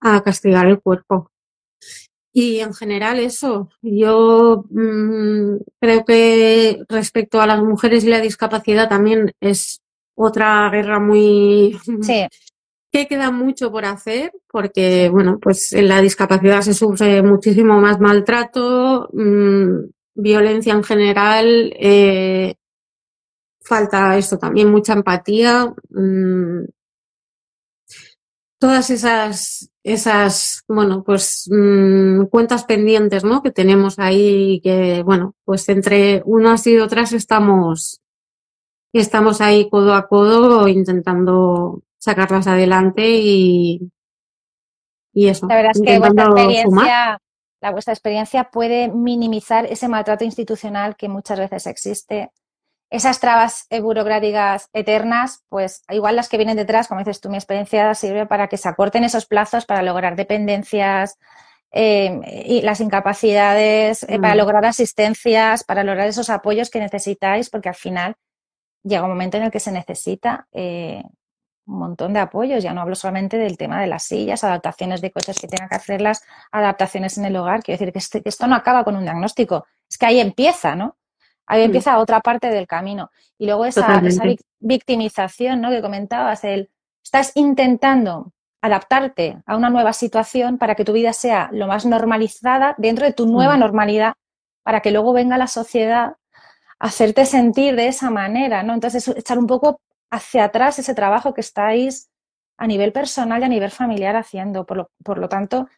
a 0.00 0.22
castigar 0.22 0.66
el 0.66 0.80
cuerpo. 0.80 1.30
Y 2.32 2.60
en 2.60 2.74
general 2.74 3.18
eso, 3.18 3.70
yo 3.80 4.64
mmm, 4.68 5.56
creo 5.80 6.04
que 6.04 6.82
respecto 6.88 7.40
a 7.40 7.46
las 7.46 7.62
mujeres 7.62 8.04
y 8.04 8.08
la 8.08 8.20
discapacidad 8.20 8.88
también 8.88 9.32
es 9.40 9.80
otra 10.14 10.68
guerra 10.70 11.00
muy... 11.00 11.78
Sí. 12.02 12.26
que 12.92 13.06
queda 13.06 13.30
mucho 13.30 13.70
por 13.70 13.84
hacer 13.84 14.32
porque, 14.50 15.08
bueno, 15.10 15.38
pues 15.40 15.72
en 15.72 15.88
la 15.88 16.00
discapacidad 16.00 16.62
se 16.62 16.72
sufre 16.72 17.22
muchísimo 17.22 17.78
más 17.80 18.00
maltrato, 18.00 19.08
mmm, 19.12 19.90
violencia 20.14 20.72
en 20.72 20.82
general, 20.82 21.74
eh, 21.78 22.54
falta 23.60 24.16
esto 24.16 24.38
también, 24.38 24.70
mucha 24.70 24.94
empatía, 24.94 25.74
mmm, 25.90 26.64
todas 28.58 28.88
esas, 28.90 29.70
esas, 29.86 30.64
bueno, 30.66 31.04
pues 31.04 31.48
mmm, 31.48 32.24
cuentas 32.24 32.64
pendientes, 32.64 33.22
¿no? 33.22 33.40
Que 33.40 33.52
tenemos 33.52 34.00
ahí, 34.00 34.60
que, 34.60 35.04
bueno, 35.04 35.36
pues 35.44 35.68
entre 35.68 36.22
unas 36.24 36.66
y 36.66 36.78
otras 36.78 37.12
estamos, 37.12 38.00
estamos 38.92 39.40
ahí 39.40 39.70
codo 39.70 39.94
a 39.94 40.08
codo 40.08 40.66
intentando 40.66 41.82
sacarlas 41.98 42.48
adelante 42.48 43.08
y, 43.08 43.92
y 45.12 45.28
eso. 45.28 45.46
La 45.46 45.54
verdad 45.54 45.72
es 45.74 45.80
que 45.80 45.98
vuestra 46.00 46.24
experiencia, 46.24 47.18
la 47.60 47.70
vuestra 47.70 47.94
experiencia 47.94 48.50
puede 48.50 48.88
minimizar 48.88 49.66
ese 49.66 49.88
maltrato 49.88 50.24
institucional 50.24 50.96
que 50.96 51.08
muchas 51.08 51.38
veces 51.38 51.64
existe 51.68 52.32
esas 52.90 53.18
trabas 53.20 53.66
burocráticas 53.82 54.68
eternas, 54.72 55.44
pues 55.48 55.82
igual 55.90 56.16
las 56.16 56.28
que 56.28 56.36
vienen 56.36 56.56
detrás, 56.56 56.88
como 56.88 57.00
dices 57.00 57.20
tú, 57.20 57.28
mi 57.28 57.36
experiencia 57.36 57.94
sirve 57.94 58.26
para 58.26 58.48
que 58.48 58.56
se 58.56 58.68
acorten 58.68 59.04
esos 59.04 59.26
plazos 59.26 59.66
para 59.66 59.82
lograr 59.82 60.14
dependencias 60.14 61.18
eh, 61.72 62.44
y 62.46 62.62
las 62.62 62.80
incapacidades, 62.80 64.04
eh, 64.04 64.18
para 64.20 64.34
lograr 64.34 64.64
asistencias, 64.64 65.64
para 65.64 65.84
lograr 65.84 66.06
esos 66.06 66.30
apoyos 66.30 66.70
que 66.70 66.80
necesitáis, 66.80 67.50
porque 67.50 67.68
al 67.68 67.74
final 67.74 68.16
llega 68.82 69.02
un 69.02 69.10
momento 69.10 69.36
en 69.36 69.42
el 69.42 69.50
que 69.50 69.60
se 69.60 69.72
necesita 69.72 70.46
eh, 70.52 71.02
un 71.66 71.78
montón 71.78 72.12
de 72.12 72.20
apoyos. 72.20 72.62
Ya 72.62 72.72
no 72.72 72.80
hablo 72.80 72.94
solamente 72.94 73.36
del 73.36 73.58
tema 73.58 73.80
de 73.80 73.88
las 73.88 74.04
sillas, 74.04 74.44
adaptaciones 74.44 75.00
de 75.00 75.10
coches 75.10 75.38
que 75.38 75.48
tengan 75.48 75.68
que 75.68 75.74
hacerlas, 75.74 76.22
adaptaciones 76.52 77.18
en 77.18 77.24
el 77.24 77.36
hogar. 77.36 77.62
Quiero 77.62 77.78
decir 77.78 77.92
que, 77.92 77.98
este, 77.98 78.22
que 78.22 78.28
esto 78.28 78.46
no 78.46 78.54
acaba 78.54 78.84
con 78.84 78.96
un 78.96 79.02
diagnóstico, 79.02 79.66
es 79.90 79.98
que 79.98 80.06
ahí 80.06 80.20
empieza, 80.20 80.76
¿no? 80.76 80.96
Ahí 81.46 81.62
mm. 81.62 81.66
empieza 81.66 81.98
otra 81.98 82.20
parte 82.20 82.48
del 82.48 82.66
camino. 82.66 83.10
Y 83.38 83.46
luego 83.46 83.66
esa, 83.66 84.00
esa, 84.04 84.24
victimización 84.58 85.60
¿no? 85.60 85.70
que 85.70 85.82
comentabas, 85.82 86.44
el 86.44 86.70
estás 87.04 87.32
intentando 87.34 88.32
adaptarte 88.60 89.38
a 89.46 89.56
una 89.56 89.70
nueva 89.70 89.92
situación 89.92 90.58
para 90.58 90.74
que 90.74 90.84
tu 90.84 90.92
vida 90.92 91.12
sea 91.12 91.48
lo 91.52 91.66
más 91.68 91.86
normalizada 91.86 92.74
dentro 92.78 93.06
de 93.06 93.12
tu 93.12 93.26
nueva 93.26 93.56
mm. 93.56 93.60
normalidad, 93.60 94.14
para 94.62 94.80
que 94.80 94.90
luego 94.90 95.12
venga 95.12 95.38
la 95.38 95.46
sociedad 95.46 96.16
a 96.78 96.86
hacerte 96.86 97.24
sentir 97.26 97.76
de 97.76 97.88
esa 97.88 98.10
manera, 98.10 98.62
¿no? 98.62 98.74
Entonces, 98.74 99.06
echar 99.08 99.38
un 99.38 99.46
poco 99.46 99.80
hacia 100.10 100.44
atrás 100.44 100.78
ese 100.78 100.94
trabajo 100.94 101.32
que 101.32 101.40
estáis 101.40 102.10
a 102.58 102.66
nivel 102.66 102.92
personal 102.92 103.40
y 103.42 103.44
a 103.44 103.48
nivel 103.48 103.70
familiar 103.70 104.16
haciendo. 104.16 104.66
Por 104.66 104.76
lo, 104.76 104.90
por 105.04 105.18
lo 105.18 105.28
tanto, 105.28 105.68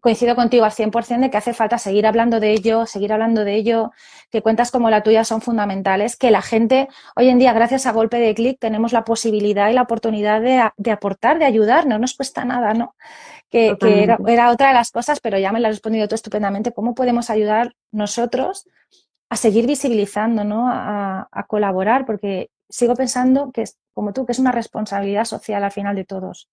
coincido 0.00 0.34
contigo 0.34 0.64
al 0.64 0.72
100% 0.72 1.20
de 1.20 1.30
que 1.30 1.36
hace 1.36 1.54
falta 1.54 1.78
seguir 1.78 2.06
hablando 2.06 2.40
de 2.40 2.52
ello, 2.52 2.86
seguir 2.86 3.12
hablando 3.12 3.44
de 3.44 3.54
ello, 3.54 3.92
que 4.30 4.42
cuentas 4.42 4.70
como 4.70 4.90
la 4.90 5.02
tuya 5.02 5.24
son 5.24 5.40
fundamentales, 5.40 6.16
que 6.16 6.30
la 6.30 6.42
gente 6.42 6.88
hoy 7.16 7.28
en 7.28 7.38
día, 7.38 7.52
gracias 7.52 7.86
a 7.86 7.92
golpe 7.92 8.18
de 8.18 8.34
clic, 8.34 8.58
tenemos 8.60 8.92
la 8.92 9.04
posibilidad 9.04 9.70
y 9.70 9.74
la 9.74 9.82
oportunidad 9.82 10.40
de, 10.40 10.62
de, 10.76 10.90
aportar, 10.90 11.38
de 11.38 11.46
ayudar, 11.46 11.86
no 11.86 11.98
nos 11.98 12.14
cuesta 12.14 12.44
nada, 12.44 12.74
¿no? 12.74 12.94
Que, 13.50 13.76
que 13.78 14.02
era, 14.02 14.18
era, 14.26 14.50
otra 14.50 14.68
de 14.68 14.74
las 14.74 14.90
cosas, 14.90 15.20
pero 15.20 15.38
ya 15.38 15.52
me 15.52 15.60
la 15.60 15.68
has 15.68 15.76
respondido 15.76 16.08
tú 16.08 16.16
estupendamente, 16.16 16.72
¿cómo 16.72 16.94
podemos 16.94 17.30
ayudar 17.30 17.74
nosotros 17.92 18.66
a 19.30 19.36
seguir 19.36 19.66
visibilizando, 19.66 20.44
¿no? 20.44 20.68
A, 20.68 21.28
a 21.30 21.46
colaborar, 21.46 22.04
porque 22.04 22.50
sigo 22.68 22.94
pensando 22.94 23.52
que, 23.52 23.64
como 23.92 24.12
tú, 24.12 24.26
que 24.26 24.32
es 24.32 24.38
una 24.38 24.52
responsabilidad 24.52 25.24
social 25.24 25.62
al 25.62 25.72
final 25.72 25.94
de 25.94 26.04
todos. 26.04 26.48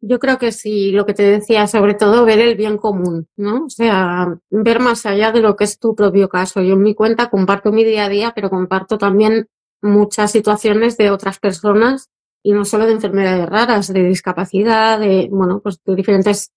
Yo 0.00 0.18
creo 0.18 0.38
que 0.38 0.52
sí, 0.52 0.92
lo 0.92 1.06
que 1.06 1.14
te 1.14 1.22
decía, 1.22 1.66
sobre 1.66 1.94
todo 1.94 2.24
ver 2.24 2.38
el 2.38 2.54
bien 2.54 2.76
común, 2.76 3.28
¿no? 3.36 3.64
O 3.64 3.70
sea, 3.70 4.38
ver 4.50 4.80
más 4.80 5.06
allá 5.06 5.32
de 5.32 5.40
lo 5.40 5.56
que 5.56 5.64
es 5.64 5.78
tu 5.78 5.94
propio 5.94 6.28
caso. 6.28 6.60
Yo 6.60 6.74
en 6.74 6.82
mi 6.82 6.94
cuenta 6.94 7.30
comparto 7.30 7.72
mi 7.72 7.82
día 7.82 8.04
a 8.04 8.08
día, 8.08 8.32
pero 8.34 8.50
comparto 8.50 8.98
también 8.98 9.48
muchas 9.82 10.30
situaciones 10.32 10.96
de 10.96 11.10
otras 11.10 11.38
personas 11.38 12.10
y 12.42 12.52
no 12.52 12.64
solo 12.64 12.86
de 12.86 12.92
enfermedades 12.92 13.48
raras, 13.48 13.92
de 13.92 14.04
discapacidad, 14.04 15.00
de, 15.00 15.28
bueno, 15.30 15.60
pues 15.60 15.80
de 15.84 15.96
diferentes 15.96 16.52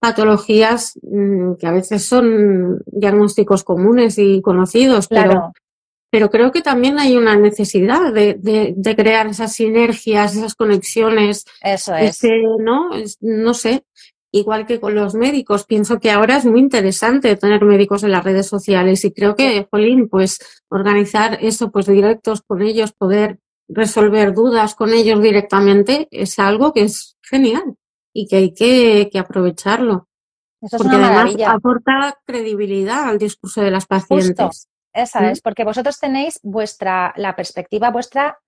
patologías 0.00 0.98
mmm, 1.02 1.54
que 1.54 1.66
a 1.66 1.72
veces 1.72 2.04
son 2.04 2.82
diagnósticos 2.86 3.62
comunes 3.62 4.18
y 4.18 4.42
conocidos, 4.42 5.06
claro. 5.06 5.52
Pero 6.12 6.28
creo 6.28 6.52
que 6.52 6.60
también 6.60 6.98
hay 6.98 7.16
una 7.16 7.36
necesidad 7.36 8.12
de, 8.12 8.34
de, 8.34 8.74
de 8.76 8.96
crear 8.96 9.28
esas 9.28 9.54
sinergias, 9.54 10.36
esas 10.36 10.54
conexiones. 10.54 11.46
Eso 11.62 11.94
es. 11.94 12.22
Ese, 12.22 12.28
¿no? 12.58 12.90
no 13.22 13.54
sé. 13.54 13.86
Igual 14.30 14.66
que 14.66 14.78
con 14.78 14.94
los 14.94 15.14
médicos, 15.14 15.64
pienso 15.64 16.00
que 16.00 16.10
ahora 16.10 16.36
es 16.36 16.44
muy 16.44 16.60
interesante 16.60 17.34
tener 17.36 17.64
médicos 17.64 18.02
en 18.02 18.10
las 18.10 18.24
redes 18.24 18.46
sociales 18.46 19.02
y 19.06 19.12
creo 19.12 19.34
que, 19.36 19.66
Jolín, 19.70 20.10
pues 20.10 20.38
organizar 20.68 21.38
eso, 21.40 21.70
pues 21.70 21.86
directos 21.86 22.42
con 22.42 22.60
ellos, 22.60 22.92
poder 22.92 23.38
resolver 23.68 24.34
dudas 24.34 24.74
con 24.74 24.92
ellos 24.92 25.22
directamente, 25.22 26.08
es 26.10 26.38
algo 26.38 26.74
que 26.74 26.82
es 26.82 27.16
genial 27.22 27.76
y 28.12 28.26
que 28.26 28.36
hay 28.36 28.52
que, 28.52 29.08
que 29.10 29.18
aprovecharlo. 29.18 30.08
Eso 30.60 30.76
es 30.76 30.82
Porque 30.82 30.96
una 30.96 31.06
además 31.06 31.24
maravilla. 31.24 31.52
aporta 31.52 32.18
credibilidad 32.26 33.08
al 33.08 33.18
discurso 33.18 33.62
de 33.62 33.70
las 33.70 33.86
pacientes. 33.86 34.46
Justo. 34.46 34.71
Esa 34.92 35.20
¿Mm? 35.20 35.24
es, 35.24 35.40
porque 35.40 35.64
vosotros 35.64 35.98
tenéis 35.98 36.40
vuestra, 36.42 37.12
la 37.16 37.34
perspectiva 37.34 37.90
vuestra 37.90 38.38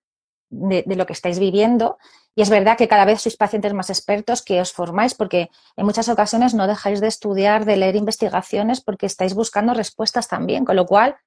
de, 0.49 0.83
de, 0.85 0.95
lo 0.95 1.05
que 1.05 1.13
estáis 1.13 1.39
viviendo 1.39 1.97
y 2.35 2.41
es 2.41 2.49
verdad 2.49 2.77
que 2.77 2.87
cada 2.87 3.05
vez 3.05 3.21
sois 3.21 3.35
pacientes 3.35 3.73
más 3.73 3.89
expertos 3.89 4.43
que 4.43 4.61
os 4.61 4.71
formáis 4.73 5.15
porque 5.15 5.49
en 5.75 5.85
muchas 5.85 6.07
ocasiones 6.07 6.53
no 6.53 6.67
dejáis 6.67 7.01
de 7.01 7.07
estudiar, 7.07 7.65
de 7.65 7.77
leer 7.77 7.95
investigaciones 7.95 8.81
porque 8.81 9.07
estáis 9.07 9.33
buscando 9.33 9.73
respuestas 9.73 10.27
también, 10.27 10.65
con 10.65 10.75
lo 10.75 10.85
cual, 10.85 11.17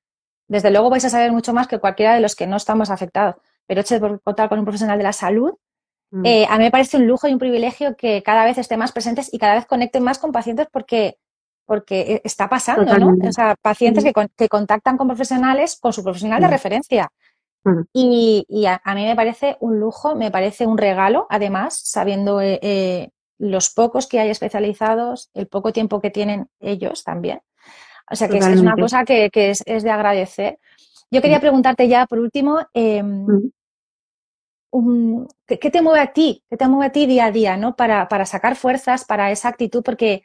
desde 0.46 0.70
luego 0.70 0.90
vais 0.90 1.04
a 1.04 1.10
saber 1.10 1.32
mucho 1.32 1.52
más 1.52 1.66
que 1.66 1.78
cualquiera 1.78 2.14
de 2.14 2.20
los 2.20 2.36
que 2.36 2.46
no 2.46 2.56
estamos 2.56 2.90
afectados. 2.90 3.36
Pero 3.66 3.80
hecho 3.80 3.98
de 3.98 4.18
contar 4.20 4.48
con 4.48 4.58
un 4.58 4.64
profesional 4.64 4.96
de 4.96 5.04
la 5.04 5.12
salud, 5.12 5.54
Mm. 6.10 6.24
eh, 6.24 6.46
a 6.48 6.56
mí 6.58 6.64
me 6.64 6.70
parece 6.70 6.96
un 6.96 7.06
lujo 7.06 7.28
y 7.28 7.32
un 7.32 7.38
privilegio 7.38 7.96
que 7.96 8.22
cada 8.22 8.44
vez 8.44 8.58
estén 8.58 8.78
más 8.78 8.92
presentes 8.92 9.32
y 9.32 9.38
cada 9.38 9.54
vez 9.54 9.66
conecten 9.66 10.02
más 10.02 10.18
con 10.18 10.32
pacientes 10.32 10.66
porque 10.72 11.18
porque 11.68 12.00
e, 12.00 12.22
está 12.24 12.48
pasando, 12.48 12.86
Totalmente. 12.86 13.24
¿no? 13.24 13.28
O 13.28 13.32
sea, 13.32 13.54
pacientes 13.60 14.02
que, 14.02 14.14
con, 14.14 14.28
que, 14.34 14.48
contactan 14.48 14.96
con 14.96 15.06
profesionales, 15.06 15.78
con 15.78 15.92
su 15.92 16.02
profesional 16.02 16.40
de 16.40 16.48
referencia. 16.48 17.12
Y, 17.92 18.46
y 18.48 18.64
a, 18.64 18.80
a, 18.82 18.94
mí 18.94 19.04
me 19.04 19.14
parece 19.14 19.58
un 19.60 19.78
lujo, 19.78 20.14
me 20.14 20.30
parece 20.30 20.66
un 20.66 20.78
regalo, 20.78 21.26
además, 21.28 21.78
sabiendo 21.84 22.40
eh, 22.40 22.58
eh, 22.62 23.10
los 23.36 23.68
pocos 23.68 24.06
que 24.06 24.18
hay 24.18 24.30
especializados, 24.30 25.28
el 25.34 25.48
poco 25.48 25.74
tiempo 25.74 26.00
que 26.00 26.10
tienen 26.10 26.48
ellos 26.60 27.04
también. 27.04 27.42
O 28.10 28.16
sea, 28.16 28.28
que 28.28 28.38
es, 28.38 28.46
es, 28.46 28.60
una 28.60 28.74
cosa 28.74 29.04
que, 29.04 29.28
que 29.28 29.50
es, 29.50 29.62
es, 29.66 29.82
de 29.82 29.90
agradecer. 29.90 30.58
Yo 31.10 31.20
quería 31.20 31.40
preguntarte 31.40 31.86
ya, 31.88 32.06
por 32.06 32.20
último, 32.20 32.60
eh, 32.72 33.02
un, 34.70 35.28
¿qué, 35.46 35.70
te 35.70 35.82
mueve 35.82 36.00
a 36.00 36.12
ti? 36.14 36.42
¿Qué 36.48 36.56
te 36.56 36.66
mueve 36.68 36.86
a 36.86 36.92
ti 36.92 37.04
día 37.04 37.26
a 37.26 37.30
día, 37.30 37.58
¿no? 37.58 37.76
Para, 37.76 38.08
para 38.08 38.24
sacar 38.24 38.56
fuerzas 38.56 39.04
para 39.04 39.30
esa 39.30 39.48
actitud, 39.48 39.82
porque 39.82 40.24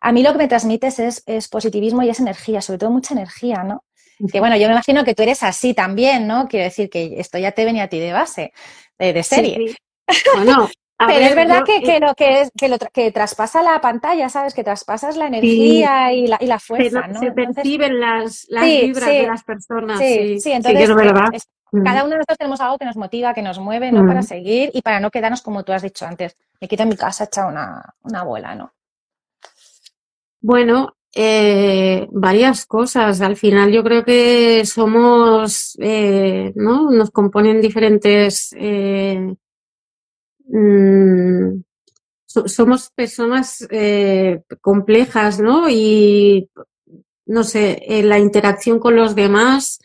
a 0.00 0.12
mí 0.12 0.22
lo 0.22 0.32
que 0.32 0.38
me 0.38 0.48
transmites 0.48 1.22
es, 1.26 1.48
positivismo 1.48 2.02
y 2.02 2.10
es 2.10 2.20
energía, 2.20 2.60
sobre 2.60 2.78
todo 2.78 2.90
mucha 2.90 3.14
energía, 3.14 3.62
¿no? 3.64 3.84
Que 4.32 4.40
bueno, 4.40 4.56
yo 4.56 4.66
me 4.66 4.72
imagino 4.72 5.04
que 5.04 5.14
tú 5.14 5.22
eres 5.22 5.42
así 5.42 5.74
también, 5.74 6.26
¿no? 6.26 6.48
Quiero 6.48 6.64
decir 6.64 6.90
que 6.90 7.20
esto 7.20 7.38
ya 7.38 7.52
te 7.52 7.64
venía 7.64 7.84
a 7.84 7.88
ti 7.88 8.00
de 8.00 8.12
base, 8.12 8.52
de, 8.98 9.22
serie. 9.22 9.76
Bueno, 10.34 10.70
pero 11.06 11.20
es 11.20 11.36
verdad 11.36 11.62
que, 11.64 11.80
que, 11.80 12.00
lo 12.00 12.14
que 12.14 12.40
es 12.40 12.50
que 12.58 12.68
lo 12.68 12.76
que 12.78 13.12
traspasa 13.12 13.62
la 13.62 13.80
pantalla, 13.80 14.28
¿sabes? 14.28 14.52
Que 14.52 14.64
traspasas 14.64 15.16
la 15.16 15.28
energía 15.28 16.12
y, 16.12 16.26
la, 16.26 16.38
y 16.40 16.46
la 16.46 16.58
fuerza, 16.58 17.02
se, 17.02 17.08
¿no? 17.12 17.20
Se 17.20 17.30
perciben 17.30 18.00
las, 18.00 18.46
las 18.48 18.64
vibras 18.64 19.06
de 19.06 19.26
las 19.26 19.44
personas. 19.44 19.98
Sí, 20.00 20.40
sí, 20.40 20.50
entonces 20.50 20.88
es 20.88 20.94
verdad. 20.94 21.28
cada 21.84 22.02
uno 22.02 22.10
de 22.10 22.16
nosotros 22.16 22.38
tenemos 22.38 22.60
algo 22.60 22.78
que 22.78 22.84
nos 22.84 22.96
motiva, 22.96 23.32
que 23.32 23.42
nos 23.42 23.60
mueve, 23.60 23.92
¿no? 23.92 24.06
Para 24.06 24.22
seguir 24.22 24.70
y 24.72 24.82
para 24.82 24.98
no 24.98 25.10
quedarnos 25.10 25.40
como 25.40 25.62
tú 25.62 25.72
has 25.72 25.82
dicho 25.82 26.04
antes. 26.04 26.36
Me 26.60 26.66
quito 26.66 26.82
en 26.82 26.88
mi 26.88 26.96
casa 26.96 27.24
hecha 27.24 27.46
una, 27.46 27.94
una 28.02 28.20
abuela, 28.20 28.56
¿no? 28.56 28.72
Bueno, 30.40 30.96
eh, 31.14 32.06
varias 32.10 32.66
cosas. 32.66 33.20
Al 33.20 33.36
final 33.36 33.72
yo 33.72 33.82
creo 33.82 34.04
que 34.04 34.64
somos, 34.64 35.76
eh, 35.80 36.52
¿no? 36.54 36.90
Nos 36.90 37.10
componen 37.10 37.60
diferentes 37.60 38.54
eh, 38.56 39.34
Mm, 40.48 41.62
somos 42.26 42.90
personas 42.90 43.66
eh, 43.70 44.42
complejas, 44.60 45.40
¿no? 45.40 45.68
Y, 45.68 46.48
no 47.26 47.44
sé, 47.44 47.82
la 48.04 48.18
interacción 48.18 48.78
con 48.78 48.96
los 48.96 49.14
demás, 49.14 49.80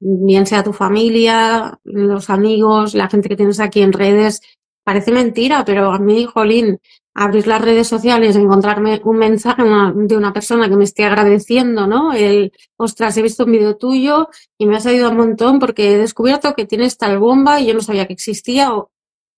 bien 0.00 0.46
sea 0.46 0.64
tu 0.64 0.72
familia, 0.72 1.78
los 1.84 2.30
amigos, 2.30 2.94
la 2.94 3.08
gente 3.08 3.28
que 3.28 3.36
tienes 3.36 3.60
aquí 3.60 3.82
en 3.82 3.92
redes, 3.92 4.40
parece 4.84 5.12
mentira, 5.12 5.64
pero 5.64 5.92
a 5.92 5.98
mí, 5.98 6.24
Jolín, 6.26 6.80
abrir 7.20 7.48
las 7.48 7.60
redes 7.60 7.88
sociales, 7.88 8.36
encontrarme 8.36 9.00
un 9.04 9.16
mensaje 9.16 9.64
de 9.64 10.16
una 10.16 10.32
persona 10.32 10.68
que 10.68 10.76
me 10.76 10.84
esté 10.84 11.04
agradeciendo, 11.04 11.88
¿no? 11.88 12.12
El, 12.12 12.52
ostras, 12.76 13.16
he 13.16 13.22
visto 13.22 13.44
un 13.44 13.50
vídeo 13.50 13.76
tuyo 13.76 14.28
y 14.56 14.66
me 14.66 14.76
has 14.76 14.86
ayudado 14.86 15.10
un 15.10 15.16
montón 15.16 15.58
porque 15.58 15.94
he 15.94 15.98
descubierto 15.98 16.54
que 16.54 16.64
tienes 16.64 16.96
tal 16.96 17.18
bomba 17.18 17.58
y 17.58 17.66
yo 17.66 17.74
no 17.74 17.80
sabía 17.80 18.06
que 18.06 18.12
existía 18.12 18.72
o 18.72 18.92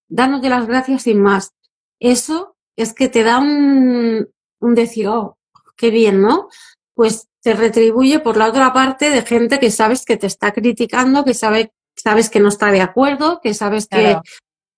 dándote 0.09 0.51
las 0.51 0.66
gracias 0.66 1.05
sin 1.05 1.22
más. 1.22 1.55
Eso 1.99 2.55
es 2.76 2.93
que 2.93 3.09
te 3.09 3.22
da 3.22 3.39
un, 3.39 4.28
un 4.61 4.74
decir, 4.74 5.09
oh, 5.09 5.39
qué 5.74 5.91
bien, 5.91 6.20
¿no? 6.20 6.49
Pues 6.93 7.28
te 7.41 7.55
retribuye 7.55 8.18
por 8.18 8.37
la 8.37 8.49
otra 8.49 8.74
parte 8.74 9.09
de 9.09 9.22
gente 9.22 9.59
que 9.59 9.70
sabes 9.70 10.05
que 10.05 10.18
te 10.18 10.26
está 10.26 10.53
criticando, 10.53 11.24
que 11.24 11.33
sabe, 11.33 11.72
sabes 11.97 12.28
que 12.28 12.41
no 12.41 12.49
está 12.49 12.70
de 12.72 12.83
acuerdo, 12.83 13.41
que 13.43 13.55
sabes 13.55 13.87
que, 13.87 14.18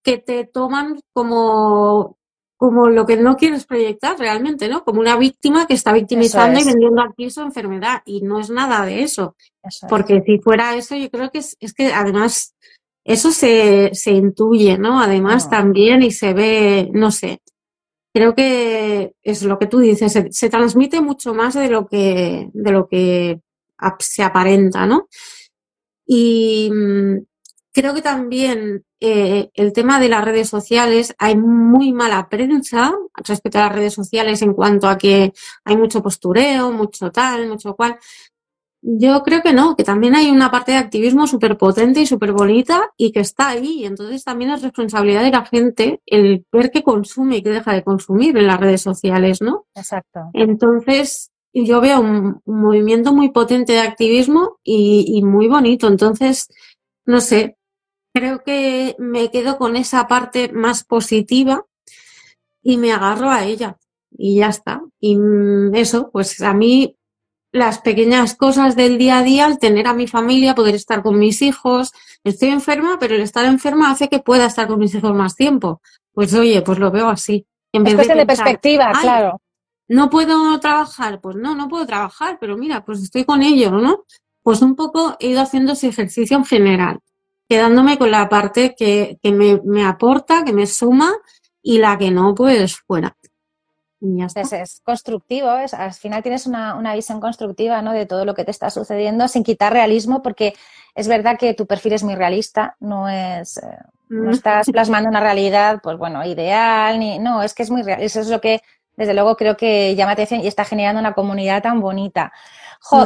que 0.04 0.18
te 0.18 0.44
toman 0.44 1.00
como, 1.12 2.16
como 2.62 2.88
lo 2.88 3.04
que 3.06 3.16
no 3.16 3.36
quieres 3.36 3.66
proyectar 3.66 4.16
realmente, 4.16 4.68
¿no? 4.68 4.84
Como 4.84 5.00
una 5.00 5.16
víctima 5.16 5.66
que 5.66 5.74
está 5.74 5.92
victimizando 5.92 6.60
y 6.60 6.64
vendiendo 6.64 7.02
aquí 7.02 7.28
su 7.28 7.40
enfermedad. 7.40 8.02
Y 8.04 8.20
no 8.20 8.38
es 8.38 8.50
nada 8.50 8.86
de 8.86 9.02
eso. 9.02 9.34
porque 9.88 10.22
si 10.24 10.38
fuera 10.38 10.76
eso, 10.76 10.94
yo 10.94 11.10
creo 11.10 11.28
que 11.32 11.38
es, 11.38 11.56
es 11.58 11.74
que 11.74 11.92
además 11.92 12.54
eso 13.02 13.32
se, 13.32 13.90
se 13.94 14.12
intuye, 14.12 14.78
¿no? 14.78 15.00
Además 15.00 15.50
también 15.50 16.04
y 16.04 16.12
se 16.12 16.34
ve, 16.34 16.88
no 16.92 17.10
sé, 17.10 17.40
creo 18.14 18.32
que 18.32 19.16
es 19.24 19.42
lo 19.42 19.58
que 19.58 19.66
tú 19.66 19.80
dices, 19.80 20.12
se, 20.30 20.48
transmite 20.48 21.00
mucho 21.00 21.34
más 21.34 21.54
de 21.54 21.68
lo 21.68 21.88
que, 21.88 22.48
de 22.52 22.70
lo 22.70 22.86
que 22.86 23.40
se 23.98 24.22
aparenta, 24.22 24.86
¿no? 24.86 25.08
Y 26.06 26.70
mm, 26.72 27.24
creo 27.72 27.94
que 27.94 28.02
también 28.02 28.84
eh, 29.00 29.50
el 29.54 29.72
tema 29.72 29.98
de 29.98 30.08
las 30.08 30.24
redes 30.24 30.48
sociales, 30.48 31.14
hay 31.18 31.36
muy 31.36 31.92
mala 31.92 32.28
prensa 32.28 32.94
respecto 33.26 33.58
a 33.58 33.62
las 33.62 33.74
redes 33.74 33.94
sociales 33.94 34.42
en 34.42 34.52
cuanto 34.52 34.88
a 34.88 34.98
que 34.98 35.32
hay 35.64 35.76
mucho 35.76 36.02
postureo, 36.02 36.70
mucho 36.70 37.10
tal, 37.10 37.48
mucho 37.48 37.74
cual. 37.74 37.96
Yo 38.84 39.22
creo 39.22 39.42
que 39.42 39.52
no, 39.52 39.76
que 39.76 39.84
también 39.84 40.16
hay 40.16 40.28
una 40.30 40.50
parte 40.50 40.72
de 40.72 40.78
activismo 40.78 41.28
súper 41.28 41.56
potente 41.56 42.00
y 42.00 42.06
súper 42.06 42.32
bonita 42.32 42.90
y 42.96 43.12
que 43.12 43.20
está 43.20 43.50
ahí. 43.50 43.84
Entonces 43.84 44.24
también 44.24 44.50
es 44.50 44.62
responsabilidad 44.62 45.22
de 45.22 45.30
la 45.30 45.44
gente 45.44 46.00
el 46.04 46.44
ver 46.52 46.70
qué 46.70 46.82
consume 46.82 47.36
y 47.36 47.42
qué 47.42 47.50
deja 47.50 47.72
de 47.72 47.84
consumir 47.84 48.36
en 48.36 48.48
las 48.48 48.60
redes 48.60 48.82
sociales, 48.82 49.40
¿no? 49.40 49.66
Exacto. 49.74 50.30
Entonces 50.34 51.30
yo 51.54 51.80
veo 51.80 52.00
un, 52.00 52.40
movimiento 52.44 53.12
muy 53.12 53.30
potente 53.30 53.74
de 53.74 53.80
activismo 53.80 54.58
y, 54.64 55.04
y 55.16 55.22
muy 55.22 55.46
bonito. 55.46 55.86
Entonces, 55.86 56.48
no 57.06 57.20
sé, 57.20 57.56
creo 58.12 58.42
que 58.42 58.94
me 58.98 59.30
quedo 59.30 59.58
con 59.58 59.76
esa 59.76 60.06
parte 60.06 60.52
más 60.52 60.84
positiva 60.84 61.64
y 62.62 62.76
me 62.76 62.92
agarro 62.92 63.30
a 63.30 63.44
ella 63.44 63.76
y 64.10 64.36
ya 64.36 64.48
está. 64.48 64.82
Y 65.00 65.16
mm, 65.16 65.74
eso, 65.74 66.10
pues 66.10 66.40
a 66.42 66.54
mí 66.54 66.96
las 67.52 67.80
pequeñas 67.80 68.34
cosas 68.34 68.76
del 68.76 68.98
día 68.98 69.18
a 69.18 69.22
día, 69.22 69.44
al 69.44 69.58
tener 69.58 69.86
a 69.86 69.94
mi 69.94 70.06
familia, 70.06 70.54
poder 70.54 70.74
estar 70.74 71.02
con 71.02 71.18
mis 71.18 71.42
hijos. 71.42 71.92
Estoy 72.24 72.48
enferma, 72.48 72.96
pero 72.98 73.14
el 73.14 73.20
estar 73.20 73.44
enferma 73.44 73.90
hace 73.90 74.08
que 74.08 74.20
pueda 74.20 74.46
estar 74.46 74.66
con 74.66 74.78
mis 74.78 74.94
hijos 74.94 75.14
más 75.14 75.36
tiempo. 75.36 75.82
Pues 76.12 76.32
oye, 76.34 76.62
pues 76.62 76.78
lo 76.78 76.90
veo 76.90 77.08
así. 77.08 77.46
En 77.72 77.86
es 77.86 77.96
vez 77.96 78.08
de, 78.08 78.26
perspectiva, 78.26 78.92
claro. 79.00 79.40
No 79.88 80.08
puedo 80.08 80.58
trabajar, 80.60 81.20
pues 81.20 81.36
no, 81.36 81.54
no 81.54 81.68
puedo 81.68 81.86
trabajar, 81.86 82.38
pero 82.40 82.56
mira, 82.56 82.84
pues 82.84 83.02
estoy 83.02 83.24
con 83.24 83.42
ellos, 83.42 83.72
¿no? 83.72 84.04
Pues 84.42 84.62
un 84.62 84.74
poco 84.74 85.16
he 85.20 85.28
ido 85.28 85.40
haciendo 85.40 85.72
ese 85.72 85.88
ejercicio 85.88 86.36
en 86.36 86.44
general, 86.44 87.00
quedándome 87.52 87.98
con 87.98 88.10
la 88.10 88.30
parte 88.30 88.74
que, 88.74 89.18
que 89.22 89.30
me, 89.30 89.60
me 89.62 89.84
aporta, 89.84 90.42
que 90.42 90.54
me 90.54 90.66
suma 90.66 91.12
y 91.60 91.78
la 91.78 91.98
que 91.98 92.10
no, 92.10 92.34
pues 92.34 92.78
fuera. 92.78 93.14
Es, 94.34 94.80
constructivo, 94.82 95.54
es, 95.58 95.74
al 95.74 95.92
final 95.92 96.22
tienes 96.22 96.46
una, 96.46 96.94
visión 96.94 97.20
constructiva 97.20 97.82
¿no? 97.82 97.92
de 97.92 98.06
todo 98.06 98.24
lo 98.24 98.34
que 98.34 98.44
te 98.44 98.50
está 98.50 98.70
sucediendo 98.70 99.28
sin 99.28 99.44
quitar 99.44 99.72
realismo, 99.72 100.22
porque 100.22 100.54
es 100.94 101.08
verdad 101.08 101.38
que 101.38 101.52
tu 101.52 101.66
perfil 101.66 101.92
es 101.92 102.02
muy 102.02 102.14
realista, 102.14 102.74
no 102.80 103.08
es 103.08 103.58
eh, 103.58 103.66
no 104.08 104.30
estás 104.30 104.70
plasmando 104.70 105.10
una 105.10 105.20
realidad, 105.20 105.80
pues 105.82 105.98
bueno, 105.98 106.24
ideal, 106.24 106.98
ni 106.98 107.18
no, 107.18 107.42
es 107.42 107.52
que 107.54 107.62
es 107.62 107.70
muy 107.70 107.82
real. 107.82 108.02
Eso 108.02 108.20
es 108.20 108.28
lo 108.28 108.40
que 108.40 108.62
desde 108.96 109.14
luego 109.14 109.36
creo 109.36 109.56
que 109.56 109.94
llama 109.94 110.12
atención 110.12 110.40
y 110.40 110.46
está 110.46 110.64
generando 110.64 111.00
una 111.00 111.12
comunidad 111.12 111.62
tan 111.62 111.80
bonita. 111.80 112.32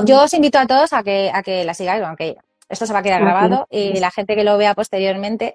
Yo 0.05 0.23
os 0.23 0.33
invito 0.35 0.59
a 0.59 0.67
todos 0.67 0.93
a 0.93 1.03
que, 1.03 1.31
a 1.33 1.43
que 1.43 1.65
la 1.65 1.75
sigáis, 1.75 2.03
aunque 2.03 2.39
esto 2.69 2.87
se 2.87 2.93
va 2.93 3.01
a 3.01 3.03
quedar 3.03 3.23
grabado 3.23 3.67
y 3.71 3.99
la 4.01 4.11
gente 4.11 4.35
que 4.35 4.45
lo 4.45 4.59
vea 4.59 4.75
posteriormente 4.75 5.55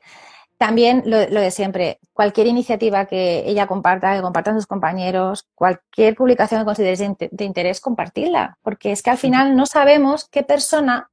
también 0.61 1.01
lo, 1.07 1.17
de 1.17 1.49
siempre, 1.49 1.99
cualquier 2.13 2.45
iniciativa 2.45 3.07
que 3.07 3.43
ella 3.47 3.65
comparta, 3.65 4.15
que 4.15 4.21
compartan 4.21 4.53
sus 4.53 4.67
compañeros, 4.67 5.47
cualquier 5.55 6.13
publicación 6.13 6.61
que 6.61 6.65
consideres 6.65 6.99
de, 6.99 7.45
interés, 7.45 7.81
compartirla, 7.81 8.59
porque 8.61 8.91
es 8.91 9.01
que 9.01 9.09
al 9.09 9.17
final 9.17 9.55
no 9.55 9.65
sabemos 9.65 10.29
qué 10.29 10.43
persona, 10.43 11.09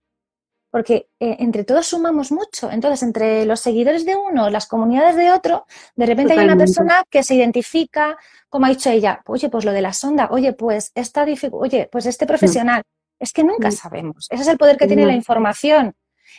porque 0.70 1.08
eh, 1.18 1.36
entre 1.38 1.64
todos 1.64 1.86
sumamos 1.86 2.30
mucho, 2.30 2.70
entonces 2.70 3.02
entre 3.02 3.46
los 3.46 3.60
seguidores 3.60 4.04
de 4.04 4.16
uno, 4.16 4.50
las 4.50 4.66
comunidades 4.66 5.16
de 5.16 5.30
otro, 5.30 5.64
de 5.96 6.04
repente 6.04 6.34
hay 6.34 6.44
una 6.44 6.58
persona 6.58 7.04
que 7.08 7.22
se 7.22 7.34
identifica, 7.34 8.18
como 8.50 8.66
ha 8.66 8.68
dicho 8.68 8.90
ella, 8.90 9.22
oye, 9.24 9.48
pues 9.48 9.64
lo 9.64 9.72
de 9.72 9.80
la 9.80 9.94
sonda, 9.94 10.28
oye, 10.30 10.52
pues 10.52 10.92
esta 10.94 11.24
oye, 11.52 11.88
pues 11.90 12.04
este 12.04 12.26
profesional, 12.26 12.82
es 13.18 13.32
que 13.32 13.44
nunca 13.44 13.70
sabemos, 13.70 14.26
ese 14.30 14.42
es 14.42 14.48
el 14.48 14.58
poder 14.58 14.76
que 14.76 14.86
tiene 14.86 15.06
la 15.06 15.14
información 15.14 15.94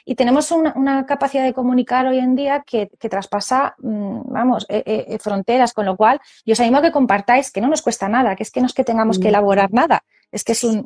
y 0.06 0.16
tenemos 0.16 0.52
una, 0.52 1.06
capacidad 1.06 1.44
de 1.44 1.54
comunicar 1.54 2.06
hoy 2.08 2.20
en 2.20 2.36
día 2.36 2.64
que, 2.66 2.88
traspasa, 3.10 3.76
mm, 3.80 4.22
vamos, 4.32 4.66
eh, 4.70 4.84
eh, 4.86 5.06
eh, 5.08 5.20
fronteras, 5.20 5.74
con 5.74 5.86
lo 5.86 5.96
cual 5.96 6.20
yo 6.46 6.54
os 6.54 6.60
animo 6.60 6.78
a 6.78 6.82
que 6.82 6.92
compartáis, 6.92 7.52
que 7.52 7.62
no 7.62 7.68
nos 7.68 7.82
cuesta 7.82 8.08
nada, 8.10 8.36
que 8.36 8.44
es 8.44 8.52
que 8.52 8.62
no 8.62 8.68
es 8.68 8.74
que 8.74 8.84
tengamos 8.84 9.20
que 9.20 9.26
mm. 9.26 9.30
elaborar 9.30 9.74
nada, 9.74 10.04
es 10.32 10.44
que 10.44 10.54
es 10.54 10.64
un, 10.64 10.86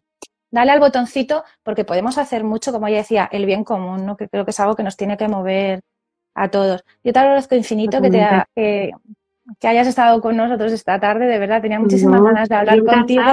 dale 0.52 0.72
al 0.72 0.80
botoncito 0.80 1.44
porque 1.64 1.86
podemos 1.86 2.18
hacer 2.18 2.44
mucho, 2.44 2.72
como 2.72 2.88
ya 2.90 2.98
decía, 2.98 3.30
el 3.32 3.46
bien 3.46 3.64
común, 3.64 4.06
¿no? 4.06 4.16
que 4.16 4.28
creo 4.28 4.46
que 4.46 4.52
es 4.52 4.60
algo 4.60 4.76
que 4.76 4.84
nos 4.84 4.98
tiene 4.98 5.18
que 5.18 5.28
mover 5.28 5.82
a 6.36 6.50
todos. 6.50 6.84
Yo 7.04 7.14
te 7.14 7.20
agradezco 7.20 7.56
infinito 7.56 8.02
que, 8.02 8.10
te 8.10 8.94
que, 9.60 9.68
hayas 9.68 9.88
estado 9.88 10.22
con 10.22 10.38
nosotros 10.38 10.72
esta 10.72 11.00
tarde, 11.00 11.26
de 11.26 11.40
verdad, 11.40 11.62
tenía 11.62 11.80
muchísimas 11.80 12.22
ganas 12.22 12.50
de 12.50 12.56
hablar 12.56 12.84
contigo. 12.84 13.24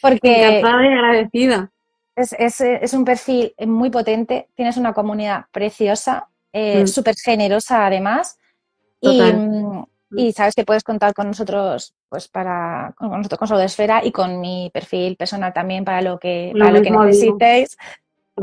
Porque... 0.00 0.58
Encantada 0.58 0.84
y 0.84 0.92
agradecida. 0.92 1.70
Es, 2.16 2.92
un 2.92 3.04
perfil 3.04 3.54
muy 3.66 3.90
potente, 3.90 4.48
tienes 4.54 4.76
una 4.76 4.92
comunidad 4.92 5.46
preciosa, 5.52 6.28
eh, 6.52 6.82
mm. 6.82 6.86
súper 6.86 7.14
generosa 7.16 7.86
además. 7.86 8.38
Mm, 9.00 9.82
y, 10.16 10.32
sabes 10.32 10.54
que 10.54 10.64
puedes 10.64 10.82
contar 10.82 11.14
con 11.14 11.28
nosotros, 11.28 11.94
pues 12.08 12.28
para, 12.28 12.92
con 12.96 13.10
nosotros 13.10 13.38
con 13.38 13.48
Solo 13.48 13.60
Esfera 13.60 14.04
y 14.04 14.12
con 14.12 14.40
mi 14.40 14.70
perfil 14.72 15.16
personal 15.16 15.52
también 15.52 15.84
para 15.84 16.02
lo 16.02 16.18
que, 16.18 16.52
lo 16.54 16.82
que 16.82 16.90
necesitéis. 16.90 17.78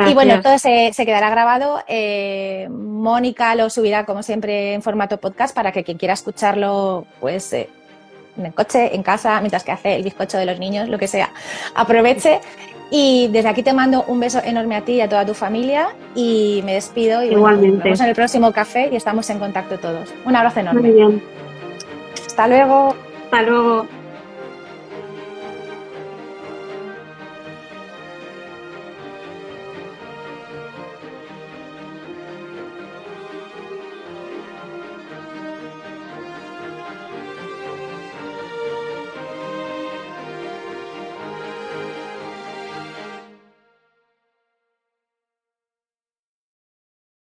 Y 0.07 0.13
bueno, 0.13 0.41
todo 0.41 0.59
se, 0.59 0.91
quedará 0.95 1.29
grabado. 1.29 1.83
Eh, 1.87 2.67
Mónica 2.69 3.55
lo 3.55 3.69
subirá, 3.69 4.05
como 4.05 4.21
siempre, 4.21 4.73
en 4.73 4.81
formato 4.81 5.19
podcast 5.19 5.55
para 5.55 5.71
que 5.71 5.83
quien 5.83 5.97
quiera 5.97 6.13
escucharlo, 6.13 7.05
pues 7.19 7.51
eh, 7.53 7.69
en 8.37 8.45
el 8.47 8.53
coche, 8.53 8.95
en 8.95 9.03
casa, 9.03 9.39
mientras 9.41 9.63
que 9.63 9.71
hace 9.71 9.95
el 9.95 10.03
bizcocho 10.03 10.37
de 10.37 10.45
los 10.45 10.59
niños, 10.59 10.89
lo 10.89 10.97
que 10.97 11.07
sea, 11.07 11.29
aproveche. 11.75 12.39
Y 12.89 13.27
desde 13.33 13.49
aquí 13.49 13.63
te 13.63 13.73
mando 13.73 14.05
un 14.07 14.19
beso 14.19 14.39
enorme 14.43 14.75
a 14.77 14.81
ti 14.81 14.93
y 14.93 15.01
a 15.01 15.09
toda 15.09 15.25
tu 15.25 15.33
familia 15.33 15.89
y 16.15 16.61
me 16.63 16.73
despido 16.75 17.21
y 17.21 17.27
Igualmente. 17.33 17.75
nos 17.75 17.83
vemos 17.83 17.99
en 17.99 18.07
el 18.07 18.15
próximo 18.15 18.51
café 18.53 18.89
y 18.91 18.95
estamos 18.95 19.29
en 19.29 19.39
contacto 19.39 19.77
todos. 19.77 20.13
Un 20.25 20.35
abrazo 20.37 20.61
enorme. 20.61 20.81
Muy 20.81 20.91
bien. 20.91 21.23
Hasta 22.25 22.47
luego. 22.47 22.95
Hasta 23.25 23.41
luego. 23.41 23.96